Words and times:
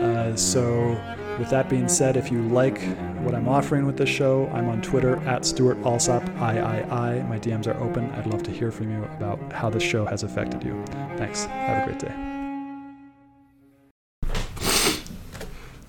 uh, 0.00 0.36
so, 0.36 0.90
with 1.38 1.50
that 1.50 1.68
being 1.68 1.88
said, 1.88 2.16
if 2.16 2.30
you 2.30 2.42
like 2.42 2.80
what 3.22 3.34
I'm 3.34 3.48
offering 3.48 3.86
with 3.86 3.96
this 3.96 4.08
show, 4.08 4.48
I'm 4.52 4.68
on 4.68 4.82
Twitter 4.82 5.16
at 5.26 5.44
Stewart 5.44 5.78
Alsop 5.84 6.22
III. 6.26 7.22
My 7.24 7.38
DMs 7.38 7.66
are 7.66 7.78
open. 7.82 8.10
I'd 8.12 8.26
love 8.26 8.42
to 8.44 8.50
hear 8.50 8.70
from 8.70 8.90
you 8.90 9.04
about 9.04 9.52
how 9.52 9.70
this 9.70 9.82
show 9.82 10.04
has 10.04 10.22
affected 10.22 10.64
you. 10.64 10.84
Thanks. 11.16 11.44
Have 11.46 11.82
a 11.82 11.86
great 11.86 11.98
day. 11.98 12.27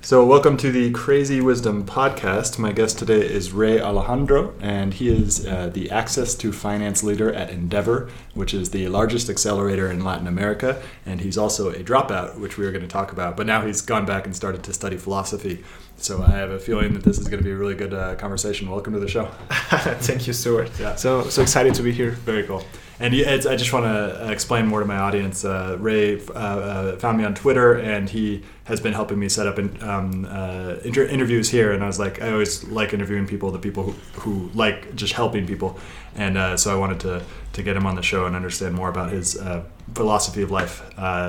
So, 0.10 0.26
welcome 0.26 0.58
to 0.58 0.72
the 0.72 0.90
Crazy 0.90 1.40
Wisdom 1.40 1.86
podcast. 1.86 2.58
My 2.58 2.72
guest 2.72 2.98
today 2.98 3.22
is 3.22 3.52
Ray 3.52 3.80
Alejandro, 3.80 4.56
and 4.60 4.92
he 4.92 5.08
is 5.08 5.46
uh, 5.46 5.70
the 5.72 5.92
Access 5.92 6.34
to 6.34 6.52
Finance 6.52 7.04
leader 7.04 7.32
at 7.32 7.52
Endeavor, 7.52 8.10
which 8.34 8.52
is 8.56 8.72
the 8.72 8.88
largest 8.88 9.30
accelerator 9.30 9.92
in 9.92 10.04
Latin 10.04 10.26
America. 10.26 10.82
And 11.06 11.22
he's 11.22 11.38
also 11.38 11.70
a 11.70 11.84
dropout, 11.84 12.40
which 12.40 12.58
we 12.58 12.66
are 12.66 12.72
going 12.72 12.82
to 12.82 12.88
talk 12.88 13.12
about. 13.12 13.38
But 13.38 13.46
now 13.46 13.64
he's 13.64 13.82
gone 13.82 14.08
back 14.08 14.26
and 14.26 14.36
started 14.36 14.64
to 14.64 14.74
study 14.74 14.98
philosophy. 14.98 15.64
So, 15.98 16.24
I 16.24 16.32
have 16.32 16.50
a 16.50 16.58
feeling 16.58 16.96
that 16.96 17.04
this 17.04 17.20
is 17.20 17.28
going 17.28 17.44
to 17.44 17.46
be 17.46 17.52
a 17.52 17.56
really 17.56 17.76
good 17.76 17.94
uh, 17.94 18.16
conversation. 18.16 18.68
Welcome 18.68 18.94
to 18.94 19.00
the 19.00 19.08
show. 19.08 19.26
Thank 19.52 20.26
you, 20.26 20.34
Stewart. 20.34 20.72
Yeah. 20.80 20.96
So, 20.96 21.30
so 21.30 21.44
excited 21.44 21.76
to 21.76 21.84
be 21.84 21.92
here. 21.92 22.10
Very 22.10 22.48
cool. 22.48 22.64
And 23.02 23.16
I 23.16 23.56
just 23.56 23.72
want 23.72 23.86
to 23.86 24.30
explain 24.30 24.68
more 24.68 24.82
to 24.82 24.86
my 24.86 24.98
audience. 24.98 25.46
Uh, 25.46 25.78
Ray 25.80 26.20
uh, 26.20 26.34
uh, 26.34 26.98
found 26.98 27.18
me 27.18 27.24
on 27.24 27.34
Twitter, 27.34 27.76
and 27.76 28.10
he 28.10 28.44
has 28.66 28.82
been 28.82 28.92
helping 28.92 29.18
me 29.18 29.30
set 29.30 29.48
up 29.48 29.58
in, 29.58 29.82
um, 29.82 30.28
uh, 30.30 30.76
inter- 30.84 31.06
interviews 31.06 31.50
here. 31.50 31.72
And 31.72 31.82
I 31.82 31.88
was 31.88 31.98
like, 31.98 32.22
I 32.22 32.34
always 32.34 32.66
like 32.66 32.94
interviewing 32.94 33.26
people, 33.26 33.52
the 33.52 33.60
people 33.60 33.84
who, 33.84 33.92
who 34.20 34.50
like 34.54 34.96
just 34.96 35.14
helping 35.14 35.48
people. 35.48 35.80
And 36.16 36.38
uh, 36.38 36.58
so 36.58 36.74
I 36.74 36.76
wanted 36.76 37.00
to, 37.02 37.24
to 37.54 37.64
get 37.64 37.78
him 37.78 37.86
on 37.86 37.96
the 37.96 38.04
show 38.04 38.26
and 38.26 38.36
understand 38.36 38.76
more 38.76 38.90
about 38.90 39.12
his 39.12 39.38
uh, 39.40 39.64
philosophy 39.94 40.42
of 40.42 40.52
life. 40.52 40.84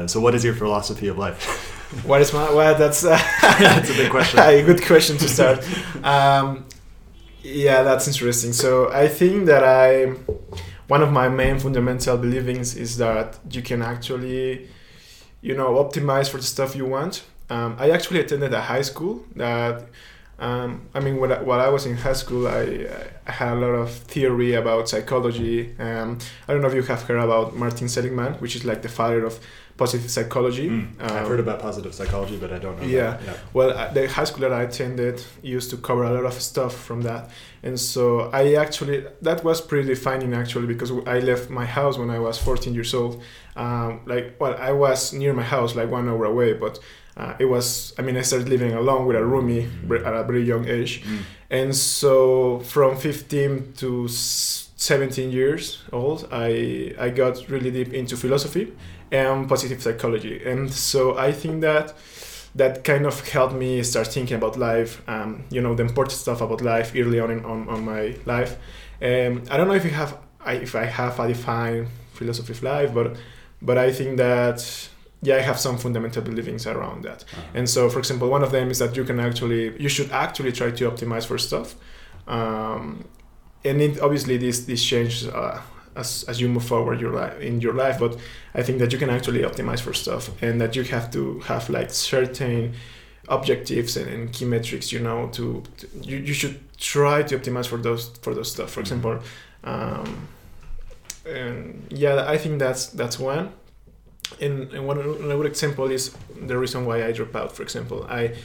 so, 0.08 0.18
what 0.18 0.34
is 0.34 0.42
your 0.42 0.54
philosophy 0.54 1.06
of 1.06 1.18
life? 1.18 1.76
what 2.04 2.20
is 2.20 2.32
my 2.32 2.52
well? 2.52 2.76
That's 2.76 3.00
that's 3.02 3.90
a 3.90 3.94
big 3.94 4.10
question. 4.10 4.38
a 4.42 4.62
good 4.62 4.82
question 4.84 5.16
to 5.18 5.28
start. 5.28 5.64
Um, 6.04 6.64
yeah, 7.42 7.82
that's 7.82 8.06
interesting. 8.06 8.52
So 8.52 8.92
I 8.92 9.08
think 9.08 9.46
that 9.46 9.64
I 9.64 10.14
one 10.90 11.02
of 11.02 11.12
my 11.12 11.28
main 11.28 11.56
fundamental 11.60 12.16
beliefs 12.16 12.74
is 12.74 12.96
that 12.96 13.38
you 13.48 13.62
can 13.62 13.80
actually, 13.80 14.68
you 15.40 15.54
know, 15.54 15.68
optimize 15.84 16.28
for 16.28 16.38
the 16.38 16.48
stuff 16.54 16.74
you 16.74 16.84
want. 16.84 17.22
Um, 17.48 17.76
I 17.78 17.90
actually 17.90 18.20
attended 18.20 18.52
a 18.52 18.60
high 18.60 18.82
school 18.82 19.24
that, 19.36 19.84
um, 20.40 20.88
I 20.92 20.98
mean, 20.98 21.16
when 21.20 21.30
I, 21.30 21.42
while 21.42 21.60
I 21.60 21.68
was 21.68 21.86
in 21.86 21.96
high 21.96 22.18
school, 22.22 22.48
I, 22.48 22.88
I 23.24 23.32
had 23.40 23.52
a 23.52 23.60
lot 23.64 23.74
of 23.84 23.90
theory 24.14 24.54
about 24.54 24.88
psychology. 24.88 25.76
Um, 25.78 26.18
I 26.48 26.52
don't 26.52 26.60
know 26.60 26.68
if 26.68 26.74
you 26.74 26.82
have 26.82 27.02
heard 27.02 27.18
about 27.18 27.54
Martin 27.54 27.88
Seligman, 27.88 28.32
which 28.42 28.56
is 28.56 28.64
like 28.64 28.82
the 28.82 28.88
father 28.88 29.24
of 29.24 29.38
positive 29.76 30.10
psychology. 30.10 30.68
Mm. 30.68 31.00
Um, 31.00 31.16
I've 31.16 31.28
heard 31.28 31.40
about 31.40 31.60
positive 31.60 31.94
psychology, 31.94 32.36
but 32.36 32.52
I 32.52 32.58
don't 32.58 32.76
know. 32.78 32.86
Yeah. 32.86 33.18
yeah. 33.24 33.36
Well, 33.52 33.70
uh, 33.70 33.92
the 33.92 34.08
high 34.08 34.24
school 34.24 34.42
that 34.46 34.52
I 34.52 34.62
attended 34.64 35.22
used 35.40 35.70
to 35.70 35.76
cover 35.76 36.02
a 36.02 36.10
lot 36.10 36.24
of 36.24 36.34
stuff 36.34 36.74
from 36.74 37.02
that, 37.02 37.30
and 37.62 37.78
so 37.78 38.30
I 38.32 38.54
actually 38.54 39.04
that 39.22 39.44
was 39.44 39.60
pretty 39.60 39.88
defining 39.88 40.34
actually 40.34 40.66
because 40.66 40.90
I 41.06 41.18
left 41.20 41.50
my 41.50 41.66
house 41.66 41.98
when 41.98 42.10
I 42.10 42.18
was 42.18 42.38
14 42.38 42.74
years 42.74 42.94
old. 42.94 43.22
Um, 43.56 44.00
like, 44.06 44.36
well, 44.40 44.56
I 44.58 44.72
was 44.72 45.12
near 45.12 45.32
my 45.34 45.42
house, 45.42 45.74
like 45.74 45.90
one 45.90 46.08
hour 46.08 46.24
away, 46.24 46.54
but. 46.54 46.78
Uh, 47.16 47.34
it 47.40 47.44
was 47.44 47.92
i 47.98 48.02
mean 48.02 48.16
i 48.16 48.22
started 48.22 48.48
living 48.48 48.72
alone 48.72 49.04
with 49.04 49.16
a 49.16 49.18
roomie 49.20 49.68
mm. 49.68 50.06
at 50.06 50.14
a 50.14 50.22
very 50.22 50.42
young 50.42 50.66
age 50.66 51.02
mm. 51.02 51.18
and 51.50 51.74
so 51.74 52.60
from 52.60 52.96
15 52.96 53.74
to 53.76 54.06
17 54.08 55.30
years 55.30 55.82
old 55.92 56.26
i 56.30 56.94
i 56.98 57.10
got 57.10 57.46
really 57.50 57.70
deep 57.72 57.92
into 57.92 58.16
philosophy 58.16 58.72
and 59.12 59.48
positive 59.48 59.82
psychology. 59.82 60.42
And 60.44 60.72
so 60.72 61.18
I 61.18 61.32
think 61.32 61.60
that 61.62 61.94
that 62.54 62.84
kind 62.84 63.06
of 63.06 63.28
helped 63.28 63.54
me 63.54 63.82
start 63.82 64.08
thinking 64.08 64.36
about 64.36 64.58
life, 64.58 65.02
um, 65.08 65.44
you 65.50 65.60
know, 65.60 65.74
the 65.74 65.82
important 65.82 66.12
stuff 66.12 66.40
about 66.40 66.60
life 66.60 66.92
early 66.96 67.20
on 67.20 67.30
in 67.30 67.44
on, 67.44 67.68
on 67.68 67.84
my 67.84 68.16
life. 68.26 68.56
Um, 69.02 69.44
I 69.50 69.56
don't 69.56 69.68
know 69.68 69.74
if 69.74 69.84
you 69.84 69.90
have 69.90 70.18
if 70.46 70.74
I 70.74 70.84
have 70.84 71.20
a 71.20 71.28
defined 71.28 71.88
philosophy 72.12 72.52
of 72.52 72.62
life, 72.62 72.92
but 72.92 73.16
but 73.62 73.78
I 73.78 73.92
think 73.92 74.16
that 74.16 74.88
yeah, 75.22 75.36
I 75.36 75.40
have 75.40 75.60
some 75.60 75.76
fundamental 75.76 76.22
beliefs 76.22 76.66
around 76.66 77.04
that. 77.04 77.24
Uh-huh. 77.24 77.42
And 77.54 77.68
so, 77.68 77.90
for 77.90 77.98
example, 77.98 78.28
one 78.28 78.42
of 78.42 78.52
them 78.52 78.70
is 78.70 78.78
that 78.78 78.96
you 78.96 79.04
can 79.04 79.20
actually 79.20 79.80
you 79.80 79.88
should 79.88 80.10
actually 80.10 80.52
try 80.52 80.70
to 80.70 80.90
optimize 80.90 81.26
for 81.26 81.38
stuff. 81.38 81.74
Um, 82.26 83.04
and 83.64 83.80
it, 83.82 84.00
obviously 84.00 84.38
this 84.38 84.64
this 84.64 84.82
changes 84.82 85.28
uh, 85.28 85.60
as, 85.96 86.24
as 86.28 86.40
you 86.40 86.48
move 86.48 86.64
forward 86.64 87.00
your 87.00 87.12
life 87.12 87.38
in 87.40 87.60
your 87.60 87.74
life 87.74 87.98
but 87.98 88.16
i 88.54 88.62
think 88.62 88.78
that 88.78 88.92
you 88.92 88.98
can 88.98 89.10
actually 89.10 89.42
optimize 89.42 89.80
for 89.80 89.92
stuff 89.92 90.30
and 90.42 90.60
that 90.60 90.76
you 90.76 90.82
have 90.84 91.10
to 91.10 91.40
have 91.40 91.68
like 91.68 91.90
certain 91.90 92.72
objectives 93.28 93.96
and, 93.96 94.08
and 94.08 94.32
key 94.32 94.44
metrics 94.44 94.92
you 94.92 94.98
know 94.98 95.28
to, 95.28 95.62
to, 95.76 95.88
you, 96.02 96.18
you 96.18 96.34
should 96.34 96.58
try 96.78 97.22
to 97.22 97.38
optimize 97.38 97.66
for 97.66 97.76
those 97.76 98.08
for 98.22 98.34
those 98.34 98.50
stuff. 98.50 98.70
For 98.70 98.82
mm-hmm. 98.82 98.94
example 98.94 99.22
um, 99.64 100.28
and 101.26 101.86
yeah 101.90 102.24
i 102.26 102.36
think 102.36 102.58
that's 102.58 102.86
that's 102.86 103.18
one. 103.18 103.52
And, 104.40 104.72
and 104.72 104.86
one 104.86 104.98
another 104.98 105.46
example 105.46 105.90
is 105.90 106.16
the 106.40 106.56
reason 106.56 106.86
why 106.86 107.04
i 107.04 107.12
drop 107.12 107.34
out 107.34 107.52
for 107.56 107.62
example. 107.62 108.06
I 108.08 108.36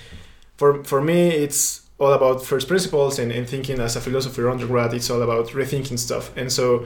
for 0.58 0.84
for 0.84 1.00
me 1.02 1.30
it's 1.30 1.88
all 2.00 2.12
about 2.12 2.44
first 2.44 2.68
principles 2.68 3.20
and, 3.20 3.32
and 3.32 3.48
thinking 3.48 3.80
as 3.80 3.96
a 3.96 4.02
philosopher 4.02 4.50
undergrad 4.50 4.94
it's 4.94 5.10
all 5.10 5.22
about 5.22 5.48
rethinking 5.50 6.00
stuff. 6.00 6.36
And 6.36 6.52
so 6.52 6.86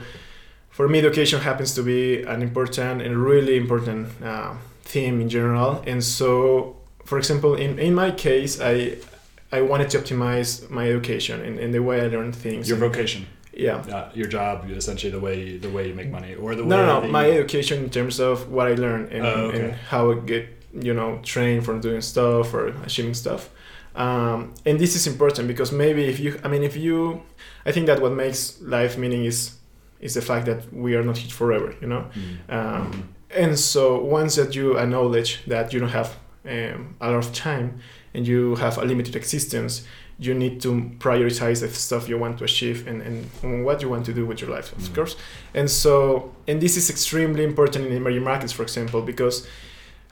for 0.80 0.88
me, 0.88 0.98
education 0.98 1.40
happens 1.40 1.74
to 1.74 1.82
be 1.82 2.22
an 2.22 2.40
important 2.40 3.02
and 3.02 3.22
really 3.22 3.58
important 3.58 4.08
uh, 4.24 4.54
theme 4.82 5.20
in 5.20 5.28
general. 5.28 5.84
And 5.86 6.02
so, 6.02 6.76
for 7.04 7.18
example, 7.18 7.54
in, 7.54 7.78
in 7.78 7.94
my 7.94 8.10
case, 8.12 8.58
I 8.62 8.96
I 9.52 9.60
wanted 9.60 9.90
to 9.90 9.98
optimize 9.98 10.70
my 10.70 10.88
education 10.88 11.42
and, 11.46 11.58
and 11.58 11.74
the 11.74 11.82
way 11.82 12.00
I 12.00 12.06
learn 12.06 12.32
things. 12.32 12.66
Your 12.66 12.78
vocation. 12.78 13.26
Yeah. 13.52 13.76
Uh, 13.96 14.08
your 14.14 14.26
job, 14.26 14.70
essentially, 14.70 15.12
the 15.12 15.20
way 15.20 15.58
the 15.58 15.68
way 15.68 15.88
you 15.88 15.94
make 15.94 16.10
money, 16.10 16.34
or 16.34 16.54
the 16.54 16.62
way. 16.62 16.70
No, 16.70 16.78
no, 16.86 17.00
no. 17.00 17.08
My 17.08 17.26
education 17.30 17.84
in 17.84 17.90
terms 17.90 18.18
of 18.18 18.50
what 18.50 18.66
I 18.72 18.74
learn 18.74 19.02
and, 19.12 19.26
oh, 19.26 19.48
okay. 19.48 19.60
and 19.60 19.72
how 19.92 20.12
I 20.12 20.14
get 20.32 20.44
you 20.72 20.94
know 20.94 21.20
trained 21.22 21.62
from 21.66 21.82
doing 21.82 22.00
stuff 22.00 22.54
or 22.54 22.68
achieving 22.86 23.12
stuff. 23.24 23.50
Um, 23.94 24.54
and 24.64 24.78
this 24.78 24.96
is 24.96 25.06
important 25.06 25.46
because 25.46 25.72
maybe 25.72 26.04
if 26.04 26.18
you, 26.20 26.40
I 26.44 26.48
mean, 26.48 26.62
if 26.62 26.74
you, 26.74 27.20
I 27.66 27.70
think 27.72 27.84
that 27.88 28.00
what 28.00 28.12
makes 28.12 28.58
life 28.62 28.96
meaning 28.96 29.24
is 29.26 29.59
is 30.00 30.14
the 30.14 30.22
fact 30.22 30.46
that 30.46 30.72
we 30.72 30.94
are 30.94 31.02
not 31.02 31.18
here 31.18 31.30
forever, 31.30 31.74
you 31.80 31.86
know. 31.86 32.06
Mm-hmm. 32.14 32.54
Um, 32.54 33.14
and 33.30 33.58
so 33.58 34.02
once 34.02 34.36
that 34.36 34.54
you 34.54 34.78
acknowledge 34.78 35.44
that 35.46 35.72
you 35.72 35.80
don't 35.80 35.90
have 35.90 36.16
um, 36.44 36.96
a 37.00 37.10
lot 37.10 37.24
of 37.24 37.32
time 37.32 37.80
and 38.14 38.26
you 38.26 38.56
have 38.56 38.78
a 38.78 38.84
limited 38.84 39.14
existence, 39.14 39.86
you 40.18 40.34
need 40.34 40.60
to 40.60 40.90
prioritize 40.98 41.60
the 41.60 41.68
stuff 41.68 42.08
you 42.08 42.18
want 42.18 42.38
to 42.38 42.44
achieve 42.44 42.86
and, 42.86 43.00
and 43.02 43.64
what 43.64 43.80
you 43.80 43.88
want 43.88 44.04
to 44.06 44.12
do 44.12 44.26
with 44.26 44.40
your 44.40 44.50
life, 44.50 44.72
of 44.72 44.78
mm-hmm. 44.78 44.94
course. 44.94 45.16
And 45.54 45.70
so, 45.70 46.34
and 46.46 46.60
this 46.60 46.76
is 46.76 46.90
extremely 46.90 47.44
important 47.44 47.86
in 47.86 47.92
emerging 47.92 48.24
markets, 48.24 48.52
for 48.52 48.62
example, 48.62 49.00
because 49.00 49.46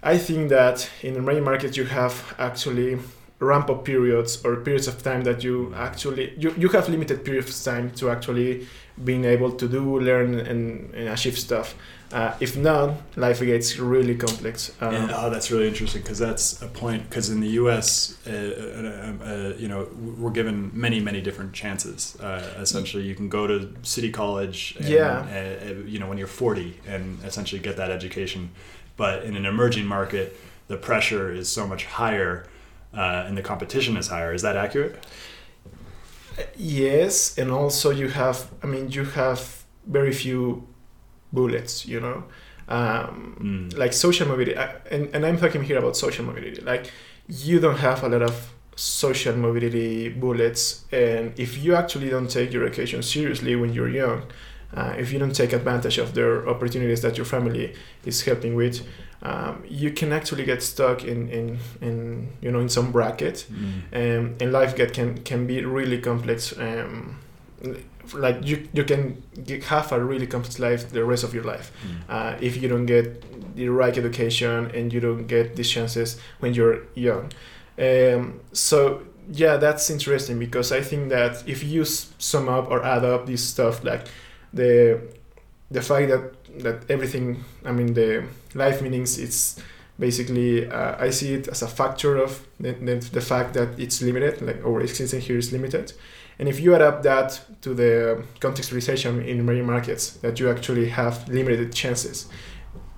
I 0.02 0.16
think 0.16 0.48
that 0.48 0.88
in 1.02 1.16
emerging 1.16 1.44
markets 1.44 1.76
you 1.76 1.84
have 1.84 2.34
actually 2.38 2.98
ramp 3.40 3.70
up 3.70 3.84
periods 3.84 4.44
or 4.44 4.56
periods 4.56 4.88
of 4.88 5.02
time 5.02 5.22
that 5.24 5.44
you 5.44 5.72
actually 5.76 6.34
you, 6.36 6.52
you 6.56 6.68
have 6.70 6.88
limited 6.88 7.24
periods 7.24 7.48
of 7.48 7.72
time 7.72 7.90
to 7.92 8.10
actually 8.10 8.66
being 9.04 9.24
able 9.24 9.52
to 9.52 9.68
do 9.68 9.98
learn 10.00 10.34
and, 10.40 10.94
and 10.94 11.08
achieve 11.08 11.38
stuff. 11.38 11.74
Uh, 12.10 12.34
if 12.40 12.56
not 12.56 12.94
life 13.16 13.40
gets 13.40 13.78
really 13.78 14.14
complex. 14.14 14.72
Um, 14.80 14.94
and, 14.94 15.10
oh 15.14 15.28
that's 15.28 15.50
really 15.50 15.68
interesting 15.68 16.00
because 16.00 16.18
that's 16.18 16.62
a 16.62 16.66
point 16.66 17.02
because 17.08 17.28
in 17.28 17.40
the 17.40 17.48
us 17.48 18.16
uh, 18.26 18.30
uh, 18.30 19.24
uh, 19.24 19.52
you 19.58 19.68
know 19.68 19.86
we're 20.16 20.30
given 20.30 20.70
many 20.72 21.00
many 21.00 21.20
different 21.20 21.52
chances. 21.52 22.16
Uh, 22.18 22.54
essentially 22.58 23.02
you 23.02 23.14
can 23.14 23.28
go 23.28 23.46
to 23.46 23.74
city 23.82 24.10
college 24.10 24.74
and, 24.78 24.88
Yeah. 24.88 25.58
uh, 25.66 25.84
you 25.86 25.98
know 25.98 26.08
when 26.08 26.16
you're 26.16 26.26
40 26.26 26.80
and 26.86 27.22
essentially 27.24 27.60
get 27.60 27.76
that 27.76 27.90
education. 27.90 28.50
But 28.96 29.24
in 29.24 29.36
an 29.36 29.44
emerging 29.44 29.84
market 29.86 30.34
the 30.68 30.78
pressure 30.78 31.30
is 31.30 31.50
so 31.50 31.66
much 31.66 31.84
higher 31.84 32.46
uh, 32.94 33.24
and 33.26 33.36
the 33.36 33.42
competition 33.42 33.98
is 33.98 34.08
higher. 34.08 34.32
Is 34.32 34.40
that 34.42 34.56
accurate 34.56 35.04
yes 36.56 37.36
and 37.38 37.50
also 37.50 37.90
you 37.90 38.08
have 38.08 38.50
i 38.62 38.66
mean 38.66 38.90
you 38.90 39.04
have 39.04 39.64
very 39.86 40.12
few 40.12 40.66
bullets 41.32 41.86
you 41.86 42.00
know 42.00 42.24
um, 42.68 43.36
Mm. 43.40 43.78
like 43.78 43.92
social 43.94 44.28
mobility 44.28 44.54
and, 44.90 45.08
and 45.14 45.24
i'm 45.24 45.38
talking 45.38 45.62
here 45.62 45.78
about 45.78 45.96
social 45.96 46.24
mobility 46.24 46.60
like 46.60 46.90
you 47.26 47.60
don't 47.60 47.78
have 47.78 48.02
a 48.04 48.08
lot 48.08 48.22
of 48.22 48.52
social 48.76 49.34
mobility 49.36 50.08
bullets 50.08 50.84
and 50.92 51.32
if 51.38 51.56
you 51.64 51.74
actually 51.74 52.10
don't 52.10 52.28
take 52.30 52.52
your 52.52 52.64
education 52.66 53.02
seriously 53.02 53.56
when 53.56 53.72
you're 53.72 53.88
young 53.88 54.22
uh, 54.76 54.94
if 54.98 55.12
you 55.12 55.18
don't 55.18 55.34
take 55.34 55.52
advantage 55.54 55.96
of 55.98 56.12
the 56.14 56.46
opportunities 56.46 57.00
that 57.00 57.16
your 57.16 57.24
family 57.24 57.74
is 58.04 58.22
helping 58.22 58.54
with 58.54 58.86
um, 59.22 59.62
you 59.68 59.90
can 59.90 60.12
actually 60.12 60.44
get 60.44 60.62
stuck 60.62 61.02
in, 61.04 61.28
in, 61.28 61.58
in 61.80 62.28
you 62.40 62.50
know 62.52 62.60
in 62.60 62.68
some 62.68 62.92
bracket 62.92 63.46
Mm. 63.50 63.82
um, 63.92 64.34
and 64.40 64.52
life 64.52 64.76
get 64.76 64.92
can 64.92 65.18
can 65.24 65.46
be 65.46 65.64
really 65.64 65.98
complex 66.00 66.52
um, 66.58 67.18
like 68.14 68.38
you 68.46 68.68
you 68.72 68.84
can 68.84 69.22
have 69.66 69.92
a 69.92 70.02
really 70.02 70.26
complex 70.26 70.58
life 70.58 70.90
the 70.90 71.04
rest 71.04 71.24
of 71.24 71.34
your 71.34 71.44
life 71.44 71.72
Mm. 71.84 71.88
uh, 72.08 72.36
if 72.40 72.62
you 72.62 72.68
don't 72.68 72.86
get 72.86 73.54
the 73.56 73.68
right 73.68 73.96
education 73.98 74.70
and 74.74 74.92
you 74.92 75.00
don't 75.00 75.26
get 75.26 75.56
these 75.56 75.68
chances 75.70 76.16
when 76.40 76.54
you're 76.54 76.82
young 76.94 77.30
um, 77.78 78.40
so 78.52 79.02
yeah 79.32 79.56
that's 79.58 79.90
interesting 79.90 80.38
because 80.38 80.72
i 80.72 80.80
think 80.80 81.10
that 81.10 81.42
if 81.46 81.62
you 81.64 81.84
sum 81.84 82.48
up 82.48 82.70
or 82.70 82.82
add 82.84 83.04
up 83.04 83.26
this 83.26 83.42
stuff 83.44 83.82
like 83.84 84.06
the 84.54 85.00
the 85.70 85.82
fact 85.82 86.08
that 86.08 86.22
that 86.62 86.90
everything 86.90 87.44
i 87.64 87.72
mean 87.72 87.94
the 87.94 88.24
life 88.54 88.82
meanings 88.82 89.18
it's 89.18 89.60
basically 89.98 90.66
uh, 90.70 90.96
i 90.98 91.10
see 91.10 91.34
it 91.34 91.48
as 91.48 91.62
a 91.62 91.68
factor 91.68 92.16
of 92.16 92.46
the, 92.60 92.72
the, 93.12 93.20
fact 93.20 93.54
that 93.54 93.78
it's 93.78 94.02
limited 94.02 94.40
like 94.42 94.64
our 94.64 94.80
existence 94.80 95.24
here 95.24 95.38
is 95.38 95.52
limited. 95.52 95.92
And 96.38 96.48
if 96.48 96.60
you 96.60 96.74
up 96.74 97.02
that 97.02 97.40
to 97.62 97.74
the 97.74 98.22
contextualization 98.40 99.26
in 99.26 99.40
emerging 99.40 99.66
markets 99.66 100.10
that 100.22 100.38
you 100.38 100.50
actually 100.50 100.88
have 100.90 101.28
limited 101.28 101.72
chances. 101.72 102.28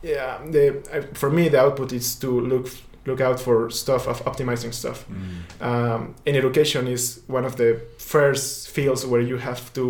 Yeah 0.02 0.38
the 0.46 1.08
for 1.14 1.30
me 1.30 1.48
the 1.48 1.60
output 1.60 1.92
is 1.92 2.14
to 2.16 2.40
look 2.40 2.68
look 3.10 3.20
out 3.28 3.38
for 3.46 3.56
stuff 3.82 4.02
of 4.12 4.16
optimizing 4.30 4.72
stuff 4.80 4.98
Mm. 5.08 5.66
um, 5.70 6.00
and 6.26 6.34
education 6.42 6.82
is 6.96 7.02
one 7.36 7.44
of 7.50 7.54
the 7.62 7.70
first 7.98 8.70
fields 8.76 9.00
where 9.10 9.20
you 9.30 9.36
have 9.50 9.62
to 9.78 9.84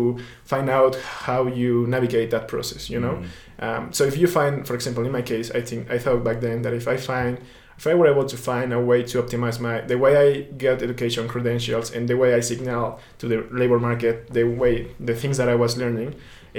find 0.53 0.67
out 0.77 0.93
how 1.25 1.41
you 1.59 1.71
navigate 1.95 2.29
that 2.35 2.45
process 2.53 2.81
you 2.93 2.99
know 3.05 3.15
Mm. 3.21 3.25
um, 3.65 3.83
so 3.97 4.01
if 4.11 4.15
you 4.21 4.27
find 4.37 4.53
for 4.67 4.75
example 4.79 5.03
in 5.07 5.11
my 5.19 5.23
case 5.33 5.47
i 5.59 5.61
think 5.69 5.81
i 5.95 5.97
thought 6.03 6.21
back 6.27 6.37
then 6.47 6.57
that 6.63 6.73
if 6.81 6.87
i 6.95 6.97
find 7.11 7.33
if 7.79 7.87
i 7.91 7.93
were 7.99 8.07
able 8.13 8.25
to 8.33 8.37
find 8.51 8.67
a 8.73 8.79
way 8.89 8.99
to 9.11 9.15
optimize 9.23 9.57
my 9.67 9.75
the 9.91 9.97
way 10.03 10.13
i 10.25 10.27
get 10.65 10.75
education 10.87 11.23
credentials 11.33 11.87
and 11.95 12.03
the 12.11 12.17
way 12.21 12.29
i 12.39 12.41
signal 12.51 12.85
to 13.19 13.25
the 13.31 13.37
labor 13.61 13.79
market 13.87 14.15
the 14.37 14.43
way 14.61 14.73
the 15.09 15.15
things 15.21 15.35
that 15.39 15.49
i 15.53 15.55
was 15.63 15.71
learning 15.83 16.09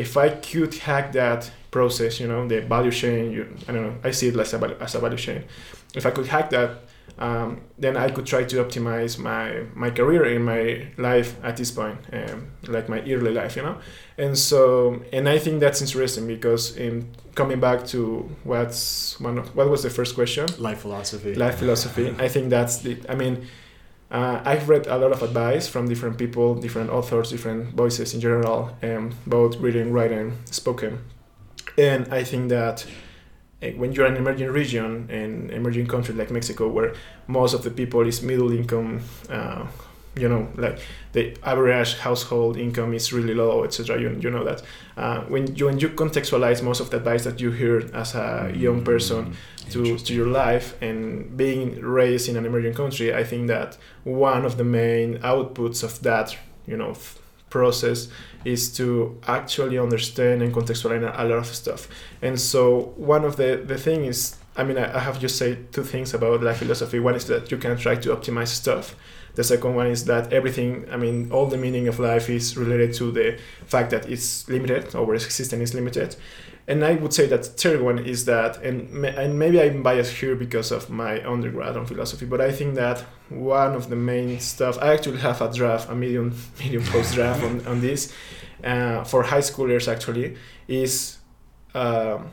if 0.05 0.11
i 0.25 0.29
could 0.51 0.73
hack 0.87 1.07
that 1.21 1.41
process 1.73 2.21
you 2.21 2.29
know 2.29 2.47
the 2.47 2.61
value 2.61 2.93
chain 2.93 3.33
you, 3.33 3.43
i 3.67 3.73
don't 3.73 3.83
know 3.83 3.97
i 4.05 4.11
see 4.13 4.29
it 4.29 4.37
as 4.37 4.55
a, 4.55 4.77
as 4.81 4.95
a 4.95 5.01
value 5.01 5.17
chain 5.17 5.43
if 5.95 6.07
i 6.07 6.11
could 6.11 6.27
hack 6.27 6.51
that 6.51 6.71
um, 7.19 7.61
then 7.79 7.97
I 7.97 8.09
could 8.11 8.27
try 8.27 8.45
to 8.45 8.57
optimize 8.65 9.19
my 9.19 9.65
my 9.75 9.91
career 9.91 10.25
in 10.25 10.43
my 10.43 10.89
life 10.97 11.37
at 11.45 11.57
this 11.57 11.71
point, 11.71 11.99
um, 12.13 12.49
like 12.69 12.89
my 12.89 13.01
early 13.01 13.33
life, 13.33 13.57
you 13.57 13.63
know. 13.63 13.79
And 14.19 14.37
so, 14.37 15.03
and 15.13 15.29
I 15.29 15.39
think 15.39 15.61
that's 15.61 15.81
interesting 15.81 16.27
because 16.27 16.77
in 16.77 17.09
coming 17.35 17.61
back 17.61 17.87
to 17.89 18.29
what's 18.45 19.21
one 19.21 19.39
of 19.39 19.55
what 19.55 19.69
was 19.69 19.83
the 19.83 19.91
first 19.91 20.15
question, 20.15 20.49
life 20.59 20.81
philosophy 20.81 21.35
life 21.35 21.59
philosophy. 21.59 22.15
I 22.19 22.29
think 22.29 22.51
that's 22.51 22.79
the. 22.79 22.99
I 23.09 23.15
mean, 23.15 23.47
uh, 24.11 24.41
I've 24.45 24.69
read 24.69 24.87
a 24.87 24.97
lot 24.97 25.13
of 25.13 25.23
advice 25.23 25.69
from 25.69 25.89
different 25.89 26.19
people, 26.19 26.55
different 26.55 26.91
authors, 26.91 27.31
different 27.31 27.75
voices 27.75 28.15
in 28.15 28.21
general, 28.21 28.77
um, 28.83 29.15
both 29.27 29.57
reading, 29.59 29.93
writing, 29.93 30.39
spoken, 30.47 30.99
and 31.79 32.13
I 32.13 32.25
think 32.25 32.49
that 32.51 32.87
uh, 33.63 33.69
when 33.71 33.93
you're 33.93 34.07
an 34.07 34.17
emerging 34.17 34.51
region 34.51 35.09
and 35.11 35.51
emerging 35.51 35.87
country 35.87 36.15
like 36.15 36.31
Mexico, 36.31 36.69
where 36.69 36.95
most 37.27 37.55
of 37.55 37.63
the 37.63 37.71
people 37.71 38.07
is 38.07 38.23
middle 38.23 38.53
income, 38.53 39.03
uh, 39.31 39.67
you 40.15 40.29
know, 40.29 40.49
like 40.57 40.79
the 41.13 41.37
average 41.43 41.97
household 41.99 42.57
income 42.57 42.93
is 42.93 43.13
really 43.13 43.35
low, 43.35 43.65
etc. 43.65 44.01
You, 44.01 44.19
you 44.21 44.31
know 44.31 44.45
that 44.45 44.63
uh, 44.97 45.21
when 45.23 45.55
you 45.57 45.67
when 45.67 45.79
you 45.79 45.89
contextualize 45.91 46.63
most 46.63 46.81
of 46.81 46.91
the 46.91 46.99
advice 46.99 47.25
that 47.25 47.41
you 47.41 47.51
hear 47.51 47.89
as 47.95 48.15
a 48.15 48.53
young 48.55 48.85
person 48.85 49.35
to, 49.71 49.97
to 49.97 50.15
your 50.15 50.27
life 50.27 50.81
and 50.83 51.35
being 51.37 51.81
raised 51.81 52.29
in 52.29 52.37
an 52.37 52.45
emerging 52.45 52.75
country, 52.75 53.15
I 53.15 53.25
think 53.25 53.47
that 53.49 53.79
one 54.05 54.45
of 54.45 54.59
the 54.59 54.65
main 54.65 55.19
outputs 55.19 55.83
of 55.83 56.03
that, 56.03 56.37
you 56.67 56.77
know, 56.77 56.91
f- 56.91 57.19
process 57.49 58.09
is 58.45 58.73
to 58.77 59.19
actually 59.27 59.79
understand 59.79 60.43
and 60.43 60.53
contextualize 60.55 61.03
a 61.19 61.25
lot 61.25 61.39
of 61.39 61.47
stuff. 61.47 61.89
And 62.21 62.41
so 62.41 62.93
one 62.97 63.25
of 63.25 63.37
the 63.37 63.63
the 63.65 63.79
thing 63.79 64.05
is, 64.05 64.37
I 64.57 64.65
mean, 64.65 64.79
I, 64.79 64.97
I 64.97 65.01
have 65.01 65.21
just 65.21 65.37
said 65.39 65.73
two 65.73 65.85
things 65.85 66.15
about 66.15 66.43
life 66.43 66.59
philosophy. 66.59 67.01
One 67.01 67.15
is 67.15 67.27
that 67.27 67.51
you 67.51 67.59
can 67.59 67.77
try 67.77 67.97
to 67.97 68.17
optimize 68.17 68.49
stuff. 68.49 68.97
The 69.35 69.45
second 69.45 69.75
one 69.75 69.87
is 69.87 70.05
that 70.05 70.33
everything, 70.33 70.87
I 70.91 70.99
mean, 70.99 71.33
all 71.33 71.47
the 71.47 71.57
meaning 71.57 71.89
of 71.89 71.99
life 71.99 72.29
is 72.29 72.57
related 72.57 72.93
to 72.95 73.11
the 73.11 73.39
fact 73.65 73.91
that 73.91 74.07
it's 74.09 74.47
limited, 74.49 74.95
our 74.95 75.15
existence 75.15 75.71
is 75.71 75.75
limited. 75.75 76.17
And 76.69 76.85
I 76.85 76.95
would 76.95 77.13
say 77.13 77.27
that 77.27 77.45
third 77.45 77.83
one 77.83 77.99
is 77.99 78.25
that, 78.27 78.63
and, 78.63 79.05
and 79.05 79.39
maybe 79.39 79.61
I'm 79.61 79.83
biased 79.83 80.15
here 80.15 80.37
because 80.37 80.71
of 80.71 80.89
my 80.89 81.25
undergrad 81.27 81.77
on 81.77 81.87
philosophy, 81.87 82.25
but 82.25 82.41
I 82.41 82.53
think 82.53 82.77
that 82.77 83.01
one 83.29 83.75
of 83.75 83.89
the 83.89 83.97
main 83.97 84.39
stuff, 84.39 84.79
I 84.81 84.93
actually 84.95 85.19
have 85.19 85.41
a 85.41 85.53
draft, 85.53 85.91
a 85.91 85.95
medium, 85.95 86.35
medium 86.61 86.85
post 86.85 87.15
draft 87.15 87.43
on, 87.43 87.67
on 87.67 87.81
this 87.81 88.13
uh, 88.63 89.03
for 89.05 89.25
high 89.25 89.41
schoolers 89.41 89.89
actually, 89.89 90.37
is 90.69 91.19
um, 91.75 92.31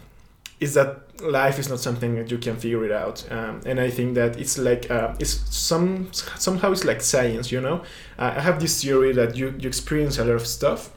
is 0.60 0.74
that 0.74 1.22
life 1.22 1.58
is 1.60 1.70
not 1.70 1.80
something 1.80 2.16
that 2.16 2.30
you 2.32 2.38
can 2.38 2.56
figure 2.56 2.84
it 2.86 2.92
out. 2.92 3.26
Um, 3.32 3.62
and 3.66 3.80
i 3.80 3.90
think 3.90 4.16
that 4.16 4.40
it's 4.40 4.58
like 4.58 4.90
uh, 4.92 5.16
it's 5.20 5.34
some 5.56 6.10
somehow 6.14 6.72
it's 6.72 6.86
like 6.86 7.02
science 7.02 7.52
you 7.52 7.62
know? 7.62 7.84
Uh, 8.18 8.34
i 8.36 8.42
have 8.42 8.60
this 8.60 8.82
theory 8.82 9.14
that 9.14 9.36
you, 9.36 9.54
you 9.60 9.68
experience 9.68 10.18
a 10.18 10.26
lot 10.26 10.36
of 10.36 10.48
stuff 10.48 10.92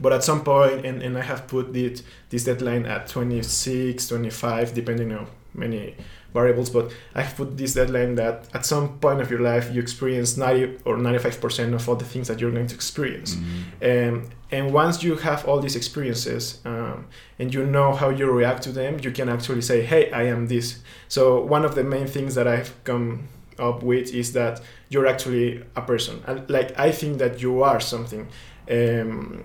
but 0.00 0.12
at 0.12 0.22
some 0.22 0.42
point 0.42 0.84
and, 0.84 1.02
and 1.02 1.16
i 1.16 1.22
have 1.22 1.46
put 1.46 1.74
it, 1.76 2.02
this 2.30 2.44
deadline 2.44 2.86
at 2.86 3.06
26 3.08 4.08
25 4.08 4.74
depending 4.74 5.12
on 5.12 5.26
many 5.54 5.94
variables 6.34 6.68
but 6.68 6.92
i 7.14 7.22
have 7.22 7.34
put 7.36 7.56
this 7.56 7.74
deadline 7.74 8.14
that 8.14 8.46
at 8.52 8.66
some 8.66 8.98
point 8.98 9.20
of 9.20 9.30
your 9.30 9.40
life 9.40 9.72
you 9.72 9.80
experience 9.80 10.36
90 10.36 10.80
or 10.84 10.96
95% 10.96 11.72
of 11.74 11.88
all 11.88 11.96
the 11.96 12.04
things 12.04 12.28
that 12.28 12.40
you're 12.40 12.50
going 12.50 12.66
to 12.66 12.74
experience. 12.74 13.36
Mm. 13.36 14.08
um, 14.08 14.30
and 14.50 14.72
once 14.72 15.02
you 15.02 15.16
have 15.16 15.44
all 15.48 15.60
these 15.60 15.76
experiences 15.76 16.60
um, 16.64 17.06
and 17.38 17.52
you 17.54 17.64
know 17.64 17.92
how 17.92 18.10
you 18.10 18.30
react 18.30 18.62
to 18.62 18.72
them 18.72 18.98
you 19.02 19.10
can 19.10 19.28
actually 19.28 19.62
say 19.62 19.82
hey 19.82 20.10
i 20.12 20.24
am 20.24 20.48
this. 20.48 20.80
So 21.08 21.42
one 21.42 21.64
of 21.64 21.74
the 21.74 21.84
main 21.84 22.06
things 22.06 22.34
that 22.34 22.46
i've 22.46 22.72
come 22.84 23.28
up 23.58 23.82
with 23.82 24.12
is 24.14 24.32
that 24.34 24.60
you're 24.90 25.06
actually 25.06 25.64
a 25.74 25.82
person. 25.82 26.22
And 26.26 26.48
like 26.50 26.78
i 26.78 26.92
think 26.92 27.18
that 27.18 27.40
you 27.40 27.62
are 27.62 27.80
something. 27.80 28.28
Um, 28.68 29.44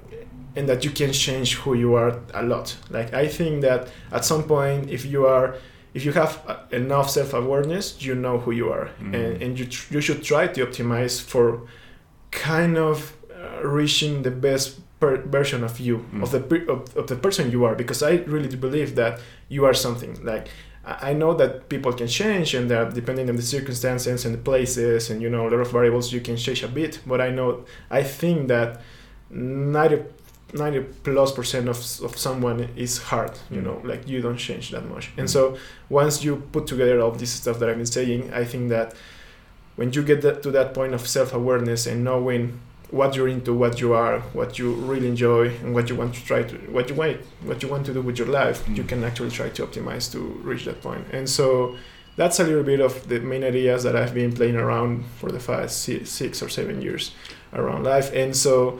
and 0.56 0.68
that 0.70 0.84
you 0.86 0.92
can 0.92 1.12
change 1.12 1.56
who 1.62 1.74
you 1.74 1.96
are 1.96 2.12
a 2.34 2.44
lot 2.44 2.76
like 2.90 3.14
i 3.14 3.28
think 3.28 3.62
that 3.62 3.88
at 4.12 4.24
some 4.26 4.44
point 4.44 4.90
if 4.90 5.06
you 5.06 5.26
are 5.26 5.56
if 5.94 6.06
you 6.06 6.12
have 6.14 6.40
enough 6.72 7.10
self-awareness 7.10 8.02
you 8.02 8.16
know 8.16 8.38
who 8.40 8.52
you 8.52 8.68
are 8.72 8.90
Mhm. 9.02 9.14
and, 9.16 9.42
and 9.44 9.60
you, 9.60 9.66
tr- 9.66 9.94
you 9.96 10.02
should 10.02 10.22
try 10.24 10.48
to 10.48 10.66
optimize 10.66 11.22
for 11.22 11.62
kind 12.32 12.78
of 12.78 13.14
uh, 13.34 13.68
reaching 13.68 14.24
the 14.24 14.32
best 14.32 14.80
per- 15.00 15.22
version 15.38 15.64
of 15.64 15.80
you 15.80 15.96
Mm. 16.14 16.24
of 16.24 16.32
the 16.32 16.40
per- 16.40 16.66
of, 16.74 16.80
of 16.98 17.06
the 17.08 17.16
person 17.16 17.52
you 17.52 17.66
are 17.66 17.76
because 17.76 18.02
i 18.04 18.14
really 18.34 18.48
do 18.48 18.58
believe 18.58 18.96
that 18.96 19.20
you 19.50 19.66
are 19.66 19.74
something 19.74 20.14
like 20.32 20.48
I 20.48 21.10
I 21.10 21.14
know 21.22 21.32
that 21.42 21.52
people 21.74 21.94
can 22.00 22.08
change 22.22 22.50
and 22.58 22.66
that 22.74 22.86
depending 23.02 23.28
on 23.32 23.36
the 23.42 23.48
circumstances 23.56 24.26
and 24.26 24.34
the 24.38 24.44
places 24.52 25.10
and 25.12 25.18
you 25.24 25.30
know 25.34 25.44
a 25.48 25.50
lot 25.54 25.62
of 25.66 25.70
variables 25.80 26.06
you 26.16 26.22
can 26.28 26.36
change 26.46 26.62
a 26.70 26.72
bit 26.80 26.94
but 27.12 27.20
i 27.28 27.30
know 27.38 27.50
i 28.00 28.02
think 28.20 28.38
that 28.54 28.70
90 29.30 29.98
90 30.54 30.80
plus 31.04 31.32
percent 31.32 31.68
of, 31.70 31.78
of 32.04 32.18
someone 32.18 32.68
is 32.76 32.98
hard 32.98 33.32
you 33.50 33.62
Mm. 33.62 33.64
know 33.64 33.82
like 33.84 34.08
you 34.08 34.22
don't 34.22 34.38
change 34.38 34.72
that 34.72 34.86
much 34.90 35.10
and 35.18 35.28
Mm. 35.28 35.32
so 35.32 35.58
once 35.90 36.24
you 36.24 36.36
put 36.52 36.68
together 36.68 37.00
all 37.02 37.12
this 37.12 37.32
stuff 37.32 37.58
that 37.60 37.70
i've 37.70 37.78
been 37.78 37.86
saying 37.86 38.32
i 38.34 38.44
think 38.44 38.70
that 38.70 38.94
when 39.78 39.94
you 39.94 40.04
get 40.04 40.22
that, 40.22 40.44
to 40.44 40.52
that 40.52 40.74
point 40.74 40.94
of 40.94 41.08
self-awareness 41.08 41.88
and 41.88 42.04
knowing 42.04 42.60
what 42.90 43.16
you're 43.16 43.30
into, 43.30 43.54
what 43.54 43.80
you 43.80 43.94
are, 43.94 44.20
what 44.34 44.60
you 44.60 44.74
really 44.74 45.08
enjoy, 45.08 45.48
and 45.64 45.74
what 45.74 45.88
you 45.90 45.96
want 45.96 46.14
to 46.14 46.22
try 46.26 46.44
to, 46.44 46.56
what 46.76 46.90
you 46.90 46.96
want, 46.96 47.16
what 47.46 47.64
you 47.64 47.70
want 47.70 47.86
to 47.86 47.94
do 47.94 48.02
with 48.02 48.18
your 48.20 48.28
life, 48.28 48.66
Mm. 48.66 48.76
you 48.76 48.84
can 48.84 49.02
actually 49.06 49.32
try 49.32 49.48
to 49.48 49.66
optimize 49.66 50.12
to 50.12 50.20
reach 50.44 50.66
that 50.66 50.82
point. 50.82 51.06
And 51.14 51.30
so 51.30 51.78
that's 52.18 52.42
a 52.42 52.44
little 52.44 52.64
bit 52.64 52.82
of 52.82 53.08
the 53.08 53.22
main 53.22 53.46
ideas 53.46 53.84
that 53.84 53.96
I've 53.96 54.14
been 54.14 54.34
playing 54.34 54.58
around 54.58 55.06
for 55.20 55.32
the 55.32 55.40
past 55.40 55.82
six 56.06 56.44
or 56.44 56.50
seven 56.50 56.82
years 56.82 57.12
around 57.54 57.86
life. 57.86 58.12
And 58.14 58.36
so 58.36 58.80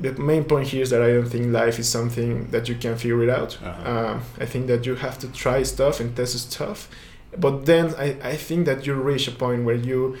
the 0.00 0.12
main 0.14 0.44
point 0.44 0.68
here 0.68 0.82
is 0.82 0.90
that 0.90 1.02
I 1.02 1.12
don't 1.12 1.28
think 1.28 1.46
life 1.52 1.78
is 1.78 1.88
something 1.88 2.50
that 2.50 2.68
you 2.68 2.74
can 2.74 2.96
figure 2.96 3.22
it 3.22 3.30
out. 3.30 3.58
Uh-huh. 3.62 3.90
Um, 3.92 4.22
I 4.38 4.46
think 4.46 4.66
that 4.68 4.86
you 4.86 4.94
have 4.94 5.18
to 5.18 5.28
try 5.28 5.62
stuff 5.62 6.00
and 6.00 6.14
test 6.16 6.38
stuff. 6.52 6.88
But 7.38 7.66
then 7.66 7.94
I, 7.96 8.16
I 8.32 8.36
think 8.36 8.66
that 8.66 8.86
you 8.86 8.94
reach 8.94 9.28
a 9.28 9.32
point 9.32 9.64
where 9.64 9.74
you, 9.76 10.16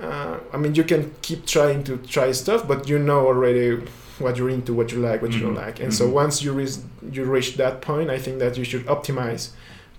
uh, 0.00 0.38
I 0.52 0.56
mean, 0.56 0.74
you 0.74 0.84
can 0.84 1.12
keep 1.22 1.46
trying 1.46 1.82
to 1.84 1.96
try 1.98 2.32
stuff, 2.32 2.68
but 2.68 2.88
you 2.88 2.98
know 2.98 3.26
already 3.26 3.80
what 4.18 4.36
you're 4.36 4.50
into, 4.50 4.72
what 4.74 4.92
you 4.92 4.98
like, 5.00 5.22
what 5.22 5.32
you 5.32 5.40
don't 5.40 5.54
Mhm. 5.56 5.66
like. 5.66 5.80
And 5.80 5.92
so 5.92 6.04
Mhm. 6.06 6.12
once 6.12 6.42
you 6.44 6.52
reach, 6.52 6.74
you 7.10 7.24
reach 7.24 7.56
that 7.56 7.80
point, 7.80 8.10
I 8.10 8.18
think 8.18 8.38
that 8.38 8.56
you 8.58 8.64
should 8.64 8.86
optimize 8.86 9.48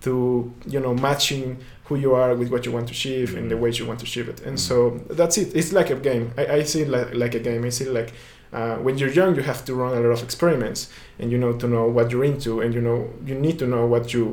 to, 0.02 0.54
you 0.68 0.80
know, 0.80 0.94
matching 0.94 1.58
who 1.86 1.96
you 1.96 2.14
are 2.14 2.34
with 2.36 2.50
what 2.50 2.66
you 2.66 2.72
want 2.72 2.88
to 2.88 2.94
achieve 2.94 3.36
and 3.38 3.50
the 3.52 3.56
Mhm. 3.56 3.60
ways 3.64 3.80
you 3.80 3.86
want 3.86 4.00
to 4.00 4.06
achieve 4.06 4.30
it. 4.30 4.40
And 4.46 4.56
Mhm. 4.58 4.60
so 4.60 5.02
that's 5.10 5.38
it. 5.38 5.50
It's 5.54 5.72
like 5.74 5.90
a 5.90 5.96
game. 5.96 6.32
I, 6.38 6.46
I 6.58 6.64
see 6.64 6.82
it 6.84 6.90
like, 6.90 7.14
like 7.14 7.36
a 7.36 7.40
game. 7.40 7.64
I 7.66 7.70
see 7.70 7.86
it 7.86 7.92
like 7.94 8.14
uh, 8.58 8.76
when 8.86 8.94
you're 9.00 9.14
young, 9.22 9.32
you 9.38 9.44
have 9.52 9.62
to 9.68 9.72
run 9.82 9.92
a 9.98 10.00
lot 10.06 10.14
of 10.18 10.22
experiments, 10.30 10.80
and 11.20 11.26
you 11.32 11.38
know 11.44 11.52
to 11.62 11.68
know 11.68 11.86
what 11.98 12.06
you're 12.12 12.28
into, 12.34 12.52
and 12.64 12.70
you 12.76 12.82
know 12.88 13.00
you 13.30 13.36
need 13.46 13.58
to 13.64 13.68
know 13.74 13.84
what 13.94 14.06
you, 14.16 14.24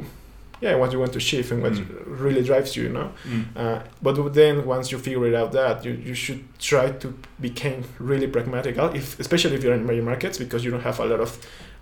yeah, 0.65 0.75
what 0.81 0.89
you 0.93 0.99
want 1.03 1.13
to 1.17 1.19
achieve 1.25 1.47
and 1.53 1.61
what 1.65 1.73
Mm. 1.73 1.87
really 2.25 2.43
drives 2.51 2.71
you. 2.77 2.83
You 2.89 2.93
know. 2.99 3.09
Mm. 3.33 3.45
Uh, 3.63 3.79
but 4.07 4.15
then 4.41 4.55
once 4.75 4.87
you 4.93 4.99
figure 5.07 5.27
it 5.31 5.35
out, 5.41 5.51
that 5.53 5.85
you, 5.87 5.93
you 6.09 6.15
should 6.25 6.43
try 6.71 6.87
to 7.03 7.09
become 7.41 7.79
really 8.11 8.29
pragmatic, 8.37 8.79
uh, 8.79 8.91
if, 9.01 9.07
especially 9.25 9.55
if 9.57 9.63
you're 9.65 9.75
in 9.79 9.83
emerging 9.87 10.05
markets, 10.13 10.37
because 10.45 10.61
you 10.65 10.71
don't 10.75 10.85
have 10.91 10.99
a 11.01 11.07
lot 11.13 11.21
of 11.27 11.31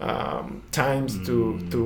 um, 0.01 0.47
times 0.73 1.11
to 1.27 1.37
Mm. 1.61 1.71
to 1.73 1.81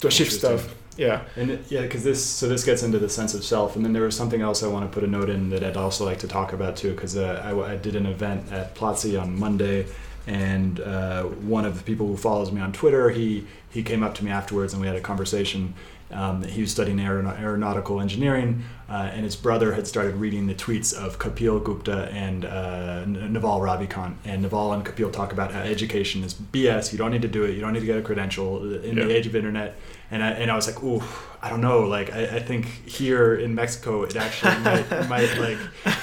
to 0.00 0.06
achieve 0.08 0.28
Interesting. 0.32 0.58
stuff. 0.58 0.74
Yeah. 0.96 1.22
And 1.36 1.58
yeah, 1.68 1.82
because 1.82 2.04
this 2.04 2.24
so 2.24 2.48
this 2.48 2.64
gets 2.64 2.82
into 2.82 2.98
the 2.98 3.08
sense 3.08 3.34
of 3.34 3.44
self, 3.44 3.76
and 3.76 3.84
then 3.84 3.92
there 3.92 4.02
was 4.02 4.16
something 4.16 4.42
else 4.42 4.62
I 4.62 4.68
want 4.68 4.90
to 4.90 4.94
put 4.94 5.04
a 5.04 5.10
note 5.10 5.30
in 5.30 5.50
that 5.50 5.64
I'd 5.64 5.76
also 5.76 6.04
like 6.04 6.18
to 6.20 6.28
talk 6.28 6.52
about 6.52 6.76
too, 6.76 6.92
because 6.92 7.16
uh, 7.16 7.42
I, 7.44 7.72
I 7.72 7.76
did 7.76 7.96
an 7.96 8.06
event 8.06 8.52
at 8.52 8.74
Platzi 8.74 9.20
on 9.20 9.38
Monday, 9.38 9.86
and 10.26 10.80
uh, 10.80 11.24
one 11.24 11.64
of 11.64 11.78
the 11.78 11.84
people 11.84 12.06
who 12.06 12.16
follows 12.16 12.52
me 12.52 12.60
on 12.60 12.72
Twitter, 12.72 13.10
he 13.10 13.46
he 13.70 13.82
came 13.82 14.02
up 14.02 14.14
to 14.16 14.24
me 14.24 14.30
afterwards, 14.30 14.72
and 14.72 14.80
we 14.80 14.86
had 14.86 14.96
a 14.96 15.00
conversation. 15.00 15.74
Um, 16.12 16.42
he 16.42 16.60
was 16.60 16.70
studying 16.70 17.00
aeron- 17.00 17.26
aeronautical 17.26 18.00
engineering, 18.00 18.64
uh, 18.88 19.10
and 19.12 19.24
his 19.24 19.34
brother 19.36 19.72
had 19.72 19.86
started 19.86 20.16
reading 20.16 20.46
the 20.46 20.54
tweets 20.54 20.94
of 20.94 21.18
Kapil 21.18 21.62
Gupta 21.64 22.08
and 22.12 22.44
uh, 22.44 23.04
Naval 23.06 23.60
Ravikant. 23.60 24.14
And 24.24 24.42
Naval 24.42 24.72
and 24.72 24.84
Kapil 24.84 25.10
talk 25.12 25.32
about 25.32 25.52
how 25.52 25.60
education 25.60 26.22
is 26.24 26.34
BS. 26.34 26.92
You 26.92 26.98
don't 26.98 27.10
need 27.10 27.22
to 27.22 27.28
do 27.28 27.44
it. 27.44 27.54
You 27.54 27.60
don't 27.60 27.72
need 27.72 27.80
to 27.80 27.86
get 27.86 27.98
a 27.98 28.02
credential 28.02 28.74
in 28.82 28.96
Yeah. 28.98 29.04
the 29.04 29.16
age 29.16 29.26
of 29.26 29.34
internet. 29.34 29.76
And 30.10 30.22
I, 30.22 30.30
and 30.32 30.50
I 30.50 30.56
was 30.56 30.66
like, 30.66 30.82
ooh, 30.84 31.02
I 31.40 31.48
don't 31.48 31.62
know. 31.62 31.80
Like, 31.80 32.12
I, 32.12 32.36
I 32.36 32.40
think 32.40 32.66
here 32.86 33.34
in 33.34 33.54
Mexico, 33.54 34.02
it 34.02 34.14
actually 34.14 34.58
might, 34.58 35.08
might 35.08 35.38
like. 35.38 35.56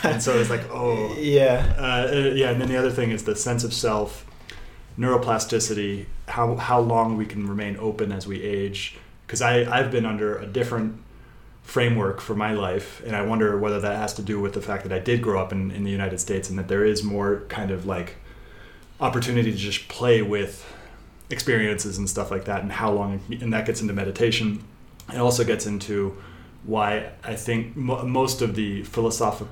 And 0.04 0.22
so 0.24 0.40
it's 0.40 0.50
like, 0.50 0.64
oh, 0.72 1.16
Yeah. 1.20 1.76
uh, 1.78 2.12
uh, 2.12 2.32
yeah. 2.34 2.50
And 2.50 2.60
then 2.60 2.70
the 2.70 2.78
other 2.78 2.90
thing 2.92 3.12
is 3.12 3.24
the 3.26 3.36
sense 3.36 3.64
of 3.64 3.72
self, 3.74 4.26
neuroplasticity, 4.98 6.06
how 6.28 6.56
how 6.56 6.80
long 6.80 7.18
we 7.18 7.26
can 7.26 7.48
remain 7.48 7.78
open 7.78 8.12
as 8.12 8.28
we 8.28 8.42
age. 8.42 8.98
Because 9.30 9.44
I 9.44 9.62
I've 9.72 9.92
been 9.92 10.08
under 10.08 10.40
a 10.40 10.48
different 10.48 11.00
framework 11.62 12.20
for 12.20 12.34
my 12.34 12.52
life, 12.52 13.00
and 13.06 13.16
I 13.16 13.22
wonder 13.22 13.60
whether 13.60 13.80
that 13.80 13.96
has 13.96 14.16
to 14.16 14.24
do 14.24 14.40
with 14.42 14.54
the 14.54 14.62
fact 14.62 14.82
that 14.86 14.92
I 14.92 14.98
did 14.98 15.22
grow 15.22 15.40
up 15.40 15.52
in 15.52 15.70
in 15.70 15.84
the 15.84 15.92
United 15.92 16.20
States, 16.20 16.50
and 16.50 16.58
that 16.58 16.68
there 16.68 16.84
is 16.84 17.04
more 17.04 17.44
kind 17.48 17.70
of 17.70 17.86
like 17.86 18.16
opportunity 19.00 19.52
to 19.52 19.58
just 19.58 19.88
play 19.88 20.24
with 20.24 20.66
experiences 21.30 22.00
and 22.00 22.10
stuff 22.10 22.32
like 22.32 22.46
that, 22.46 22.64
and 22.64 22.72
how 22.72 22.92
long, 22.92 23.22
and 23.30 23.54
that 23.54 23.68
gets 23.68 23.82
into 23.82 23.94
meditation. 23.94 24.64
It 25.14 25.20
also 25.20 25.44
gets 25.44 25.68
into 25.68 26.18
why 26.64 27.12
I 27.24 27.36
think 27.36 27.76
mo- 27.76 28.04
most 28.06 28.42
of 28.42 28.56
the 28.56 28.82
philosophic 28.84 29.48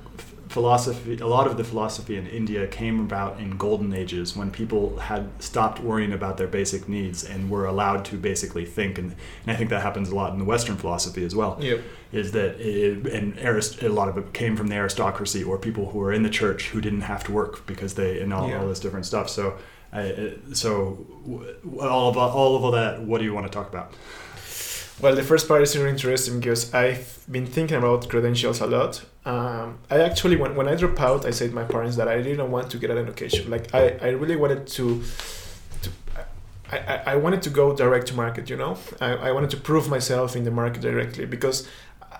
philosophy, 0.58 1.18
a 1.20 1.28
lot 1.28 1.46
of 1.46 1.56
the 1.56 1.64
philosophy 1.64 2.16
in 2.18 2.26
India 2.26 2.66
came 2.66 3.00
about 3.00 3.40
in 3.40 3.58
golden 3.58 3.94
ages 3.94 4.36
when 4.36 4.50
people 4.50 4.98
had 4.98 5.24
stopped 5.40 5.80
worrying 5.80 6.12
about 6.14 6.38
their 6.40 6.48
basic 6.48 6.90
needs 6.90 7.24
and 7.24 7.40
were 7.52 7.66
allowed 7.68 8.04
to 8.06 8.16
basically 8.18 8.66
think. 8.66 8.98
And, 8.98 9.10
and 9.44 9.50
I 9.54 9.56
think 9.56 9.70
that 9.70 9.84
happens 9.84 10.10
a 10.10 10.16
lot 10.16 10.34
in 10.34 10.40
the 10.40 10.46
Western 10.46 10.76
philosophy 10.76 11.24
as 11.24 11.36
well. 11.36 11.60
Yep. 11.62 11.80
Is 12.12 12.32
that 12.32 12.52
it, 12.60 13.06
and 13.18 13.38
arist- 13.38 13.84
a 13.84 13.90
lot 13.90 14.08
of 14.10 14.18
it 14.18 14.34
came 14.34 14.58
from 14.58 14.68
the 14.72 14.76
aristocracy 14.76 15.44
or 15.44 15.60
people 15.60 15.84
who 15.92 16.00
were 16.00 16.12
in 16.12 16.24
the 16.24 16.34
church 16.42 16.62
who 16.72 16.82
didn't 16.82 17.02
have 17.14 17.24
to 17.26 17.32
work 17.32 17.54
because 17.68 17.94
they 17.94 18.20
and 18.22 18.34
all, 18.34 18.50
Yeah. 18.50 18.60
all 18.60 18.68
this 18.68 18.80
different 18.80 19.06
stuff. 19.06 19.30
So, 19.30 19.44
I, 19.94 20.02
uh, 20.12 20.30
so 20.54 20.72
all 21.80 22.10
of 22.10 22.18
all 22.18 22.56
of 22.58 22.64
all 22.66 22.72
that. 22.72 22.94
What 23.10 23.18
do 23.20 23.26
you 23.26 23.34
want 23.38 23.46
to 23.50 23.54
talk 23.60 23.70
about? 23.74 23.88
Well, 25.00 25.16
the 25.16 25.24
first 25.32 25.48
part 25.48 25.62
is 25.62 25.78
really 25.78 25.92
interesting 25.92 26.40
because 26.40 26.74
I've 26.74 27.24
been 27.30 27.46
thinking 27.46 27.78
about 27.78 28.10
credentials 28.10 28.60
a 28.62 28.66
lot. 28.68 29.06
Um, 29.28 29.80
I 29.92 29.98
actually, 30.10 30.38
when, 30.38 30.56
when 30.56 30.68
I 30.70 30.76
dropped 30.76 31.02
out, 31.02 31.26
I 31.26 31.32
said 31.32 31.50
to 31.50 31.56
my 31.56 31.66
parents 31.66 31.98
that 31.98 32.08
I 32.08 32.22
didn't 32.22 32.50
want 32.50 32.72
to 32.72 32.78
get 32.78 32.90
an 32.90 32.98
education. 32.98 33.52
Like, 33.52 33.66
I, 33.76 33.84
I 34.02 34.10
really 34.22 34.38
wanted 34.38 34.62
to, 34.68 35.04
to 35.84 35.90
I, 36.72 36.78
I, 36.78 36.96
I 37.14 37.16
wanted 37.18 37.42
to 37.42 37.50
go 37.50 37.76
direct 37.76 38.08
to 38.08 38.14
market, 38.14 38.50
you 38.50 38.56
know? 38.56 38.78
I, 39.02 39.10
I 39.28 39.32
wanted 39.34 39.50
to 39.50 39.58
prove 39.58 39.90
myself 39.90 40.38
in 40.38 40.44
the 40.46 40.52
market 40.62 40.82
directly 40.82 41.26
because 41.26 41.68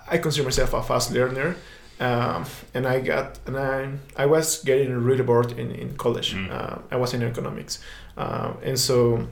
I 0.06 0.18
consider 0.18 0.44
myself 0.44 0.74
a 0.74 0.82
fast 0.82 1.10
learner. 1.10 1.56
Um, 1.98 2.44
and 2.74 2.86
I 2.86 3.00
got, 3.00 3.38
and 3.46 3.56
I, 3.56 3.90
I 4.14 4.26
was 4.26 4.62
getting 4.62 4.92
really 5.02 5.24
bored 5.24 5.52
in, 5.52 5.70
in 5.70 5.96
college. 5.96 6.34
Mm. 6.34 6.50
Uh, 6.50 6.78
I 6.90 6.96
was 6.96 7.14
in 7.14 7.22
economics. 7.22 7.82
Um, 8.18 8.58
and 8.62 8.78
so 8.78 9.28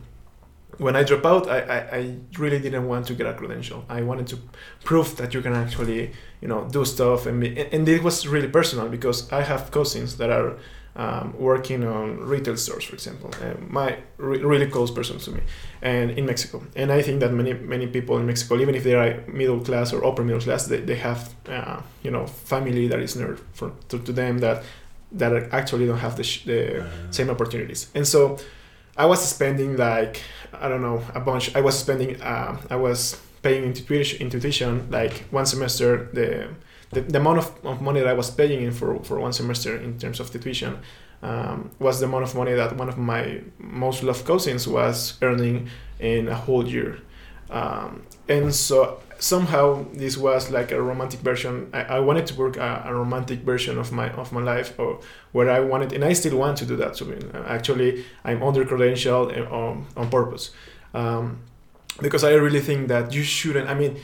when 0.78 0.97
I 0.97 1.02
dropped 1.04 1.26
out, 1.26 1.49
I, 1.49 1.61
I, 1.61 1.78
I 1.99 2.16
really 2.38 2.59
didn't 2.59 2.87
want 2.87 3.06
to 3.06 3.14
get 3.14 3.26
a 3.26 3.35
credential. 3.35 3.85
I 3.88 4.02
wanted 4.02 4.26
to 4.28 4.38
prove 4.85 5.16
that 5.16 5.33
you 5.35 5.42
can 5.42 5.54
actually, 5.54 6.12
you 6.40 6.49
know, 6.49 6.68
do 6.71 6.85
stuff. 6.85 7.26
And, 7.26 7.40
be, 7.40 7.59
and 7.59 7.88
it 7.88 8.02
was 8.02 8.26
really 8.26 8.49
personal 8.49 8.88
because 8.88 9.33
I 9.33 9.42
have 9.42 9.71
cousins 9.71 10.16
that 10.18 10.30
are 10.30 10.56
um, 10.97 11.35
working 11.38 11.85
on 11.85 12.21
retail 12.21 12.56
stores, 12.56 12.85
for 12.85 12.95
example. 12.95 13.30
Uh, 13.42 13.54
my 13.68 13.99
re- 14.16 14.42
really 14.42 14.66
close 14.66 14.90
person 14.90 15.18
to 15.18 15.30
me, 15.30 15.40
and 15.83 16.11
in 16.12 16.25
Mexico. 16.25 16.62
And 16.75 16.90
I 16.90 17.02
think 17.02 17.21
that 17.21 17.33
many 17.33 17.52
many 17.52 17.87
people 17.87 18.16
in 18.18 18.26
Mexico, 18.26 18.59
even 18.59 18.75
if 18.75 18.83
they 18.85 18.95
are 18.95 19.23
middle 19.28 19.61
class 19.61 19.92
or 19.92 20.04
upper 20.04 20.25
middle 20.25 20.40
class, 20.40 20.66
they, 20.66 20.80
they 20.80 20.97
have 20.97 21.35
uh, 21.49 21.80
you 22.02 22.11
know 22.11 22.26
family 22.26 22.88
that 22.88 22.99
is 23.00 23.14
near 23.14 23.37
for, 23.52 23.73
to, 23.88 23.99
to 23.99 24.12
them 24.12 24.38
that 24.38 24.62
that 25.12 25.52
actually 25.52 25.87
don't 25.87 25.99
have 25.99 26.16
the, 26.16 26.25
sh- 26.25 26.45
the 26.45 26.85
same 27.11 27.30
opportunities. 27.30 27.90
And 27.95 28.06
so 28.06 28.38
I 28.97 29.07
was 29.07 29.26
spending 29.26 29.76
like 29.76 30.23
I 30.53 30.69
don't 30.69 30.83
know 30.83 31.03
a 31.15 31.21
bunch. 31.21 31.55
I 31.55 31.61
was 31.61 31.79
spending 31.79 32.21
uh, 32.23 32.61
I 32.71 32.76
was 32.76 33.21
paying 33.43 33.65
into 33.65 33.83
tuition, 34.41 34.91
like 34.91 35.25
one 35.31 35.47
semester 35.47 36.09
the. 36.12 36.49
The, 36.93 37.00
the 37.00 37.19
amount 37.19 37.38
of, 37.38 37.67
of 37.67 37.83
money 37.83 37.99
that 37.99 38.09
I 38.09 38.12
was 38.12 38.31
paying 38.31 38.62
in 38.62 38.71
for, 38.71 39.03
for 39.03 39.19
one 39.19 39.33
semester 39.33 39.76
in 39.76 39.99
terms 39.99 40.21
of 40.21 40.31
the 40.31 40.38
tuition 40.38 40.79
um, 41.21 41.71
was 41.81 41.99
the 41.99 42.07
amount 42.07 42.23
of 42.23 42.35
money 42.37 42.53
that 42.53 42.76
one 42.76 42.88
of 42.88 42.97
my 42.97 43.41
most 43.59 44.05
loved 44.05 44.25
cousins 44.25 44.69
was 44.69 45.19
earning 45.21 45.69
in 45.99 46.29
a 46.29 46.35
whole 46.35 46.67
year. 46.67 46.99
Um, 47.50 48.03
and 48.29 48.55
so 48.55 49.00
somehow 49.18 49.87
this 49.92 50.16
was 50.16 50.50
like 50.50 50.73
a 50.73 50.80
romantic 50.80 51.20
version. 51.20 51.70
I, 51.73 51.82
I 51.82 52.00
wanted 52.00 52.26
to 52.26 52.35
work 52.35 52.56
a, 52.56 52.82
a, 52.87 52.94
romantic 52.94 53.40
version 53.40 53.78
of 53.78 53.92
my 53.92 54.11
of 54.11 54.32
my 54.32 54.42
life, 54.42 54.78
or 54.78 55.00
where 55.32 55.50
I 55.50 55.61
wanted, 55.61 55.92
and 55.92 56.04
I 56.04 56.12
still 56.12 56.37
want 56.37 56.58
to 56.58 56.66
do 56.66 56.76
that. 56.76 56.96
So 56.96 57.06
actually, 57.46 58.04
I'm 58.25 58.42
under 58.42 58.64
credential 58.64 59.30
on, 59.52 59.87
on 59.96 60.11
purpose, 60.11 60.50
um, 60.94 61.40
because 62.00 62.25
I 62.25 62.32
really 62.32 62.61
think 62.61 62.88
that 62.88 63.12
you 63.12 63.23
shouldn't. 63.23 63.68
I 63.68 63.75
mean. 63.75 63.96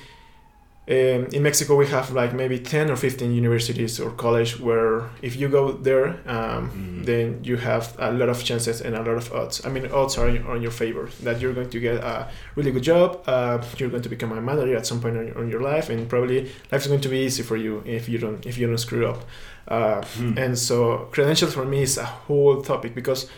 Um, 0.89 1.27
in 1.27 1.45
Mexico, 1.45 1.77
we 1.77 1.87
have 1.87 2.11
like 2.11 2.35
maybe 2.35 2.59
10 2.59 2.91
or 2.91 2.97
15 2.97 3.33
universities 3.33 4.01
or 4.01 4.11
college 4.11 4.59
where 4.59 5.11
if 5.23 5.37
you 5.37 5.49
go 5.49 5.71
there, 5.71 6.21
um, 6.27 6.71
mm. 6.71 7.07
then 7.07 7.45
you 7.45 7.57
have 7.57 7.95
a 8.01 8.11
lot 8.11 8.29
of 8.29 8.43
chances 8.43 8.81
and 8.81 8.97
a 8.97 8.99
lot 8.99 9.17
of 9.17 9.33
odds. 9.33 9.65
I 9.65 9.69
mean, 9.69 9.87
odds 9.93 10.19
are 10.19 10.27
on 10.29 10.61
your 10.61 10.73
favor 10.73 11.09
that 11.23 11.41
you're 11.41 11.53
going 11.53 11.71
to 11.71 11.79
get 11.79 12.03
a 12.03 12.29
really 12.57 12.73
good 12.73 12.83
job, 12.83 13.23
uh, 13.29 13.62
you're 13.79 13.91
going 13.91 14.03
to 14.03 14.09
become 14.09 14.33
a 14.33 14.41
manager 14.41 14.77
at 14.77 14.85
some 14.85 15.01
point 15.01 15.17
in 15.17 15.29
your, 15.29 15.45
in 15.45 15.51
your 15.51 15.61
life, 15.62 15.89
and 15.89 16.09
probably 16.09 16.51
life 16.73 16.81
is 16.81 16.89
going 16.89 17.01
to 17.01 17.09
be 17.09 17.19
easy 17.19 17.45
for 17.45 17.57
you 17.57 17.85
if 17.87 18.09
you 18.09 18.19
don't 18.19 18.45
if 18.45 18.59
you 18.59 18.67
don't 18.67 18.79
screw 18.79 19.07
up. 19.07 19.25
Uh, 19.69 20.01
mm. 20.19 20.37
And 20.37 20.59
so, 20.59 21.09
credentials 21.12 21.55
for 21.55 21.65
me 21.65 21.83
is 21.83 21.97
a 21.97 22.05
whole 22.05 22.61
topic 22.61 22.93
because. 22.95 23.31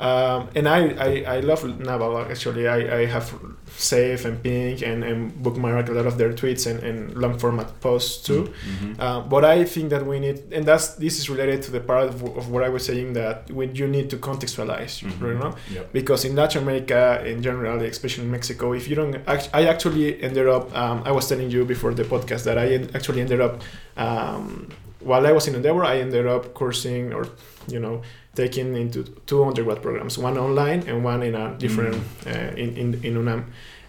Um, 0.00 0.48
and 0.54 0.66
I, 0.66 0.80
I, 0.98 1.36
I 1.36 1.40
love 1.40 1.62
Naval 1.78 2.18
actually. 2.18 2.66
I, 2.66 3.00
I 3.00 3.04
have 3.04 3.34
Save 3.76 4.24
and 4.24 4.42
Pink 4.42 4.80
and, 4.80 5.04
and 5.04 5.42
bookmark 5.42 5.90
a 5.90 5.92
lot 5.92 6.06
of 6.06 6.16
their 6.16 6.32
tweets 6.32 6.66
and, 6.66 6.82
and 6.82 7.14
long 7.14 7.38
format 7.38 7.78
posts 7.82 8.24
too. 8.24 8.44
Mm-hmm. 8.44 8.98
Uh, 8.98 9.20
but 9.20 9.44
I 9.44 9.64
think 9.64 9.90
that 9.90 10.06
we 10.06 10.18
need, 10.18 10.54
and 10.54 10.64
that's 10.64 10.94
this 10.94 11.18
is 11.18 11.28
related 11.28 11.60
to 11.64 11.70
the 11.70 11.80
part 11.80 12.08
of, 12.08 12.22
of 12.22 12.48
what 12.50 12.64
I 12.64 12.70
was 12.70 12.86
saying 12.86 13.12
that 13.12 13.50
when 13.50 13.74
you 13.74 13.86
need 13.86 14.08
to 14.10 14.16
contextualize, 14.16 15.04
mm-hmm. 15.04 15.26
you 15.26 15.34
know, 15.34 15.54
yep. 15.70 15.92
because 15.92 16.24
in 16.24 16.34
Latin 16.34 16.62
America 16.62 17.22
in 17.26 17.42
general, 17.42 17.82
especially 17.82 18.24
in 18.24 18.30
Mexico, 18.30 18.72
if 18.72 18.88
you 18.88 18.96
don't, 18.96 19.16
I 19.28 19.66
actually 19.66 20.22
ended 20.22 20.48
up. 20.48 20.74
Um, 20.74 21.02
I 21.04 21.12
was 21.12 21.28
telling 21.28 21.50
you 21.50 21.66
before 21.66 21.92
the 21.92 22.04
podcast 22.04 22.44
that 22.44 22.56
I 22.56 22.88
actually 22.94 23.20
ended 23.20 23.42
up. 23.42 23.60
Um, 23.98 24.70
while 25.00 25.26
I 25.26 25.32
was 25.32 25.48
in 25.48 25.54
Endeavor, 25.54 25.84
I 25.84 25.98
ended 25.98 26.26
up 26.26 26.54
cursing 26.54 27.12
or 27.12 27.26
you 27.68 27.80
know 27.80 28.02
taking 28.42 28.68
into 28.76 28.98
two 29.26 29.40
undergrad 29.48 29.78
programs, 29.82 30.14
one 30.18 30.36
online 30.46 30.80
and 30.88 30.96
one 31.12 31.20
in 31.28 31.34
a 31.34 31.44
different 31.64 31.96
Mm. 31.96 32.26
uh, 32.30 32.62
in, 32.62 32.68
in 32.82 32.88
in 33.06 33.12
UNAM. 33.20 33.42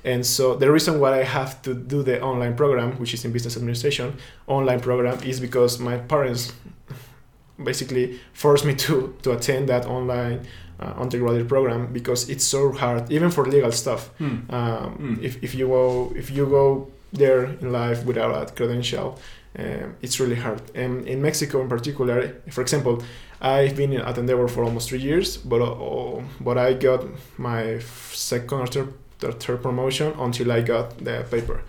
And 0.04 0.26
so 0.26 0.44
the 0.64 0.70
reason 0.76 0.94
why 1.02 1.12
I 1.22 1.24
have 1.40 1.52
to 1.62 1.72
do 1.94 2.04
the 2.04 2.16
online 2.22 2.54
program, 2.56 2.90
which 3.02 3.14
is 3.14 3.26
in 3.26 3.32
business 3.32 3.56
administration, 3.58 4.08
online 4.48 4.80
program, 4.80 5.18
is 5.24 5.40
because 5.40 5.72
my 5.90 5.98
parents 6.14 6.54
basically 7.64 8.20
forced 8.34 8.66
me 8.66 8.74
to 8.76 9.14
to 9.24 9.32
attend 9.32 9.68
that 9.70 9.86
online 9.86 10.40
uh, 10.80 10.94
undergraduate 11.04 11.48
program 11.48 11.88
because 11.94 12.32
it's 12.34 12.44
so 12.44 12.72
hard, 12.72 13.12
even 13.12 13.30
for 13.32 13.46
legal 13.46 13.72
stuff. 13.72 14.10
Hmm. 14.18 14.26
Um, 14.50 14.98
Mm. 15.00 15.18
If 15.24 15.34
if 15.44 15.54
you 15.56 15.68
go 15.68 16.12
if 16.16 16.30
you 16.32 16.46
go 16.46 16.88
there 17.20 17.44
in 17.62 17.72
life 17.72 18.00
without 18.06 18.32
a 18.42 18.54
credential, 18.56 19.08
um, 19.60 19.96
it's 20.02 20.20
really 20.20 20.36
hard. 20.46 20.62
And 20.76 21.08
in 21.08 21.22
Mexico, 21.22 21.62
in 21.62 21.68
particular, 21.68 22.18
for 22.50 22.62
example, 22.62 22.94
I've 23.42 23.76
been 23.76 23.94
at 23.94 24.18
Endeavor 24.18 24.48
for 24.48 24.64
almost 24.64 24.90
three 24.90 25.00
years, 25.00 25.38
but 25.38 25.62
uh, 25.62 26.22
but 26.40 26.58
I 26.58 26.74
got 26.74 27.06
my 27.38 27.80
second 28.14 28.60
or 28.60 28.68
third, 28.68 29.40
third 29.40 29.62
promotion 29.64 30.14
until 30.20 30.52
I 30.52 30.62
got 30.62 30.98
the 31.04 31.26
paper. 31.32 31.62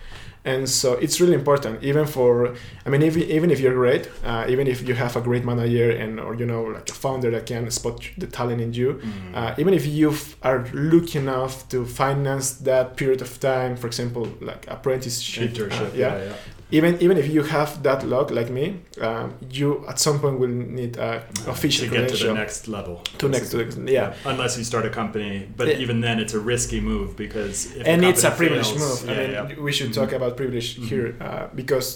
And 0.45 0.67
so 0.69 0.93
it's 0.95 1.21
really 1.21 1.35
important, 1.35 1.81
even 1.83 2.05
for, 2.05 2.53
I 2.85 2.89
mean, 2.89 3.01
if, 3.01 3.15
even 3.15 3.49
if 3.49 3.61
you're 3.61 3.73
great, 3.73 4.09
uh, 4.25 4.45
even 4.49 4.67
if 4.67 4.85
you 4.85 4.93
have 4.93 5.15
a 5.15 5.21
great 5.21 5.45
manager 5.45 5.89
and 5.91 6.19
or 6.19 6.35
you 6.35 6.45
know 6.45 6.63
like 6.63 6.89
a 6.89 6.93
founder 6.93 7.31
that 7.31 7.45
can 7.45 7.71
spot 7.71 8.01
the 8.17 8.27
talent 8.27 8.59
in 8.61 8.73
you, 8.73 8.89
Mm. 8.95 9.35
uh, 9.35 9.55
even 9.57 9.73
if 9.73 9.85
you 9.87 10.13
are 10.41 10.67
lucky 10.73 11.17
enough 11.19 11.53
to 11.69 11.85
finance 11.85 12.51
that 12.65 12.97
period 12.97 13.21
of 13.21 13.39
time, 13.39 13.77
for 13.77 13.87
example, 13.87 14.27
like 14.41 14.65
apprenticeship, 14.67 15.51
uh, 15.51 15.53
Internship. 15.53 15.95
yeah, 15.95 16.17
yeah, 16.17 16.23
yeah. 16.25 16.33
Even 16.77 16.91
even 17.05 17.15
if 17.17 17.27
you 17.35 17.43
have 17.55 17.69
that 17.87 17.99
luck 18.13 18.27
like 18.39 18.49
me, 18.59 18.65
um, 19.07 19.27
you 19.57 19.67
at 19.91 19.97
some 19.99 20.17
point 20.23 20.35
will 20.41 20.55
need 20.79 20.93
a 20.97 21.09
official 21.55 21.85
to 21.87 21.91
get 21.95 22.09
to 22.09 22.17
the 22.27 22.33
next 22.33 22.67
level. 22.67 22.95
to 23.19 23.25
next 23.35 23.49
to 23.51 23.57
the, 23.63 23.91
yeah. 23.91 24.13
Unless 24.25 24.57
you 24.57 24.63
start 24.71 24.85
a 24.85 24.89
company, 25.01 25.33
but 25.57 25.67
Yeah. 25.67 25.83
even 25.83 25.97
then, 26.05 26.17
it's 26.23 26.33
a 26.33 26.39
risky 26.53 26.79
move 26.91 27.09
because 27.25 27.55
if 27.79 27.87
and 27.89 28.01
the 28.01 28.09
it's 28.09 28.23
a 28.23 28.31
privileged 28.31 28.73
fails- 28.75 29.03
move. 29.05 29.09
I 29.11 29.13
mean, 29.21 29.31
yeah. 29.31 29.59
we 29.67 29.71
should 29.77 29.91
talk 29.99 30.11
about 30.19 30.31
privilege 30.41 30.67
Mhm. 30.77 30.85
here 30.91 31.07
uh, 31.27 31.45
because 31.61 31.87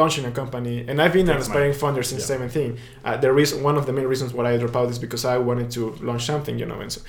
launching 0.00 0.24
a 0.24 0.30
company, 0.42 0.76
and 0.88 0.96
I've 1.02 1.12
been 1.18 1.28
an 1.34 1.36
aspiring 1.44 1.72
founder 1.82 2.02
since 2.02 2.22
Yeah. 2.22 2.36
17. 2.36 2.70
Uh, 3.04 3.16
the 3.24 3.30
reason, 3.40 3.62
one 3.62 3.76
of 3.80 3.84
the 3.88 3.92
main 3.98 4.06
reasons 4.14 4.30
why 4.36 4.44
I 4.52 4.56
dropped 4.62 4.74
out 4.80 4.88
is 4.94 4.98
because 5.06 5.24
I 5.34 5.36
wanted 5.48 5.68
to 5.76 5.82
launch 6.08 6.24
something, 6.32 6.58
you 6.62 6.66
know. 6.70 6.80
And 6.84 6.90
so, 6.94 7.00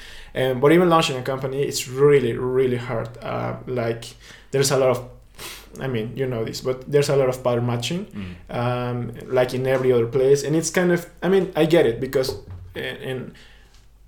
and 0.41 0.51
but 0.61 0.69
even 0.75 0.87
launching 0.95 1.17
a 1.17 1.23
company, 1.33 1.59
it's 1.69 1.83
really, 2.03 2.33
really 2.59 2.77
hard. 2.89 3.09
Uh, 3.31 3.53
like 3.81 4.03
there's 4.51 4.71
a 4.71 4.77
lot 4.83 4.89
of, 4.95 4.99
I 5.81 5.88
mean, 5.88 6.13
you 6.15 6.25
know 6.27 6.43
this, 6.46 6.62
but 6.62 6.89
there's 6.91 7.10
a 7.10 7.15
lot 7.15 7.29
of 7.29 7.43
pattern 7.43 7.65
matching 7.65 8.05
Mm. 8.05 8.34
um, 8.60 9.12
like 9.34 9.53
in 9.53 9.65
every 9.67 9.91
other 9.91 10.07
place. 10.07 10.43
And 10.43 10.55
it's 10.55 10.69
kind 10.69 10.91
of, 10.91 11.05
I 11.22 11.29
mean, 11.29 11.51
I 11.55 11.65
get 11.65 11.86
it 11.86 12.00
because, 12.00 12.29
and, 12.75 12.98
and 13.10 13.34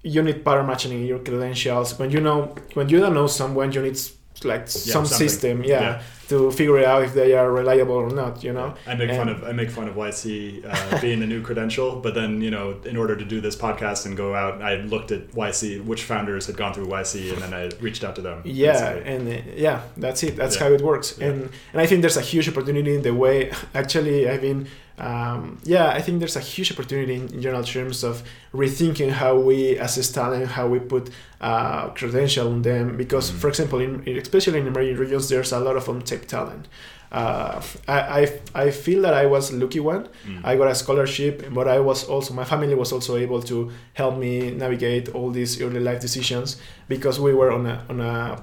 you 0.03 0.21
need 0.23 0.43
pattern 0.45 0.65
matching 0.67 0.91
in 0.93 1.05
your 1.05 1.19
credentials. 1.19 1.97
When 1.99 2.09
you 2.11 2.21
know, 2.21 2.55
when 2.73 2.89
you 2.89 2.99
don't 2.99 3.13
know 3.13 3.27
someone, 3.27 3.71
you 3.71 3.81
need 3.81 3.97
like 4.43 4.67
some 4.67 5.05
something. 5.05 5.17
system, 5.29 5.63
yeah, 5.63 5.81
Yeah. 5.81 6.01
To 6.29 6.51
figure 6.51 6.83
out 6.85 7.03
if 7.03 7.13
they 7.13 7.33
are 7.33 7.51
reliable 7.51 7.95
or 7.95 8.09
not. 8.09 8.43
You 8.43 8.53
know. 8.53 8.73
I 8.87 8.95
make 8.95 9.11
fun 9.11 9.29
of 9.29 9.43
I 9.43 9.51
make 9.51 9.69
fun 9.71 9.87
of 9.87 9.95
YC 9.95 10.63
uh, 10.65 11.01
being 11.01 11.21
a 11.23 11.27
new 11.27 11.41
credential, 11.41 11.99
but 11.99 12.13
then 12.15 12.41
you 12.41 12.51
know, 12.51 12.75
in 12.85 12.95
order 12.97 13.15
to 13.15 13.25
do 13.25 13.41
this 13.41 13.55
podcast 13.55 14.05
and 14.05 14.15
go 14.15 14.35
out, 14.35 14.61
I 14.61 14.75
looked 14.93 15.11
at 15.11 15.31
YC, 15.31 15.83
which 15.85 16.03
founders 16.03 16.47
had 16.47 16.55
gone 16.57 16.73
through 16.73 16.87
YC, 16.87 17.33
and 17.33 17.41
then 17.41 17.53
I 17.53 17.69
reached 17.81 18.03
out 18.03 18.15
to 18.15 18.21
them. 18.21 18.41
Yeah, 18.45 18.93
basically. 18.93 19.13
and 19.13 19.27
uh, 19.27 19.51
yeah, 19.55 19.81
that's 19.97 20.23
it. 20.23 20.35
That's 20.35 20.55
Yeah. 20.55 20.63
how 20.67 20.73
it 20.73 20.81
works. 20.81 21.17
Yeah. 21.17 21.27
And 21.27 21.49
and 21.73 21.81
I 21.81 21.85
think 21.85 22.01
there's 22.01 22.17
a 22.17 22.21
huge 22.33 22.47
opportunity 22.47 22.95
in 22.95 23.01
the 23.01 23.13
way. 23.13 23.51
Actually, 23.73 24.29
I've 24.29 24.41
been. 24.41 24.67
Um, 25.01 25.59
yeah, 25.63 25.87
I 25.91 26.01
think 26.01 26.19
there's 26.19 26.35
a 26.35 26.41
huge 26.41 26.73
opportunity 26.73 27.15
in, 27.15 27.33
in 27.33 27.41
general 27.41 27.63
terms 27.63 28.03
of 28.03 28.21
rethinking 28.53 29.11
how 29.11 29.37
we 29.39 29.77
assess 29.77 30.11
talent, 30.11 30.47
how 30.47 30.67
we 30.67 30.79
put 30.79 31.09
uh, 31.39 31.87
credential 31.91 32.47
on 32.51 32.61
them. 32.63 32.97
Because, 32.97 33.31
Mhm. 33.31 33.35
for 33.39 33.47
example, 33.47 33.79
in, 33.79 34.03
in- 34.03 34.17
especially 34.17 34.59
in 34.59 34.67
emerging 34.67 34.97
regions, 34.97 35.29
there's 35.29 35.53
a 35.53 35.59
lot 35.61 35.77
of 35.77 35.87
untapped 36.19 36.29
talent. 36.29 36.67
Uh, 37.11 37.59
I, 37.87 37.99
I 38.53 38.65
I 38.67 38.71
feel 38.71 39.01
that 39.01 39.13
I 39.15 39.25
was 39.25 39.51
lucky 39.51 39.79
one. 39.79 40.07
Mm. 40.27 40.41
I 40.43 40.55
got 40.57 40.67
a 40.67 40.75
scholarship, 40.75 41.43
but 41.51 41.67
I 41.67 41.79
was 41.79 42.03
also 42.03 42.33
my 42.35 42.43
family 42.45 42.75
was 42.75 42.91
also 42.91 43.15
able 43.17 43.41
to 43.43 43.71
help 43.93 44.17
me 44.17 44.51
navigate 44.51 45.09
all 45.15 45.31
these 45.31 45.59
early 45.61 45.79
life 45.79 45.99
decisions 46.01 46.57
because 46.87 47.19
we 47.19 47.33
were 47.33 47.51
on 47.51 47.65
a 47.65 47.83
on 47.89 47.99
a 47.99 48.39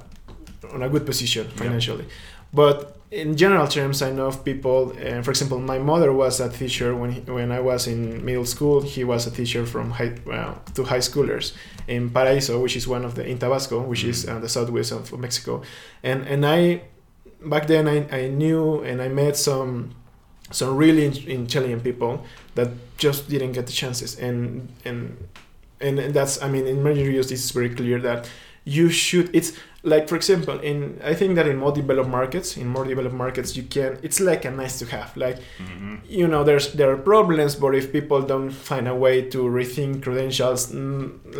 on 0.74 0.82
a 0.82 0.88
good 0.88 1.06
position 1.06 1.46
Yeah. 1.46 1.62
financially. 1.62 2.04
But 2.52 2.96
in 3.12 3.36
general 3.36 3.68
terms, 3.68 4.02
I 4.02 4.10
know 4.10 4.26
of 4.26 4.44
people. 4.44 4.90
And 5.00 5.24
for 5.24 5.30
example, 5.30 5.60
my 5.60 5.78
mother 5.78 6.12
was 6.12 6.40
a 6.40 6.48
teacher 6.48 6.92
when 6.96 7.12
he, 7.12 7.20
when 7.20 7.52
I 7.52 7.60
was 7.60 7.86
in 7.86 8.24
middle 8.24 8.44
school. 8.44 8.80
He 8.82 9.04
was 9.04 9.28
a 9.28 9.30
teacher 9.30 9.64
from 9.64 9.92
high 9.92 10.14
well, 10.26 10.60
to 10.74 10.82
high 10.82 10.98
schoolers 11.02 11.52
in 11.86 12.10
Paraíso, 12.10 12.60
which 12.60 12.74
is 12.76 12.88
one 12.88 13.04
of 13.04 13.14
the 13.14 13.24
in 13.24 13.38
Tabasco, 13.38 13.80
which 13.80 14.02
is 14.02 14.24
Mhm. 14.26 14.36
uh, 14.36 14.40
the 14.40 14.48
southwest 14.48 14.90
of 14.92 15.16
Mexico. 15.20 15.62
And 16.02 16.26
and 16.26 16.44
I 16.44 16.80
back 17.48 17.66
then 17.66 17.86
I, 17.88 18.06
I 18.24 18.28
knew 18.28 18.82
and 18.82 19.00
I 19.02 19.08
met 19.08 19.36
some 19.36 19.90
some 20.50 20.76
really 20.76 21.04
in- 21.06 21.28
intelligent 21.28 21.82
people 21.82 22.24
that 22.54 22.68
just 22.98 23.28
didn't 23.28 23.52
get 23.52 23.66
the 23.66 23.72
chances 23.72 24.18
and 24.18 24.68
and 24.84 25.16
and 25.80 25.98
that's 26.14 26.42
I 26.42 26.48
mean 26.48 26.66
in 26.66 26.82
many 26.82 27.02
areas 27.02 27.28
this 27.28 27.44
is 27.44 27.50
very 27.50 27.70
clear 27.70 27.98
that 28.00 28.28
you 28.64 28.88
should 28.90 29.30
it's 29.34 29.52
like 29.82 30.08
for 30.08 30.16
example 30.16 30.58
in 30.60 30.98
I 31.04 31.14
think 31.14 31.36
that 31.36 31.46
in 31.46 31.56
more 31.58 31.72
developed 31.72 32.08
markets 32.10 32.56
in 32.56 32.66
more 32.66 32.84
developed 32.84 33.14
markets 33.14 33.56
you 33.56 33.62
can 33.64 33.98
it's 34.02 34.18
like 34.20 34.44
a 34.44 34.50
nice 34.50 34.78
to 34.80 34.86
have 34.86 35.16
like 35.16 35.38
Mhm. 35.60 36.00
you 36.08 36.26
know 36.26 36.42
there's 36.44 36.72
there 36.72 36.90
are 36.90 36.96
problems 36.96 37.54
but 37.54 37.74
if 37.74 37.92
people 37.92 38.22
don't 38.22 38.50
find 38.50 38.88
a 38.88 38.94
way 38.94 39.22
to 39.30 39.38
rethink 39.58 40.02
credentials 40.02 40.72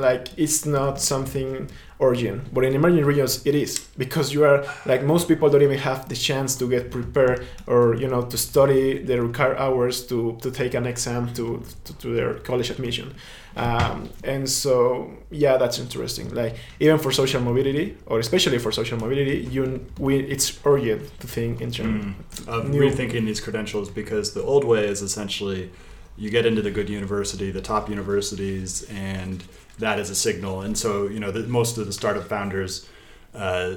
like 0.07 0.29
it's 0.37 0.65
not 0.67 1.01
something 1.01 1.69
urgent 2.01 2.53
but 2.53 2.63
in 2.65 2.75
emerging 2.75 3.05
regions 3.05 3.45
it 3.47 3.55
is. 3.55 3.79
Because 3.97 4.33
you 4.35 4.45
are 4.45 4.65
like 4.85 5.03
most 5.03 5.29
people 5.29 5.49
don't 5.49 5.63
even 5.63 5.79
have 5.79 6.09
the 6.09 6.15
chance 6.17 6.55
to 6.57 6.69
get 6.69 6.91
prepared 6.91 7.47
or 7.67 7.95
you 7.95 8.07
know 8.09 8.23
to 8.23 8.37
study 8.37 8.99
the 9.03 9.21
required 9.21 9.57
hours 9.57 10.07
to 10.09 10.37
to 10.43 10.51
take 10.51 10.75
an 10.75 10.87
exam 10.87 11.33
to 11.35 11.63
to, 11.85 11.99
to 11.99 12.09
their 12.15 12.35
college 12.35 12.71
admission. 12.71 13.15
Um, 13.57 14.11
and 14.25 14.47
so 14.49 15.11
yeah 15.31 15.57
that's 15.57 15.79
interesting. 15.79 16.35
Like 16.35 16.57
even 16.81 16.99
for 16.99 17.11
social 17.13 17.41
mobility 17.41 17.97
or 18.07 18.19
especially 18.19 18.59
for 18.59 18.71
social 18.73 18.99
mobility 18.99 19.39
you 19.51 19.63
we 19.99 20.19
it's 20.19 20.59
urgent 20.67 21.03
to 21.21 21.27
think 21.27 21.61
in 21.63 21.71
terms 21.71 22.05
Mm. 22.05 22.49
of 22.49 22.69
new- 22.69 22.81
rethinking 22.83 23.25
these 23.25 23.41
credentials 23.41 23.89
because 23.91 24.35
the 24.35 24.43
old 24.43 24.65
way 24.65 24.87
is 24.87 25.01
essentially 25.01 25.71
you 26.19 26.31
get 26.31 26.45
into 26.47 26.63
the 26.63 26.71
good 26.71 26.89
university, 26.89 27.51
the 27.51 27.61
top 27.61 27.91
universities, 27.91 28.83
and 28.91 29.45
that 29.79 29.99
is 29.99 30.11
a 30.11 30.15
signal. 30.15 30.63
And 30.63 30.77
so, 30.77 31.07
you 31.07 31.21
know, 31.21 31.31
the, 31.31 31.41
most 31.47 31.79
of 31.79 31.87
the 31.87 31.93
startup 31.93 32.25
founders, 32.25 32.89
uh, 33.35 33.77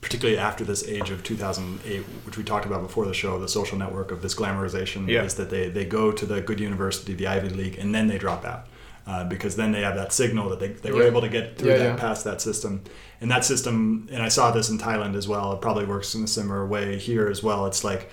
particularly 0.00 0.38
after 0.38 0.64
this 0.64 0.86
age 0.86 1.10
of 1.10 1.22
2008, 1.24 2.02
which 2.24 2.36
we 2.36 2.44
talked 2.44 2.66
about 2.66 2.82
before 2.82 3.04
the 3.04 3.14
show, 3.14 3.38
the 3.38 3.48
social 3.48 3.78
network 3.78 4.10
of 4.12 4.22
this 4.22 4.34
glamorization, 4.34 5.08
Yeah. 5.08 5.22
is 5.24 5.34
that 5.36 5.50
they, 5.50 5.68
they 5.68 5.84
go 5.84 6.12
to 6.12 6.26
the 6.26 6.40
good 6.40 6.60
university, 6.60 7.14
the 7.14 7.26
Ivy 7.26 7.48
League, 7.50 7.78
and 7.78 7.94
then 7.94 8.06
they 8.08 8.18
drop 8.18 8.44
out. 8.44 8.66
Uh, 9.06 9.24
because 9.24 9.56
then 9.56 9.72
they 9.72 9.80
have 9.80 9.96
that 9.96 10.12
signal 10.12 10.50
that 10.50 10.60
they, 10.60 10.68
they 10.68 10.92
were 10.92 11.00
Yeah. 11.02 11.08
able 11.08 11.22
to 11.22 11.30
get 11.30 11.56
through 11.56 11.70
Yeah, 11.70 11.78
that 11.78 11.98
past 11.98 12.24
that 12.24 12.42
system 12.42 12.82
and 13.22 13.30
that 13.30 13.42
system 13.42 14.06
and 14.12 14.22
i 14.22 14.28
saw 14.28 14.50
this 14.50 14.68
in 14.68 14.76
thailand 14.78 15.16
as 15.16 15.26
well 15.26 15.50
it 15.54 15.62
probably 15.62 15.86
works 15.86 16.14
in 16.14 16.22
a 16.22 16.26
similar 16.28 16.66
way 16.66 16.98
here 16.98 17.26
as 17.26 17.42
well 17.42 17.64
it's 17.64 17.82
like 17.82 18.10